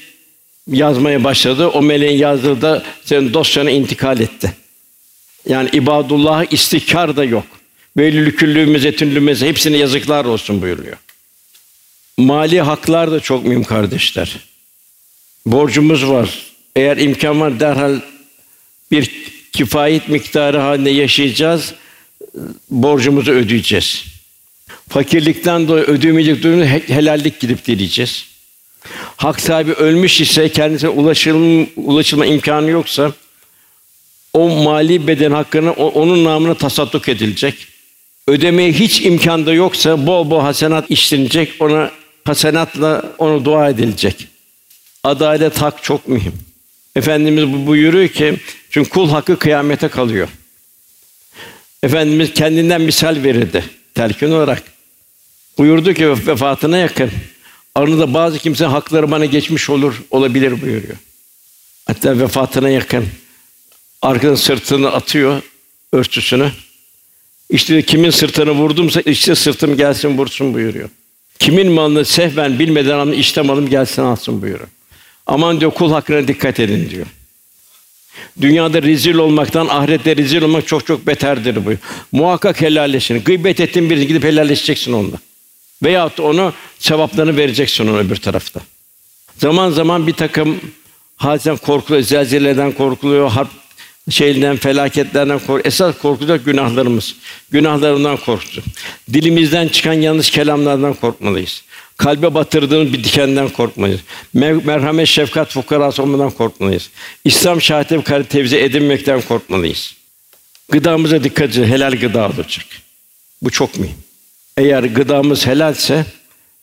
yazmaya 0.71 1.25
başladı. 1.25 1.69
O 1.69 1.83
meleğin 1.83 2.19
yazdığı 2.19 2.63
da 2.63 2.83
senin 3.05 3.35
dosyana 3.35 3.71
intikal 3.71 4.21
etti. 4.21 4.53
Yani 5.49 5.69
ibadullah 5.73 6.53
istikar 6.53 7.17
da 7.17 7.25
yok. 7.25 7.47
Velülü 7.97 8.37
küllü 8.37 8.67
mezetünlü 8.67 9.47
hepsine 9.47 9.77
yazıklar 9.77 10.25
olsun 10.25 10.63
buyuruyor. 10.63 10.97
Mali 12.19 12.61
haklar 12.61 13.13
da 13.13 13.21
çok 13.21 13.45
mühim 13.45 13.65
kardeşler. 13.65 14.37
Borcumuz 15.47 16.09
var. 16.09 16.53
Eğer 16.77 16.97
imkan 16.97 17.41
var 17.41 17.61
derhal 17.61 18.01
bir 18.91 19.11
kifayet 19.53 20.09
miktarı 20.09 20.59
halinde 20.59 20.91
yaşayacağız. 20.91 21.75
Borcumuzu 22.71 23.33
ödeyeceğiz. 23.33 24.05
Fakirlikten 24.89 25.69
dolayı 25.69 25.85
ödemeyecek 25.85 26.43
durumda 26.43 26.65
helallik 26.65 27.41
gidip 27.41 27.67
dileyeceğiz. 27.67 28.32
Hak 29.17 29.41
sahibi 29.41 29.73
ölmüş 29.73 30.21
ise 30.21 30.49
kendisine 30.49 30.91
ulaşılma, 30.91 31.67
ulaşılma 31.77 32.27
imkanı 32.27 32.71
yoksa 32.71 33.13
o 34.33 34.49
mali 34.49 35.07
beden 35.07 35.31
hakkını 35.31 35.73
onun 35.73 36.25
namına 36.25 36.55
tasadduk 36.55 37.09
edilecek. 37.09 37.67
Ödemeye 38.29 38.73
hiç 38.73 39.01
imkan 39.01 39.47
da 39.47 39.53
yoksa 39.53 40.07
bol 40.07 40.31
bol 40.31 40.41
hasenat 40.41 40.91
işlenecek. 40.91 41.53
Ona 41.61 41.91
hasenatla 42.25 43.03
onu 43.19 43.45
dua 43.45 43.69
edilecek. 43.69 44.29
Adalet 45.05 45.63
hak 45.63 45.83
çok 45.83 46.09
mühim. 46.09 46.33
Efendimiz 46.97 47.67
buyuruyor 47.67 48.09
ki 48.09 48.37
çünkü 48.71 48.91
kul 48.91 49.11
hakkı 49.11 49.39
kıyamete 49.39 49.89
kalıyor. 49.89 50.29
Efendimiz 51.83 52.35
kendinden 52.35 52.81
misal 52.81 53.23
verirdi 53.23 53.65
telkin 53.95 54.31
olarak. 54.31 54.63
Buyurdu 55.59 55.95
ki 55.95 56.11
vefatına 56.11 56.79
yakın 56.79 57.11
aranızda 57.75 58.15
bazı 58.15 58.39
kimse 58.39 58.65
hakları 58.65 59.11
bana 59.11 59.25
geçmiş 59.25 59.71
olur 59.71 60.03
olabilir 60.11 60.63
buyuruyor. 60.63 60.97
Hatta 61.87 62.19
vefatına 62.19 62.69
yakın 62.69 63.07
arkadan 64.03 64.35
sırtını 64.35 64.93
atıyor 64.93 65.43
örtüsünü. 65.93 66.53
İşte 67.51 67.83
kimin 67.83 68.11
sırtını 68.11 68.51
vurdumsa 68.51 69.01
işte 69.01 69.35
sırtım 69.35 69.77
gelsin 69.77 70.19
vursun 70.19 70.55
buyuruyor. 70.55 70.89
Kimin 71.39 71.73
malını 71.73 72.05
sehven 72.05 72.59
bilmeden 72.59 72.99
alın 72.99 73.13
işte 73.13 73.43
malım 73.43 73.69
gelsin 73.69 74.03
alsın 74.03 74.43
buyuruyor. 74.43 74.69
Aman 75.27 75.61
diyor 75.61 75.71
kul 75.71 75.93
hakkına 75.93 76.29
dikkat 76.29 76.61
edin 76.61 76.91
diyor. 76.91 77.07
Dünyada 78.41 78.83
rezil 78.83 79.15
olmaktan 79.15 79.69
ahirette 79.69 80.17
rezil 80.17 80.43
olmak 80.43 80.67
çok 80.67 80.87
çok 80.87 81.07
beterdir 81.07 81.67
bu. 81.67 81.71
Muhakkak 82.13 82.61
helalleşin. 82.61 83.25
Gıybet 83.25 83.61
ettin 83.61 83.91
birini 83.91 84.07
gidip 84.07 84.25
helalleşeceksin 84.25 84.93
onunla. 84.93 85.17
Veyahut 85.83 86.21
onu 86.21 86.53
sevaplarını 86.79 87.37
vereceksin 87.37 87.87
ona 87.89 87.99
öbür 87.99 88.17
tarafta. 88.17 88.61
Zaman 89.39 89.71
zaman 89.71 90.07
bir 90.07 90.13
takım 90.13 90.61
hadisen 91.17 91.57
korkuluyor, 91.57 92.03
zelzeleden 92.03 92.73
korkuluyor, 92.73 93.31
harp 93.31 93.49
şeyinden, 94.11 94.57
felaketlerden 94.57 95.39
kork. 95.39 95.67
Esas 95.67 95.99
korkulacak 95.99 96.45
günahlarımız. 96.45 97.17
Günahlarından 97.51 98.17
korktu. 98.17 98.63
Dilimizden 99.13 99.69
çıkan 99.69 99.93
yanlış 99.93 100.31
kelamlardan 100.31 100.95
korkmalıyız. 100.95 101.65
Kalbe 101.97 102.35
batırdığımız 102.35 102.93
bir 102.93 103.05
dikenden 103.05 103.49
korkmayız. 103.49 104.01
Merhamet, 104.35 105.09
şefkat, 105.09 105.51
fukarası 105.51 106.03
olmadan 106.03 106.31
korkmalıyız. 106.31 106.91
İslam 107.25 107.61
şahitleri 107.61 108.03
karı 108.03 108.25
tevzi 108.25 108.59
edinmekten 108.59 109.23
korkmalıyız. 109.23 109.97
Gıdamıza 110.71 111.25
dikkat 111.25 111.51
edin, 111.51 111.65
helal 111.65 111.93
gıda 111.93 112.27
olacak. 112.27 112.67
Bu 113.43 113.51
çok 113.51 113.79
mühim. 113.79 114.12
Eğer 114.57 114.83
gıdamız 114.83 115.47
helalse 115.47 116.05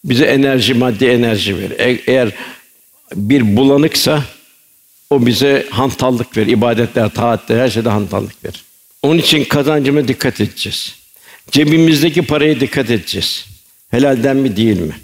bize 0.04 0.26
enerji, 0.26 0.74
maddi 0.74 1.06
enerji 1.06 1.58
verir. 1.58 1.80
E- 1.80 2.02
eğer 2.08 2.30
bir 3.16 3.56
bulanıksa 3.56 4.24
o 5.10 5.26
bize 5.26 5.66
hantallık 5.70 6.38
verir. 6.38 6.52
İbadetler, 6.52 7.10
taatler, 7.10 7.60
her 7.60 7.70
şeyde 7.70 7.90
hantallık 7.90 8.46
verir. 8.46 8.64
Onun 9.02 9.18
için 9.18 9.44
kazancıma 9.44 10.08
dikkat 10.08 10.42
edeceğiz. 10.42 10.96
Cebimizdeki 11.52 12.22
paraya 12.22 12.60
dikkat 12.60 12.90
edeceğiz. 12.90 13.46
Helalden 13.92 14.38
mi 14.38 14.58
değil 14.58 14.80
mi? 14.80 14.96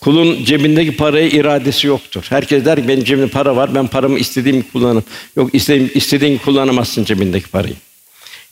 Kulun 0.00 0.44
cebindeki 0.44 0.96
paraya 0.96 1.28
iradesi 1.28 1.86
yoktur. 1.86 2.26
Herkes 2.28 2.64
der 2.64 2.82
ki 2.82 2.88
benim 2.88 3.04
cebimde 3.04 3.30
para 3.30 3.56
var, 3.56 3.74
ben 3.74 3.86
paramı 3.86 4.18
istediğim 4.18 4.62
kullanırım. 4.72 5.04
Yok 5.36 5.54
istediğin, 5.54 5.90
istediğin 5.94 6.38
kullanamazsın 6.38 7.04
cebindeki 7.04 7.48
parayı. 7.48 7.74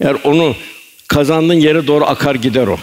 Eğer 0.00 0.16
onu 0.24 0.56
kazandığın 1.08 1.54
yere 1.54 1.86
doğru 1.86 2.04
akar 2.04 2.34
gider 2.34 2.66
o. 2.66 2.78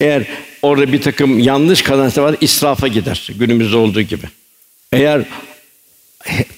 Eğer 0.00 0.22
orada 0.62 0.92
bir 0.92 1.02
takım 1.02 1.38
yanlış 1.38 1.82
kazançlar 1.82 2.22
var, 2.22 2.36
israfa 2.40 2.88
gider. 2.88 3.28
Günümüzde 3.38 3.76
olduğu 3.76 4.02
gibi. 4.02 4.26
Eğer 4.92 5.22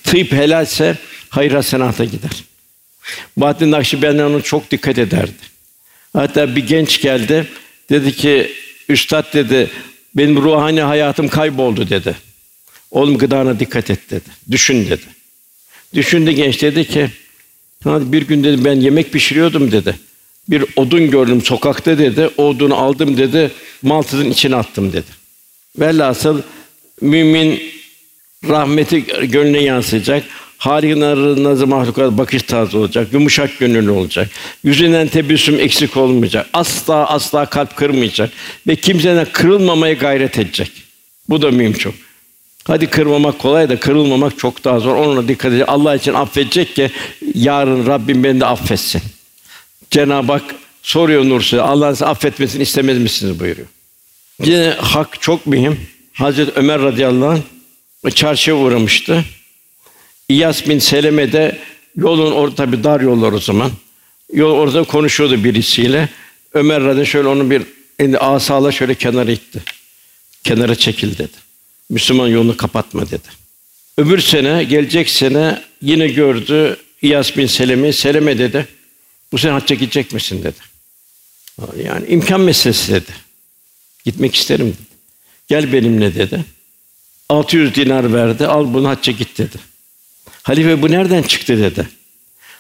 tıp 0.05 0.33
helalse 0.33 0.97
hayır 1.29 1.53
hasenata 1.53 2.05
gider. 2.05 2.45
Bahattin 3.37 3.71
Nakşibendi 3.71 4.25
ona 4.25 4.41
çok 4.41 4.71
dikkat 4.71 4.99
ederdi. 4.99 5.33
Hatta 6.13 6.57
bir 6.57 6.67
genç 6.67 7.01
geldi, 7.01 7.47
dedi 7.91 8.13
ki, 8.13 8.53
Üstad 8.89 9.35
dedi, 9.35 9.71
benim 10.15 10.37
ruhani 10.37 10.81
hayatım 10.81 11.29
kayboldu 11.29 11.91
dedi. 11.91 12.17
Oğlum 12.91 13.19
gıdana 13.19 13.61
dikkat 13.61 13.91
et 13.91 14.11
dedi. 14.11 14.29
Düşün 14.51 14.91
dedi. 14.91 15.03
Düşündü 15.95 16.31
genç 16.31 16.63
dedi 16.63 16.89
ki, 16.89 17.11
bir 17.87 18.23
gün 18.23 18.45
dedi 18.45 18.65
ben 18.65 18.81
yemek 18.81 19.13
pişiriyordum 19.13 19.73
dedi. 19.73 19.95
Bir 20.53 20.65
odun 20.77 21.11
gördüm 21.11 21.43
sokakta 21.43 21.99
dedi. 21.99 22.31
O 22.37 22.49
odunu 22.49 22.77
aldım 22.77 23.17
dedi. 23.17 23.51
Maltızın 23.83 24.31
içine 24.31 24.57
attım 24.57 24.93
dedi. 24.93 25.07
Velhasıl 25.79 26.43
mümin 27.01 27.63
rahmeti 28.49 29.05
gönlüne 29.31 29.63
yansıyacak. 29.63 30.25
Halik'in 30.59 31.01
nazı 31.45 31.67
mahlukat 31.67 32.19
bakış 32.19 32.43
tarzı 32.43 32.79
olacak, 32.79 33.13
yumuşak 33.13 33.59
gönüllü 33.59 33.91
olacak. 33.91 34.31
Yüzünden 34.65 35.09
tebessüm 35.09 35.61
eksik 35.61 35.97
olmayacak. 35.97 36.47
Asla 36.53 37.07
asla 37.11 37.47
kalp 37.47 37.77
kırmayacak 37.77 38.31
ve 38.67 38.77
kimseden 38.77 39.27
kırılmamaya 39.33 39.93
gayret 39.93 40.39
edecek. 40.39 40.71
Bu 41.29 41.43
da 41.43 41.51
mühim 41.51 41.73
çok. 41.73 41.95
Hadi 42.65 42.87
kırmamak 42.87 43.39
kolay 43.39 43.69
da 43.69 43.81
kırılmamak 43.81 44.39
çok 44.39 44.65
daha 44.65 44.81
zor. 44.81 44.97
Onunla 44.97 45.29
dikkat 45.29 45.49
edecek. 45.49 45.69
Allah 45.69 45.95
için 45.95 46.15
affedecek 46.15 46.75
ki 46.77 46.91
yarın 47.35 47.87
Rabbim 47.87 48.25
beni 48.25 48.41
de 48.41 48.47
affetsin. 48.47 49.03
Cenab-ı 49.93 50.33
Hak 50.33 50.55
soruyor 50.83 51.25
Nur 51.25 51.53
Allah'ın 51.53 51.93
size 51.93 52.07
affetmesini 52.07 52.63
istemez 52.63 52.99
misiniz 52.99 53.41
buyuruyor. 53.41 53.67
Yine 54.45 54.69
hak 54.81 55.23
çok 55.23 55.47
mühim. 55.47 55.81
Hazreti 56.13 56.53
Ömer 56.55 56.83
radıyallahu 56.83 57.43
anh 58.05 58.11
çarşıya 58.11 58.57
uğramıştı. 58.57 59.25
İyas 60.29 60.69
bin 60.69 60.79
Seleme 60.79 61.33
de 61.33 61.59
yolun 61.97 62.33
orta 62.33 62.73
bir 62.73 62.85
dar 62.85 63.01
yollar 63.01 63.33
o 63.33 63.39
zaman. 63.39 63.71
Yol 64.33 64.51
orada 64.51 64.85
konuşuyordu 64.85 65.45
birisiyle. 65.45 66.09
Ömer 66.55 66.81
radıyallahu 66.81 67.07
şöyle 67.07 67.29
onu 67.29 67.51
bir 67.51 67.63
elini 67.99 68.19
asala 68.19 68.73
şöyle 68.73 68.95
kenara 68.95 69.31
itti. 69.31 69.63
Kenara 70.45 70.75
çekil 70.75 71.19
dedi. 71.19 71.37
Müslüman 71.91 72.29
yolunu 72.29 72.57
kapatma 72.57 73.07
dedi. 73.07 73.29
Öbür 73.99 74.19
sene, 74.19 74.65
gelecek 74.65 75.11
sene 75.11 75.63
yine 75.83 76.09
gördü 76.09 76.77
İyas 77.03 77.37
bin 77.37 77.47
Selemi. 77.47 77.93
Seleme 77.93 78.39
dedi. 78.39 78.67
Bu 79.33 79.39
sene 79.39 79.53
hacca 79.53 79.75
gidecek 79.77 80.13
misin 80.13 80.45
dedi. 80.45 80.73
Yani 81.85 82.07
imkan 82.07 82.41
meselesi 82.41 82.93
dedi. 82.93 83.13
Gitmek 84.05 84.35
isterim 84.35 84.67
dedi. 84.67 84.93
Gel 85.49 85.73
benimle 85.73 86.15
dedi. 86.15 86.45
600 87.29 87.75
dinar 87.75 88.13
verdi. 88.13 88.47
Al 88.47 88.75
bunu 88.75 88.89
hacca 88.89 89.13
git 89.13 89.39
dedi. 89.39 89.57
Halife 90.43 90.83
bu 90.83 90.91
nereden 90.91 91.23
çıktı 91.23 91.59
dedi. 91.59 91.89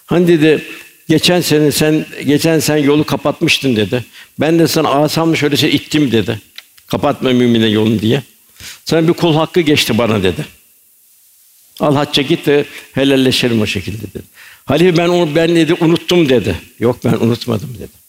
Hani 0.07 0.29
dedi 0.29 0.65
geçen 1.09 1.41
sene 1.41 1.73
sen 1.73 2.07
geçen 2.27 2.59
sen 2.59 2.77
yolu 2.77 3.05
kapatmıştın 3.05 3.77
dedi. 3.77 4.05
Ben 4.41 4.59
de 4.59 4.69
sana 4.69 4.89
asamla 4.89 5.37
şöyle 5.37 5.57
şey 5.57 5.77
ittim 5.77 6.13
dedi. 6.13 6.41
Kapatma 6.87 7.33
mümine 7.33 7.67
yolunu 7.67 8.01
diye. 8.01 8.23
Sana 8.85 9.09
bir 9.09 9.13
kul 9.13 9.35
hakkı 9.35 9.61
geçti 9.61 9.99
bana 9.99 10.23
dedi. 10.23 10.47
Al 11.81 11.95
hacca 11.95 12.23
git 12.23 12.47
de 12.47 12.65
helalleşelim 12.93 13.61
o 13.61 13.67
şekilde 13.67 14.03
dedi. 14.03 14.23
Halife 14.65 14.97
ben 14.97 15.09
onu 15.09 15.35
ben 15.35 15.57
dedi 15.57 15.75
unuttum 15.75 16.29
dedi. 16.29 16.57
Yok 16.81 17.05
ben 17.05 17.13
unutmadım 17.13 17.75
dedi. 17.79 18.03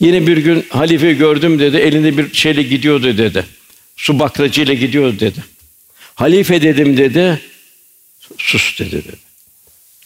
Yine 0.00 0.26
bir 0.26 0.36
gün 0.36 0.66
halife 0.68 1.12
gördüm 1.12 1.58
dedi. 1.58 1.76
Elinde 1.76 2.18
bir 2.18 2.34
şeyle 2.34 2.62
gidiyordu 2.62 3.18
dedi. 3.18 3.44
Su 3.96 4.18
bakracıyla 4.18 4.74
gidiyordu 4.74 5.20
dedi. 5.20 5.44
Halife 6.14 6.62
dedim 6.62 6.96
dedi. 6.96 7.40
Sus 8.38 8.78
dedi 8.80 8.92
dedi. 8.92 9.16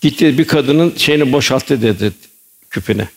Gitti 0.00 0.38
bir 0.38 0.44
kadının 0.44 0.94
şeyini 0.96 1.32
boşalttı 1.32 1.82
dedi 1.82 2.12
küpüne. 2.70 3.08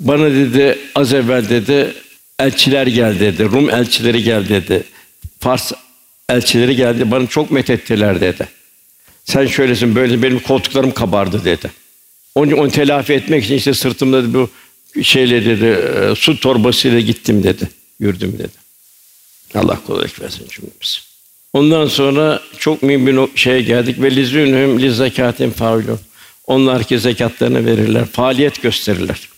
Bana 0.00 0.30
dedi 0.30 0.78
az 0.94 1.12
evvel 1.12 1.48
dedi 1.48 1.94
elçiler 2.38 2.86
geldi 2.86 3.20
dedi. 3.20 3.44
Rum 3.44 3.70
elçileri 3.70 4.22
geldi 4.22 4.48
dedi. 4.48 4.84
Fars 5.40 5.72
elçileri 6.28 6.76
geldi. 6.76 7.10
Bana 7.10 7.26
çok 7.26 7.50
methettiler 7.50 8.20
dedi. 8.20 8.48
Sen 9.24 9.46
şöylesin 9.46 9.94
böyle 9.94 10.22
benim 10.22 10.40
koltuklarım 10.40 10.90
kabardı 10.90 11.44
dedi. 11.44 11.70
Onu, 12.34 12.56
onu 12.56 12.70
telafi 12.70 13.12
etmek 13.12 13.44
için 13.44 13.54
işte 13.54 13.74
sırtımda 13.74 14.34
bu 14.34 14.50
şeyle 15.02 15.44
dedi 15.44 15.64
e, 15.64 16.14
su 16.14 16.40
torbasıyla 16.40 17.00
gittim 17.00 17.42
dedi. 17.42 17.68
Yürüdüm 18.00 18.38
dedi. 18.38 18.60
Allah 19.54 19.80
kolaylık 19.86 20.20
versin 20.20 20.46
cümlemiz. 20.48 21.10
Ondan 21.52 21.86
sonra 21.86 22.42
çok 22.58 22.82
mühim 22.82 23.06
bir 23.06 23.36
şeye 23.36 23.62
geldik 23.62 24.02
ve 24.02 24.16
lizünhum 24.16 24.82
li 24.82 24.92
zekatin 24.92 25.50
faulun. 25.50 26.00
Onlar 26.46 26.84
ki 26.84 26.98
zekatlarını 26.98 27.66
verirler, 27.66 28.04
faaliyet 28.04 28.62
gösterirler. 28.62 29.28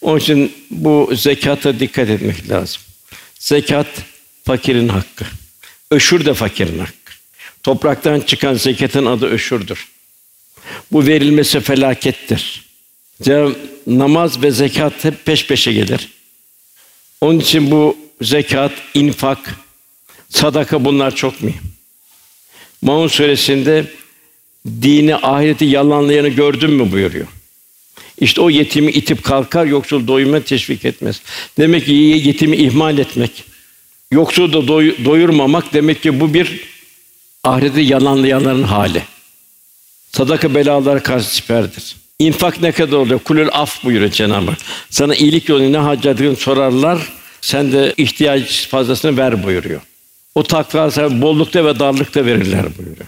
Onun 0.00 0.18
için 0.18 0.52
bu 0.70 1.10
zekata 1.14 1.80
dikkat 1.80 2.08
etmek 2.08 2.50
lazım. 2.50 2.82
Zekat 3.38 3.86
fakirin 4.44 4.88
hakkı. 4.88 5.24
Öşür 5.90 6.24
de 6.24 6.34
fakirin 6.34 6.78
hakkı. 6.78 7.12
Topraktan 7.62 8.20
çıkan 8.20 8.54
zekatın 8.54 9.06
adı 9.06 9.26
öşürdür. 9.26 9.88
Bu 10.92 11.06
verilmesi 11.06 11.60
felakettir. 11.60 12.64
Cenab 13.22 13.52
namaz 13.86 14.42
ve 14.42 14.50
zekat 14.50 15.04
hep 15.04 15.24
peş 15.24 15.46
peşe 15.46 15.72
gelir. 15.72 16.08
Onun 17.20 17.38
için 17.38 17.70
bu 17.70 17.96
zekat, 18.22 18.72
infak, 18.94 19.54
sadaka 20.28 20.84
bunlar 20.84 21.16
çok 21.16 21.42
mühim. 21.42 21.62
Maun 22.82 23.08
suresinde 23.08 23.86
dini 24.66 25.16
ahireti 25.16 25.64
yalanlayanı 25.64 26.28
gördün 26.28 26.70
mü 26.70 26.92
buyuruyor. 26.92 27.26
İşte 28.20 28.40
o 28.40 28.50
yetimi 28.50 28.92
itip 28.92 29.24
kalkar, 29.24 29.66
yoksul 29.66 30.06
doyuma 30.06 30.40
teşvik 30.40 30.84
etmez. 30.84 31.22
Demek 31.58 31.86
ki 31.86 31.92
yetimi 31.92 32.56
ihmal 32.56 32.98
etmek, 32.98 33.44
yoksul 34.12 34.52
da 34.52 34.68
doy, 34.68 35.04
doyurmamak 35.04 35.72
demek 35.72 36.02
ki 36.02 36.20
bu 36.20 36.34
bir 36.34 36.60
ahireti 37.44 37.80
yalanlayanların 37.80 38.62
hali. 38.62 39.02
Sadaka 40.12 40.54
belalara 40.54 41.02
karşı 41.02 41.34
siperdir. 41.34 41.96
İnfak 42.18 42.60
ne 42.62 42.72
kadar 42.72 42.96
oluyor? 42.96 43.18
Kulül 43.18 43.48
af 43.52 43.84
buyuruyor 43.84 44.10
Cenab-ı 44.10 44.50
Hak. 44.50 44.58
Sana 44.90 45.14
iyilik 45.14 45.48
yolu 45.48 45.72
ne 45.72 45.78
hacetini 45.78 46.36
sorarlar. 46.36 46.98
Sen 47.40 47.72
de 47.72 47.94
ihtiyaç 47.96 48.68
fazlasını 48.68 49.16
ver 49.16 49.44
buyuruyor. 49.44 49.80
O 50.34 50.42
takva 50.42 50.90
sahibi 50.90 51.22
bollukta 51.22 51.64
ve 51.64 51.78
darlıkta 51.78 52.26
verirler 52.26 52.62
buyuruyor. 52.78 53.06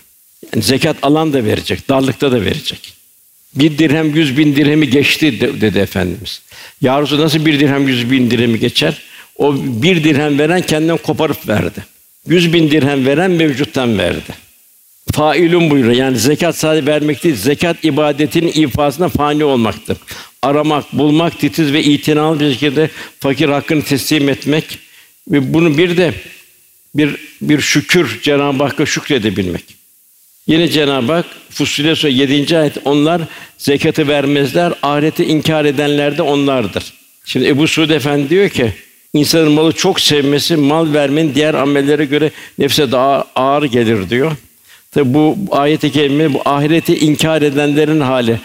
Yani 0.54 0.62
zekat 0.62 0.96
alan 1.02 1.32
da 1.32 1.44
verecek, 1.44 1.88
darlıkta 1.88 2.32
da 2.32 2.40
verecek. 2.40 2.94
Bir 3.54 3.78
dirhem 3.78 4.14
yüz 4.14 4.38
bin 4.38 4.56
dirhemi 4.56 4.90
geçti 4.90 5.60
dedi 5.60 5.78
Efendimiz. 5.78 6.42
Ya 6.80 7.02
nasıl 7.02 7.46
bir 7.46 7.60
dirhem 7.60 7.88
yüz 7.88 8.10
bin 8.10 8.30
dirhemi 8.30 8.58
geçer? 8.58 9.02
O 9.36 9.54
bir 9.56 10.04
dirhem 10.04 10.38
veren 10.38 10.62
kendinden 10.62 10.96
koparıp 10.96 11.48
verdi. 11.48 11.86
Yüz 12.26 12.52
bin 12.52 12.70
dirhem 12.70 13.06
veren 13.06 13.30
mevcuttan 13.30 13.98
verdi. 13.98 14.32
Failun 15.10 15.70
buyuruyor. 15.70 15.94
Yani 15.94 16.16
zekat 16.18 16.56
sadece 16.56 16.86
vermek 16.86 17.24
değil, 17.24 17.36
zekat 17.36 17.84
ibadetinin 17.84 18.52
ifasına 18.52 19.08
fani 19.08 19.44
olmaktır. 19.44 19.98
Aramak, 20.42 20.92
bulmak, 20.92 21.38
titiz 21.38 21.72
ve 21.72 21.82
itinalı 21.82 22.40
bir 22.40 22.52
şekilde 22.52 22.90
fakir 23.20 23.48
hakkını 23.48 23.82
teslim 23.82 24.28
etmek 24.28 24.78
ve 25.28 25.54
bunu 25.54 25.78
bir 25.78 25.96
de 25.96 26.14
bir 26.94 27.16
bir 27.42 27.60
şükür 27.60 28.20
Cenab-ı 28.22 28.62
Hakk'a 28.62 28.86
şükredebilmek. 28.86 29.64
Yine 30.46 30.68
Cenab-ı 30.68 31.12
Hak 31.12 31.26
Fussilet 31.50 31.98
Suresi 31.98 32.18
7. 32.18 32.58
ayet 32.58 32.76
onlar 32.84 33.22
zekatı 33.58 34.08
vermezler, 34.08 34.72
ahireti 34.82 35.24
inkar 35.24 35.64
edenler 35.64 36.18
de 36.18 36.22
onlardır. 36.22 36.92
Şimdi 37.24 37.48
Ebu 37.48 37.68
Suud 37.68 37.90
Efendi 37.90 38.30
diyor 38.30 38.48
ki 38.48 38.72
insanın 39.14 39.52
malı 39.52 39.72
çok 39.72 40.00
sevmesi 40.00 40.56
mal 40.56 40.92
vermenin 40.92 41.34
diğer 41.34 41.54
amellere 41.54 42.04
göre 42.04 42.30
nefse 42.58 42.92
daha 42.92 43.24
ağır 43.34 43.62
gelir 43.62 44.10
diyor. 44.10 44.32
Tabi 44.92 45.14
bu 45.14 45.38
ayet-i 45.50 45.92
kerime 45.92 46.34
bu 46.34 46.42
ahireti 46.44 46.98
inkar 46.98 47.42
edenlerin 47.42 48.00
hali. 48.00 48.40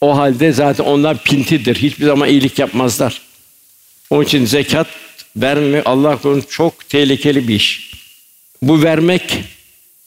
O 0.00 0.16
halde 0.16 0.52
zaten 0.52 0.84
onlar 0.84 1.22
pintidir. 1.22 1.76
Hiçbir 1.76 2.06
zaman 2.06 2.28
iyilik 2.28 2.58
yapmazlar. 2.58 3.20
Onun 4.10 4.24
için 4.24 4.44
zekat 4.44 4.86
vermek 5.36 5.86
Allah 5.86 6.18
korusun 6.18 6.46
çok 6.50 6.88
tehlikeli 6.88 7.48
bir 7.48 7.54
iş. 7.54 7.90
Bu 8.62 8.82
vermek 8.82 9.44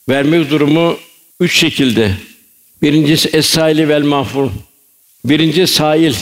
vermek 0.10 0.50
durumu 0.50 0.98
üç 1.40 1.60
şekilde. 1.60 2.12
Birincisi 2.82 3.30
es-saili 3.30 3.90
vel 3.90 4.04
mahfur. 4.04 4.50
Birinci 5.26 5.68
sahil. 5.68 6.16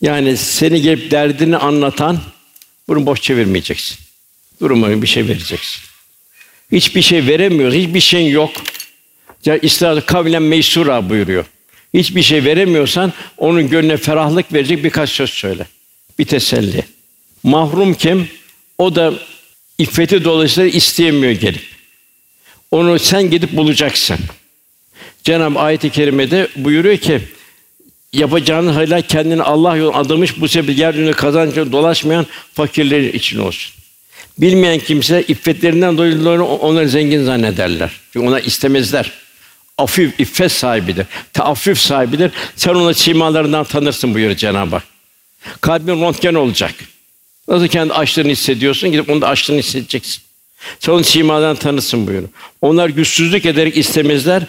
Yani 0.00 0.36
seni 0.36 0.82
gelip 0.82 1.10
derdini 1.10 1.56
anlatan 1.56 2.20
bunu 2.88 3.06
boş 3.06 3.20
çevirmeyeceksin. 3.20 3.98
Duruma 4.60 5.02
bir 5.02 5.06
şey 5.06 5.28
vereceksin. 5.28 5.82
Hiçbir 6.72 7.02
şey 7.02 7.26
veremiyor, 7.26 7.72
hiçbir 7.72 8.00
şeyin 8.00 8.30
yok. 8.30 8.50
Ya 9.48 9.58
İslam 9.62 10.00
kavlen 10.00 10.42
meysura 10.42 11.10
buyuruyor. 11.10 11.44
Hiçbir 11.94 12.22
şey 12.22 12.44
veremiyorsan 12.44 13.12
onun 13.36 13.68
gönlüne 13.68 13.96
ferahlık 13.96 14.52
verecek 14.52 14.84
birkaç 14.84 15.10
söz 15.10 15.30
söyle. 15.30 15.66
Bir 16.18 16.24
teselli. 16.24 16.84
Mahrum 17.42 17.94
kim? 17.94 18.28
O 18.78 18.94
da 18.94 19.14
iffeti 19.78 20.24
dolayısıyla 20.24 20.70
isteyemiyor 20.70 21.32
gelip. 21.32 21.62
Onu 22.70 22.98
sen 22.98 23.30
gidip 23.30 23.52
bulacaksın. 23.52 24.18
Cenab-ı 25.24 25.58
ayet-i 25.58 25.90
kerimede 25.90 26.48
buyuruyor 26.56 26.96
ki 26.96 27.20
yapacağınız 28.12 28.76
hayırlar 28.76 29.02
kendini 29.02 29.42
Allah 29.42 29.76
yoluna 29.76 29.96
adamış 29.96 30.40
bu 30.40 30.48
sebeple 30.48 30.72
yeryüzünde 30.72 31.12
kazançla 31.12 31.72
dolaşmayan 31.72 32.26
fakirler 32.54 33.00
için 33.00 33.38
olsun. 33.38 33.74
Bilmeyen 34.38 34.78
kimse 34.78 35.22
iffetlerinden 35.28 35.98
dolayı 35.98 36.42
onları 36.42 36.88
zengin 36.88 37.24
zannederler. 37.24 37.90
Çünkü 38.12 38.26
ona 38.26 38.40
istemezler. 38.40 39.27
Afif, 39.78 40.20
iffet 40.20 40.52
sahibidir. 40.52 41.06
Teaffüf 41.32 41.78
sahibidir. 41.78 42.30
Sen 42.56 42.74
ona 42.74 42.94
simalarından 42.94 43.64
tanırsın 43.64 44.14
buyuruyor 44.14 44.36
Cenab-ı 44.36 44.76
Hak. 44.76 44.84
Kalbin 45.60 46.02
röntgen 46.02 46.34
olacak. 46.34 46.74
Nasıl 47.48 47.68
kendi 47.68 47.92
açlığını 47.92 48.28
hissediyorsun, 48.28 48.92
gidip 48.92 49.10
onu 49.10 49.20
da 49.20 49.28
açlığını 49.28 49.58
hissedeceksin. 49.58 50.22
Sen 50.80 50.92
onun 50.92 51.02
simadan 51.02 51.56
tanırsın 51.56 52.06
buyuruyor. 52.06 52.30
Onlar 52.62 52.88
güçsüzlük 52.88 53.46
ederek 53.46 53.76
istemezler. 53.76 54.42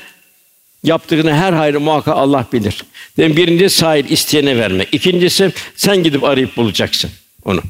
Yaptığını 0.83 1.33
her 1.33 1.53
hayrı 1.53 1.79
muhakkak 1.79 2.17
Allah 2.17 2.45
bilir. 2.53 2.83
Dedim 3.17 3.37
birinci 3.37 3.69
sahil 3.69 4.09
isteyene 4.09 4.57
vermek. 4.57 4.87
İkincisi 4.91 5.51
sen 5.75 6.03
gidip 6.03 6.23
arayıp 6.23 6.57
bulacaksın 6.57 7.11
onu. 7.45 7.61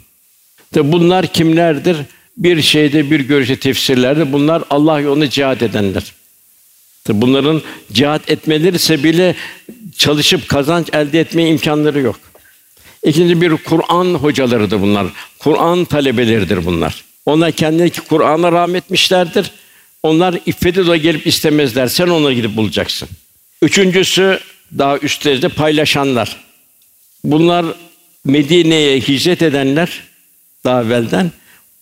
Tabi 0.73 0.91
bunlar 0.91 1.27
kimlerdir? 1.27 1.97
Bir 2.37 2.61
şeyde 2.61 3.11
bir 3.11 3.19
görüşe 3.19 3.59
tefsirlerde 3.59 4.33
bunlar 4.33 4.63
Allah 4.69 4.99
yolunda 4.99 5.29
cihat 5.29 5.61
edenler. 5.61 6.03
Bunların 7.13 7.61
cihat 7.91 8.29
etmeleri 8.29 8.79
sebebiyle 8.79 9.35
çalışıp 9.97 10.47
kazanç 10.47 10.87
elde 10.93 11.19
etmeye 11.19 11.49
imkanları 11.49 11.99
yok. 11.99 12.19
İkinci 13.03 13.41
bir 13.41 13.57
Kur'an 13.57 14.05
hocalarıdır 14.05 14.81
bunlar. 14.81 15.07
Kur'an 15.39 15.85
talebeleridir 15.85 16.65
bunlar. 16.65 17.03
Onlar 17.25 17.51
kendileri 17.51 17.91
Kur'an'a 17.91 18.51
rahmetmişlerdir. 18.51 19.51
Onlar 20.03 20.39
iffeti 20.45 20.87
de 20.87 20.97
gelip 20.97 21.27
istemezler. 21.27 21.87
Sen 21.87 22.07
onları 22.07 22.33
gidip 22.33 22.55
bulacaksın. 22.55 23.09
Üçüncüsü 23.61 24.39
daha 24.77 24.97
üst 24.97 25.25
derecede 25.25 25.49
paylaşanlar. 25.49 26.37
Bunlar 27.23 27.65
Medine'ye 28.25 28.99
hicret 28.99 29.41
edenler 29.41 30.03
daha 30.63 30.81
evvelden 30.83 31.31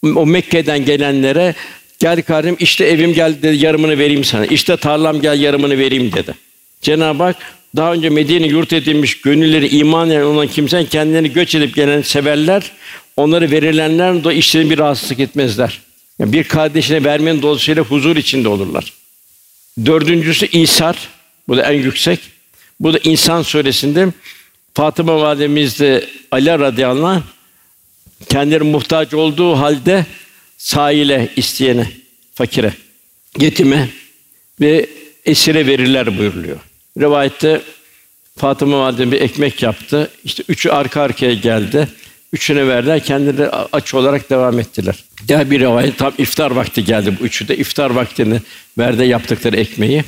o 0.03 0.25
Mekke'den 0.25 0.86
gelenlere 0.86 1.55
gel 2.00 2.22
kardeşim 2.22 2.58
işte 2.60 2.86
evim 2.86 3.14
geldi 3.14 3.41
dedi, 3.41 3.66
yarımını 3.66 3.98
vereyim 3.98 4.24
sana. 4.24 4.45
İşte 4.45 4.78
tarlam 4.78 5.22
gel 5.22 5.39
yarımını 5.39 5.78
vereyim 5.78 6.12
dedi. 6.12 6.34
Cenab-ı 6.82 7.24
Hak 7.24 7.36
daha 7.76 7.93
önce 7.93 8.10
Medine 8.10 8.48
yurt 8.48 8.74
edilmiş 8.74 9.22
gönülleri 9.22 9.68
iman 9.68 10.10
eden 10.10 10.22
olan 10.22 10.48
kimsen 10.48 10.86
kendilerini 10.86 11.34
göç 11.34 11.56
edip 11.56 11.76
gelen 11.76 12.02
severler. 12.02 12.72
Onları 13.18 13.52
verilenler 13.52 14.24
de 14.24 14.36
işlerini 14.36 14.70
bir 14.70 14.78
rahatsızlık 14.78 15.20
etmezler. 15.20 15.82
Yani 16.20 16.34
bir 16.34 16.43
kardeşine 16.43 17.04
vermenin 17.04 17.41
dolayısıyla 17.41 17.84
huzur 17.84 18.16
içinde 18.16 18.48
olurlar. 18.48 18.93
Dördüncüsü 19.86 20.48
İsar. 20.48 20.98
Bu 21.48 21.58
da 21.58 21.62
en 21.62 21.74
yüksek. 21.74 22.20
Bu 22.80 22.93
da 22.93 23.00
insan 23.04 23.41
suresinde 23.41 24.08
Fatıma 24.74 25.22
validemiz 25.22 25.80
de 25.80 26.06
Ali 26.32 26.50
radıyallahu 26.50 27.08
anh 27.08 27.22
kendileri 28.30 28.64
muhtaç 28.64 29.14
olduğu 29.14 29.56
halde 29.56 30.06
sahile 30.58 31.30
isteyene, 31.36 31.91
fakire, 32.34 32.74
yetime 33.39 33.89
ve 34.62 34.89
esire 35.26 35.68
verirler 35.68 36.18
buyuruluyor. 36.18 36.58
Rivayette 36.99 37.62
Fatıma 38.38 38.80
validem 38.80 39.12
bir 39.12 39.22
ekmek 39.22 39.64
yaptı. 39.64 40.12
İşte 40.24 40.43
üçü 40.49 40.70
arka 40.70 41.01
arkaya 41.01 41.34
geldi. 41.34 41.88
Üçüne 42.34 42.68
verdiler. 42.68 43.03
Kendileri 43.03 43.49
aç 43.49 43.93
olarak 43.93 44.30
devam 44.30 44.60
ettiler. 44.60 45.03
Ya 45.30 45.51
bir 45.51 45.60
rivayet 45.60 45.97
tam 45.97 46.14
iftar 46.18 46.51
vakti 46.51 46.86
geldi 46.86 47.18
bu 47.20 47.24
üçü 47.24 47.47
de. 47.47 47.58
iftar 47.58 47.89
vaktini 47.89 48.41
verdi 48.78 49.05
yaptıkları 49.05 49.58
ekmeği. 49.58 50.03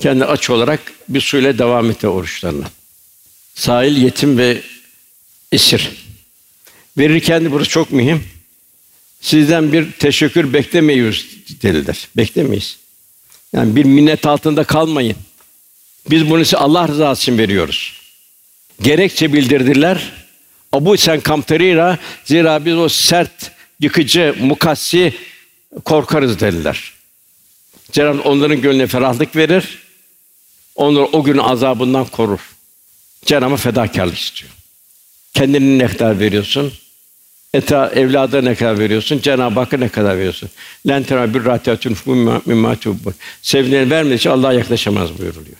Kendi 0.00 0.24
aç 0.24 0.50
olarak 0.50 0.80
bir 1.08 1.20
suyla 1.20 1.58
devam 1.58 1.90
etti 1.90 2.08
oruçlarına. 2.08 2.70
Sahil, 3.54 3.96
yetim 3.96 4.38
ve 4.38 4.60
esir. 5.52 5.90
Verirken 6.98 7.50
burası 7.50 7.70
çok 7.70 7.92
mühim. 7.92 8.24
Sizden 9.22 9.72
bir 9.72 9.92
teşekkür 9.92 10.52
beklemeyiz 10.52 11.26
dediler. 11.62 12.08
Beklemeyiz. 12.16 12.78
Yani 13.52 13.76
bir 13.76 13.84
minnet 13.84 14.26
altında 14.26 14.64
kalmayın. 14.64 15.16
Biz 16.10 16.30
bunu 16.30 16.44
size 16.44 16.56
Allah 16.56 16.88
rızası 16.88 17.22
için 17.22 17.38
veriyoruz. 17.38 17.92
Gerekçe 18.82 19.32
bildirdiler. 19.32 20.12
Abu 20.72 20.96
sen 20.96 21.20
kamterira 21.20 21.98
zira 22.24 22.64
biz 22.64 22.74
o 22.74 22.88
sert, 22.88 23.52
yıkıcı, 23.80 24.34
mukassi 24.40 25.14
korkarız 25.84 26.40
dediler. 26.40 26.92
Cenab-ı 27.92 28.22
onların 28.22 28.60
gönlüne 28.60 28.86
ferahlık 28.86 29.36
verir. 29.36 29.78
Onları 30.74 31.04
o 31.04 31.24
gün 31.24 31.38
azabından 31.38 32.04
korur. 32.04 32.40
Cenab-ı 33.24 33.56
fedakarlık 33.56 34.18
istiyor. 34.18 34.52
Kendini 35.34 35.78
ne 35.78 36.18
veriyorsun? 36.20 36.72
Eta 37.54 37.92
evlada 37.94 38.42
ne 38.42 38.54
kadar 38.54 38.78
veriyorsun? 38.78 39.20
Cenab-ı 39.22 39.60
Hakk'a 39.60 39.76
ne 39.76 39.88
kadar 39.88 40.16
veriyorsun? 40.16 40.50
Len 40.88 41.04
bir 41.04 41.44
rahatiyatun 41.44 41.96
mimma 42.46 42.76
tubbu. 42.76 43.12
Sevdiğini 43.42 43.90
vermedikçe 43.90 44.30
Allah'a 44.30 44.52
yaklaşamaz 44.52 45.18
buyuruluyor. 45.18 45.56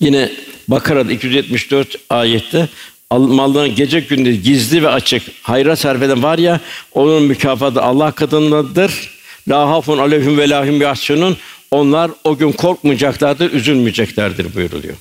Yine 0.00 0.32
Bakara'da 0.68 1.12
274 1.12 1.96
ayette 2.10 2.68
malların 3.10 3.74
gece 3.74 4.00
gündüz 4.00 4.42
gizli 4.42 4.82
ve 4.82 4.88
açık 4.88 5.22
hayra 5.42 5.76
sarf 5.76 6.02
eden 6.02 6.22
var 6.22 6.38
ya 6.38 6.60
onun 6.92 7.22
mükafatı 7.22 7.82
Allah 7.82 8.12
katındadır. 8.12 9.16
La 9.48 9.68
hafun 9.68 9.98
aleyhim 9.98 10.38
ve 10.38 10.48
lahim 10.48 10.80
yahsunun 10.80 11.36
onlar 11.70 12.10
o 12.24 12.36
gün 12.36 12.52
korkmayacaklardır, 12.52 13.52
üzülmeyeceklerdir 13.52 14.54
buyuruluyor. 14.54 14.96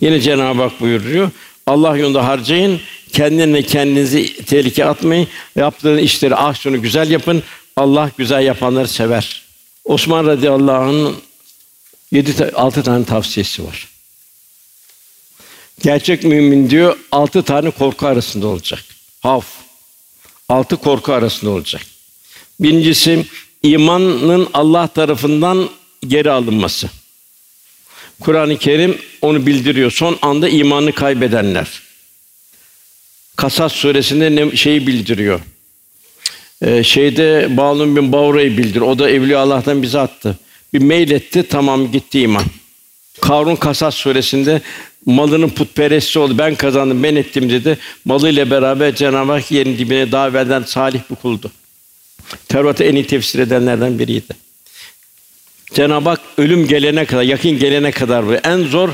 Yine 0.00 0.20
Cenab-ı 0.20 0.62
Hak 0.62 0.80
buyuruyor. 0.80 1.30
Allah 1.66 1.96
yolunda 1.96 2.26
harcayın, 2.26 2.80
kendine 3.12 3.62
kendinizi 3.62 4.44
tehlike 4.44 4.84
atmayın. 4.84 5.28
Yaptığınız 5.56 6.02
işleri 6.02 6.36
ahsunu 6.36 6.82
güzel 6.82 7.10
yapın. 7.10 7.42
Allah 7.76 8.10
güzel 8.18 8.42
yapanları 8.42 8.88
sever. 8.88 9.42
Osman 9.84 10.26
radıyallahu 10.26 10.82
anh'ın 10.82 11.16
yedi 12.12 12.44
altı 12.54 12.82
tane 12.82 13.04
tavsiyesi 13.04 13.64
var. 13.66 13.88
Gerçek 15.82 16.24
mümin 16.24 16.70
diyor 16.70 16.98
altı 17.12 17.42
tane 17.42 17.70
korku 17.70 18.06
arasında 18.06 18.46
olacak. 18.46 18.84
Haf. 19.20 19.46
Altı 20.48 20.76
korku 20.76 21.12
arasında 21.12 21.50
olacak. 21.50 21.82
Birincisi 22.60 23.26
imanın 23.62 24.48
Allah 24.54 24.86
tarafından 24.86 25.70
geri 26.06 26.30
alınması. 26.30 26.90
Kur'an-ı 28.20 28.58
Kerim 28.58 28.98
onu 29.22 29.46
bildiriyor. 29.46 29.90
Son 29.90 30.18
anda 30.22 30.48
imanı 30.48 30.92
kaybedenler. 30.92 31.87
Kasas 33.38 33.72
suresinde 33.72 34.36
ne 34.36 34.56
şeyi 34.56 34.86
bildiriyor. 34.86 35.40
Ee, 36.62 36.84
şeyde 36.84 37.56
Bağlum 37.56 37.96
bin 37.96 38.12
Bavra'yı 38.12 38.58
bildir. 38.58 38.80
O 38.80 38.98
da 38.98 39.10
Evliya 39.10 39.38
Allah'tan 39.38 39.82
bize 39.82 39.98
attı. 39.98 40.38
Bir 40.74 40.82
mail 40.82 41.10
etti, 41.10 41.44
tamam 41.50 41.92
gitti 41.92 42.20
iman. 42.20 42.44
Karun 43.20 43.56
Kasas 43.56 43.94
suresinde 43.94 44.62
malının 45.06 45.48
putperestsi 45.48 46.18
oldu. 46.18 46.38
Ben 46.38 46.54
kazandım, 46.54 47.02
ben 47.02 47.16
ettim 47.16 47.50
dedi. 47.50 47.78
Malıyla 48.04 48.50
beraber 48.50 48.94
Cenab-ı 48.94 49.32
Hak 49.32 49.50
yerin 49.50 49.78
dibine 49.78 50.12
davet 50.12 50.68
salih 50.68 51.00
bir 51.10 51.16
kuldu. 51.16 51.50
Tevrat'ı 52.48 52.84
en 52.84 52.94
iyi 52.94 53.06
tefsir 53.06 53.38
edenlerden 53.38 53.98
biriydi. 53.98 54.34
Cenab-ı 55.74 56.08
Hak 56.08 56.20
ölüm 56.38 56.68
gelene 56.68 57.04
kadar, 57.04 57.22
yakın 57.22 57.58
gelene 57.58 57.90
kadar 57.90 58.26
bu 58.26 58.34
en 58.34 58.58
zor 58.58 58.90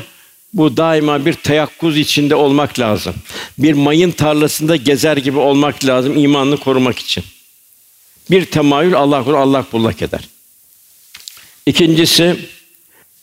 bu 0.55 0.77
daima 0.77 1.25
bir 1.25 1.33
teyakkuz 1.33 1.97
içinde 1.97 2.35
olmak 2.35 2.79
lazım. 2.79 3.15
Bir 3.57 3.73
mayın 3.73 4.11
tarlasında 4.11 4.75
gezer 4.75 5.17
gibi 5.17 5.37
olmak 5.37 5.85
lazım 5.85 6.17
imanını 6.17 6.57
korumak 6.57 6.99
için. 6.99 7.23
Bir 8.31 8.45
temayül 8.45 8.95
Allah 8.95 9.23
korusun, 9.23 9.41
Allah 9.41 9.65
bullak 9.71 10.01
eder. 10.01 10.29
İkincisi 11.65 12.35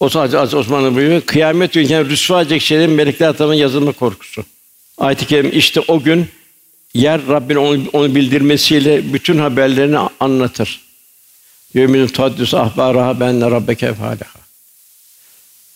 o 0.00 0.08
sadece 0.08 0.56
Osmanlı 0.56 0.94
buyuruyor. 0.94 1.20
Kıyamet 1.20 1.72
günü 1.72 1.92
yani 1.92 2.08
rüsva 2.08 2.42
edecek 2.42 2.62
şeylerin 2.62 2.90
melekler 2.90 3.26
tarafından 3.26 3.54
yazılma 3.54 3.92
korkusu. 3.92 4.44
Ayet-i 4.98 5.26
Kerim 5.26 5.50
işte 5.54 5.80
o 5.88 6.02
gün 6.02 6.28
yer 6.94 7.26
Rabbin 7.28 7.54
onu, 7.54 7.82
onu 7.92 8.14
bildirmesiyle 8.14 9.12
bütün 9.12 9.38
haberlerini 9.38 9.98
anlatır. 10.20 10.80
Yevmün 11.74 12.06
taddüs 12.06 12.54
ahbaraha 12.54 13.20
ben 13.20 13.50
rabbeke 13.50 13.94
fâleha. 13.94 14.41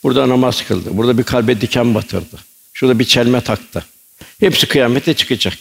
Burada 0.07 0.29
namaz 0.29 0.65
kıldı. 0.69 0.89
Burada 0.93 1.19
bir 1.19 1.23
kalbe 1.23 1.61
diken 1.61 1.95
batırdı. 1.95 2.37
Şurada 2.73 2.99
bir 2.99 3.05
çelme 3.05 3.41
taktı. 3.41 3.85
Hepsi 4.41 4.69
kıyamette 4.69 5.15
çıkacak. 5.15 5.59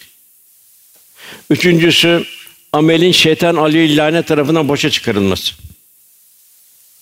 Üçüncüsü 1.50 2.26
amelin 2.74 3.12
şeytan 3.12 3.56
Ali 3.56 3.98
lanet 3.98 4.28
tarafından 4.28 4.70
boşa 4.70 4.89
çıkarılması. 4.89 5.54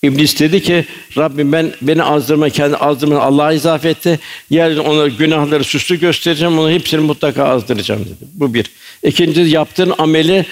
İblis 0.03 0.39
dedi 0.39 0.61
ki 0.61 0.85
Rabbim 1.17 1.51
ben 1.51 1.73
beni 1.81 2.03
azdırma 2.03 2.49
kendi 2.49 2.77
azdırma 2.77 3.19
Allah'a 3.19 3.53
izafe 3.53 3.89
etti. 3.89 4.19
Yer 4.49 4.77
onları 4.77 5.09
günahları 5.09 5.63
süslü 5.63 5.99
göstereceğim. 5.99 6.59
Onu 6.59 6.69
hepsini 6.69 7.01
mutlaka 7.01 7.43
azdıracağım 7.43 8.05
dedi. 8.05 8.29
Bu 8.33 8.53
bir. 8.53 8.71
İkincisi 9.03 9.49
yaptığın 9.49 9.93
ameli 9.97 10.45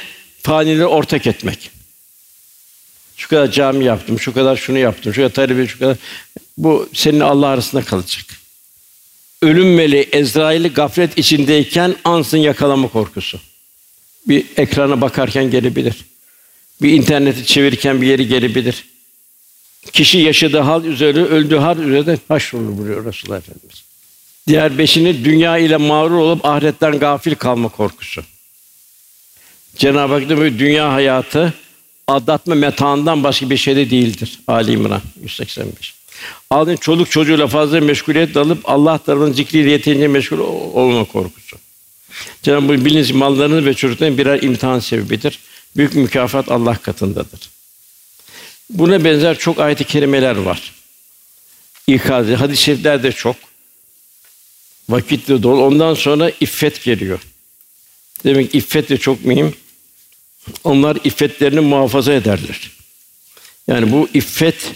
fanileri 0.43 0.85
ortak 0.85 1.27
etmek. 1.27 1.71
Şu 3.21 3.27
kadar 3.27 3.51
cami 3.51 3.85
yaptım, 3.85 4.19
şu 4.19 4.33
kadar 4.33 4.55
şunu 4.55 4.77
yaptım, 4.77 5.13
şu 5.13 5.21
kadar 5.21 5.29
tarife, 5.29 5.67
şu 5.67 5.79
kadar. 5.79 5.97
Bu 6.57 6.89
senin 6.93 7.19
Allah 7.19 7.47
arasında 7.47 7.83
kalacak. 7.83 8.25
ölüm 9.41 9.75
meleği 9.75 10.09
Ezrail'i 10.11 10.69
gaflet 10.69 11.17
içindeyken 11.17 11.95
ansın 12.03 12.37
yakalama 12.37 12.87
korkusu. 12.87 13.39
Bir 14.27 14.45
ekrana 14.57 15.01
bakarken 15.01 15.51
gelebilir. 15.51 16.05
Bir 16.81 16.91
interneti 16.91 17.45
çevirirken 17.45 18.01
bir 18.01 18.07
yeri 18.07 18.27
gelebilir. 18.27 18.85
Kişi 19.93 20.17
yaşadığı 20.17 20.59
hal 20.59 20.85
üzere, 20.85 21.23
öldüğü 21.23 21.57
hal 21.57 21.79
üzere 21.79 22.17
haşrolur 22.27 22.77
buyuruyor 22.77 23.05
Resulullah 23.05 23.37
Efendimiz. 23.37 23.83
Diğer 24.47 24.77
beşini 24.77 25.25
dünya 25.25 25.57
ile 25.57 25.77
mağrur 25.77 26.17
olup 26.17 26.45
ahiretten 26.45 26.99
gafil 26.99 27.35
kalma 27.35 27.69
korkusu. 27.69 28.23
Cenab-ı 29.75 30.13
Hak 30.13 30.29
diyor 30.29 30.59
dünya 30.59 30.93
hayatı 30.93 31.53
aldatma 32.07 32.55
metaından 32.55 33.23
başka 33.23 33.49
bir 33.49 33.57
şey 33.57 33.75
de 33.75 33.89
değildir. 33.89 34.39
Ali 34.47 34.71
İmran 34.71 35.01
185. 35.21 36.00
Aldın 36.49 36.75
çoluk 36.75 37.11
çocuğuyla 37.11 37.47
fazla 37.47 37.79
meşguliyet 37.79 38.35
dalıp 38.35 38.69
Allah 38.69 38.97
tarafından 38.97 39.31
zikriyle 39.33 39.71
yeterince 39.71 40.07
meşgul 40.07 40.39
olma 40.73 41.05
korkusu. 41.05 41.57
Cenab-ı 42.43 42.73
Hak 42.73 42.85
biliniz 42.85 43.11
mallarınız 43.11 43.65
ve 43.65 43.73
çocukların 43.73 44.17
birer 44.17 44.41
imtihan 44.41 44.79
sebebidir. 44.79 45.39
Büyük 45.77 45.95
mükafat 45.95 46.51
Allah 46.51 46.77
katındadır. 46.77 47.49
Buna 48.69 49.03
benzer 49.03 49.37
çok 49.37 49.59
ayet-i 49.59 49.83
kerimeler 49.83 50.35
var. 50.35 50.73
İkaz, 51.87 52.27
hadis-i 52.27 52.63
şerifler 52.63 53.03
de 53.03 53.11
çok. 53.11 53.35
Vakit 54.89 55.27
de 55.27 55.43
dolu. 55.43 55.63
Ondan 55.63 55.93
sonra 55.93 56.31
iffet 56.39 56.83
geliyor. 56.83 57.19
Demek 58.23 58.55
iffet 58.55 58.89
de 58.89 58.97
çok 58.97 59.25
mühim. 59.25 59.53
Onlar 60.63 60.97
iffetlerini 61.03 61.59
muhafaza 61.59 62.13
ederler. 62.13 62.71
Yani 63.67 63.91
bu 63.91 64.09
iffet 64.13 64.71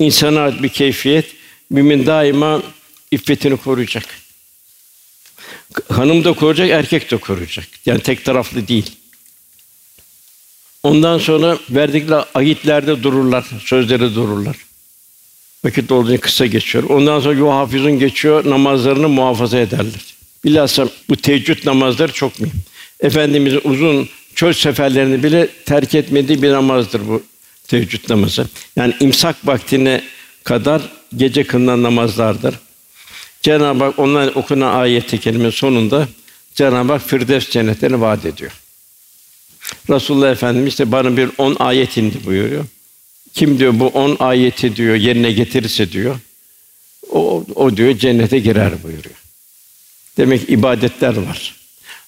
insana 0.00 0.40
ait 0.40 0.62
bir 0.62 0.68
keyfiyet. 0.68 1.26
Mümin 1.70 2.06
daima 2.06 2.62
iffetini 3.10 3.56
koruyacak. 3.56 4.04
Hanım 5.88 6.24
da 6.24 6.32
koruyacak, 6.32 6.70
erkek 6.70 7.10
de 7.10 7.16
koruyacak. 7.16 7.66
Yani 7.86 8.00
tek 8.00 8.24
taraflı 8.24 8.68
değil. 8.68 8.90
Ondan 10.82 11.18
sonra 11.18 11.58
verdikleri 11.70 12.24
ahitlerde 12.34 13.02
dururlar, 13.02 13.46
sözleri 13.64 14.14
dururlar. 14.14 14.56
Vakit 15.64 15.92
olduğunca 15.92 16.20
kısa 16.20 16.46
geçiyor. 16.46 16.84
Ondan 16.84 17.20
sonra 17.20 17.34
yuh 17.34 17.50
hafizun 17.50 17.98
geçiyor, 17.98 18.50
namazlarını 18.50 19.08
muhafaza 19.08 19.58
ederler. 19.58 20.14
Bilhassa 20.44 20.88
bu 21.08 21.16
teheccüd 21.16 21.66
namazları 21.66 22.12
çok 22.12 22.40
mühim. 22.40 22.62
Efendimizin 23.00 23.60
uzun 23.64 24.08
çöl 24.34 24.52
seferlerini 24.52 25.22
bile 25.22 25.48
terk 25.66 25.94
etmediği 25.94 26.42
bir 26.42 26.52
namazdır 26.52 27.08
bu 27.08 27.22
teheccüd 27.70 28.10
namazı. 28.10 28.46
Yani 28.76 28.94
imsak 29.00 29.36
vaktine 29.44 30.02
kadar 30.44 30.82
gece 31.16 31.46
kılınan 31.46 31.82
namazlardır. 31.82 32.54
Cenab-ı 33.42 33.84
Hak 33.84 33.98
onların 33.98 34.38
okunan 34.38 34.74
ayet-i 34.74 35.20
kerime 35.20 35.50
sonunda 35.50 36.08
Cenab-ı 36.54 36.92
Hak 36.92 37.02
Firdevs 37.02 37.50
cennetlerini 37.50 38.00
vaat 38.00 38.24
ediyor. 38.24 38.52
Resulullah 39.90 40.30
Efendimiz 40.30 40.68
işte 40.68 40.92
bana 40.92 41.16
bir 41.16 41.30
on 41.38 41.56
ayet 41.58 41.96
indi 41.96 42.26
buyuruyor. 42.26 42.64
Kim 43.34 43.58
diyor 43.58 43.80
bu 43.80 43.86
on 43.86 44.16
ayeti 44.20 44.76
diyor 44.76 44.94
yerine 44.94 45.32
getirirse 45.32 45.92
diyor 45.92 46.16
o, 47.10 47.44
o 47.54 47.76
diyor 47.76 47.98
cennete 47.98 48.38
girer 48.38 48.82
buyuruyor. 48.82 49.14
Demek 50.16 50.50
ibadetler 50.50 51.16
var. 51.16 51.54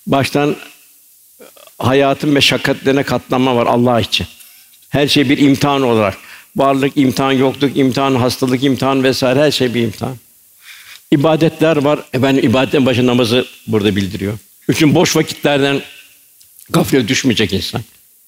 Baştan 0.06 0.56
hayatın 1.78 2.30
meşakkatlerine 2.30 3.02
katlanma 3.02 3.56
var 3.56 3.66
Allah 3.66 4.00
için. 4.00 4.26
Her 4.92 5.08
şey 5.08 5.28
bir 5.28 5.38
imtihan 5.38 5.82
olarak. 5.82 6.18
Varlık 6.56 6.96
imtihan, 6.96 7.32
yokluk 7.32 7.76
imtihan, 7.76 8.14
hastalık 8.14 8.64
imtihan 8.64 9.04
vesaire 9.04 9.40
her 9.40 9.50
şey 9.50 9.74
bir 9.74 9.82
imtihan. 9.82 10.16
İbadetler 11.10 11.76
var. 11.76 12.00
Efendim 12.12 12.50
ibadetin 12.50 12.86
başı 12.86 13.06
namazı 13.06 13.46
burada 13.66 13.96
bildiriyor. 13.96 14.38
Üçün 14.68 14.94
boş 14.94 15.16
vakitlerden 15.16 15.82
gaflete 16.70 17.08
düşmeyecek 17.08 17.52
insan. 17.52 17.82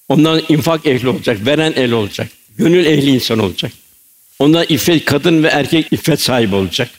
Ondan 0.09 0.41
infak 0.49 0.85
ehli 0.85 1.09
olacak, 1.09 1.45
veren 1.45 1.73
ehli 1.75 1.95
olacak. 1.95 2.29
Gönül 2.57 2.85
ehli 2.85 3.09
insan 3.09 3.39
olacak. 3.39 3.71
Ondan 4.39 4.65
iffet 4.69 5.05
kadın 5.05 5.43
ve 5.43 5.47
erkek 5.47 5.93
iffet 5.93 6.21
sahibi 6.21 6.55
olacak. 6.55 6.89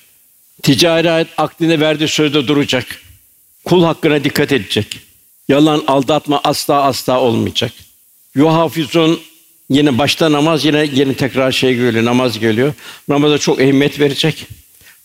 Ticari 0.63 1.09
hayat 1.09 1.29
aklına 1.37 1.81
verdiği 1.81 2.09
sözde 2.09 2.49
duracak. 2.49 2.87
Kul 3.65 3.85
hakkına 3.85 4.25
dikkat 4.25 4.53
edecek. 4.53 5.01
Yalan, 5.49 5.85
aldatma 5.87 6.41
asla 6.45 6.83
asla 6.83 7.21
olmayacak. 7.21 7.73
Yuhafizun 8.35 9.21
yine 9.71 9.99
başta 9.99 10.33
namaz 10.33 10.65
yine 10.65 10.89
yeni 10.95 11.15
tekrar 11.15 11.53
şey 11.53 11.75
geliyor, 11.75 12.05
namaz 12.05 12.39
geliyor. 12.39 12.75
Namaza 13.09 13.39
çok 13.39 13.61
ehemmiyet 13.61 14.01
verecek. 14.01 14.47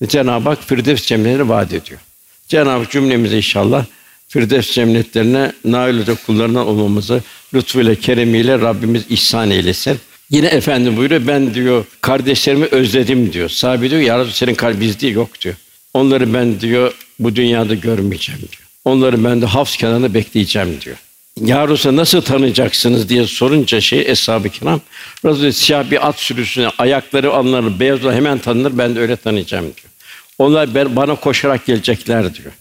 Cenab-ı 0.08 0.50
Hak 0.50 0.64
Firdevs 0.64 1.06
cennetini 1.06 1.50
vaat 1.50 1.74
ediyor. 1.74 2.00
Cenab-ı 2.48 2.84
Hak 2.84 2.92
cümlemize 2.92 3.38
inşallah 3.38 3.86
Firdevs 4.28 4.72
cennetlerine 4.72 5.52
nail 5.66 5.98
olacak 5.98 6.18
kullarından 6.26 6.68
olmamızı 6.68 7.22
lütfuyla, 7.54 7.96
keremiyle 7.96 8.60
Rabbimiz 8.60 9.04
ihsan 9.10 9.52
eylesin. 9.52 10.00
Yine 10.30 10.48
efendim 10.48 10.98
buyuruyor 10.98 11.28
ben 11.28 11.54
diyor 11.54 11.86
kardeşlerimi 12.02 12.66
özledim 12.66 13.34
diyor. 13.34 13.50
Sahibi 13.50 13.90
diyor 13.90 14.02
ya 14.02 14.20
Rabbi 14.20 14.32
senin 14.32 14.56
kalbin 14.56 15.10
yok 15.10 15.42
diyor. 15.42 15.56
Onları 15.94 16.34
ben 16.34 16.60
diyor 16.60 16.94
bu 17.20 17.36
dünyada 17.36 17.76
görmeyeceğim 17.76 18.42
diyor. 18.42 18.68
Onları 18.86 19.24
ben 19.24 19.42
de 19.42 19.46
hafız 19.46 19.78
kenarında 19.78 20.14
bekleyeceğim 20.14 20.82
diyor. 20.82 20.98
Yarusa 21.40 21.96
nasıl 21.96 22.22
tanıyacaksınız 22.22 23.10
diye 23.10 23.28
sorunca 23.28 23.82
şey 23.82 24.12
Eshab-ı 24.12 24.50
Kiram 24.50 24.82
Resulullah 25.26 25.52
siyah 25.52 25.92
bir 25.92 26.08
at 26.08 26.20
sürüsüne 26.20 26.70
ayakları 26.78 27.34
alınır 27.34 27.80
beyaz 27.80 28.00
hemen 28.00 28.38
tanınır 28.38 28.78
ben 28.78 28.96
de 28.96 29.00
öyle 29.00 29.16
tanıyacağım 29.16 29.66
diyor. 29.66 29.92
Onlar 30.38 30.76
ben, 30.76 30.96
bana 30.96 31.16
koşarak 31.16 31.66
gelecekler 31.66 32.36
diyor. 32.36 32.52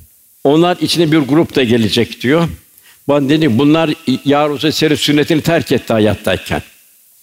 Onlar 0.45 0.77
içine 0.81 1.13
bir 1.13 1.19
grup 1.19 1.57
da 1.57 1.65
gelecek 1.65 2.21
diyor. 2.21 2.49
Bana 3.09 3.29
dedi 3.29 3.59
bunlar 3.59 3.91
Yarusa 4.25 4.73
seri 4.73 4.97
sünnetini 4.97 5.41
terk 5.41 5.73
etti 5.73 5.93
hayattayken. 5.93 6.63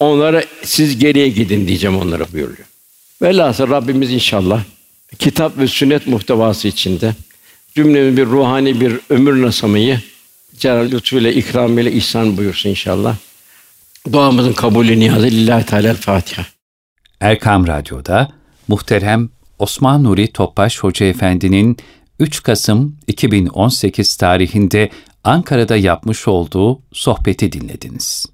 Onlara 0.00 0.44
siz 0.62 0.98
geriye 0.98 1.28
gidin 1.28 1.68
diyeceğim 1.68 1.96
onlara 1.96 2.32
buyuruyor. 2.32 2.66
Velhasıl 3.22 3.70
Rabbimiz 3.70 4.12
inşallah 4.12 4.62
kitap 5.18 5.58
ve 5.58 5.66
sünnet 5.66 6.06
muhtevası 6.06 6.68
içinde 6.68 7.14
cümlemiz 7.74 8.16
bir 8.16 8.26
ruhani 8.26 8.80
bir 8.80 8.92
ömür 9.10 9.42
nasamayı 9.42 10.00
Cenab-ı 10.58 10.90
lütfuyla, 10.90 11.30
ikramıyla 11.30 11.90
ihsan 11.90 12.36
buyursun 12.36 12.70
inşallah. 12.70 13.16
Duamızın 14.12 14.52
kabulü 14.52 14.98
niyazı 14.98 15.26
lillahi 15.26 15.66
teala 15.66 15.94
Fatiha. 15.94 16.46
Erkam 17.20 17.66
Radyo'da 17.66 18.28
muhterem 18.68 19.28
Osman 19.58 20.04
Nuri 20.04 20.32
Topbaş 20.32 20.78
Hoca 20.78 21.06
Efendi'nin 21.06 21.76
3 22.20 22.42
Kasım 22.42 22.96
2018 23.06 24.16
tarihinde 24.16 24.90
Ankara'da 25.24 25.76
yapmış 25.76 26.28
olduğu 26.28 26.80
sohbeti 26.92 27.52
dinlediniz. 27.52 28.26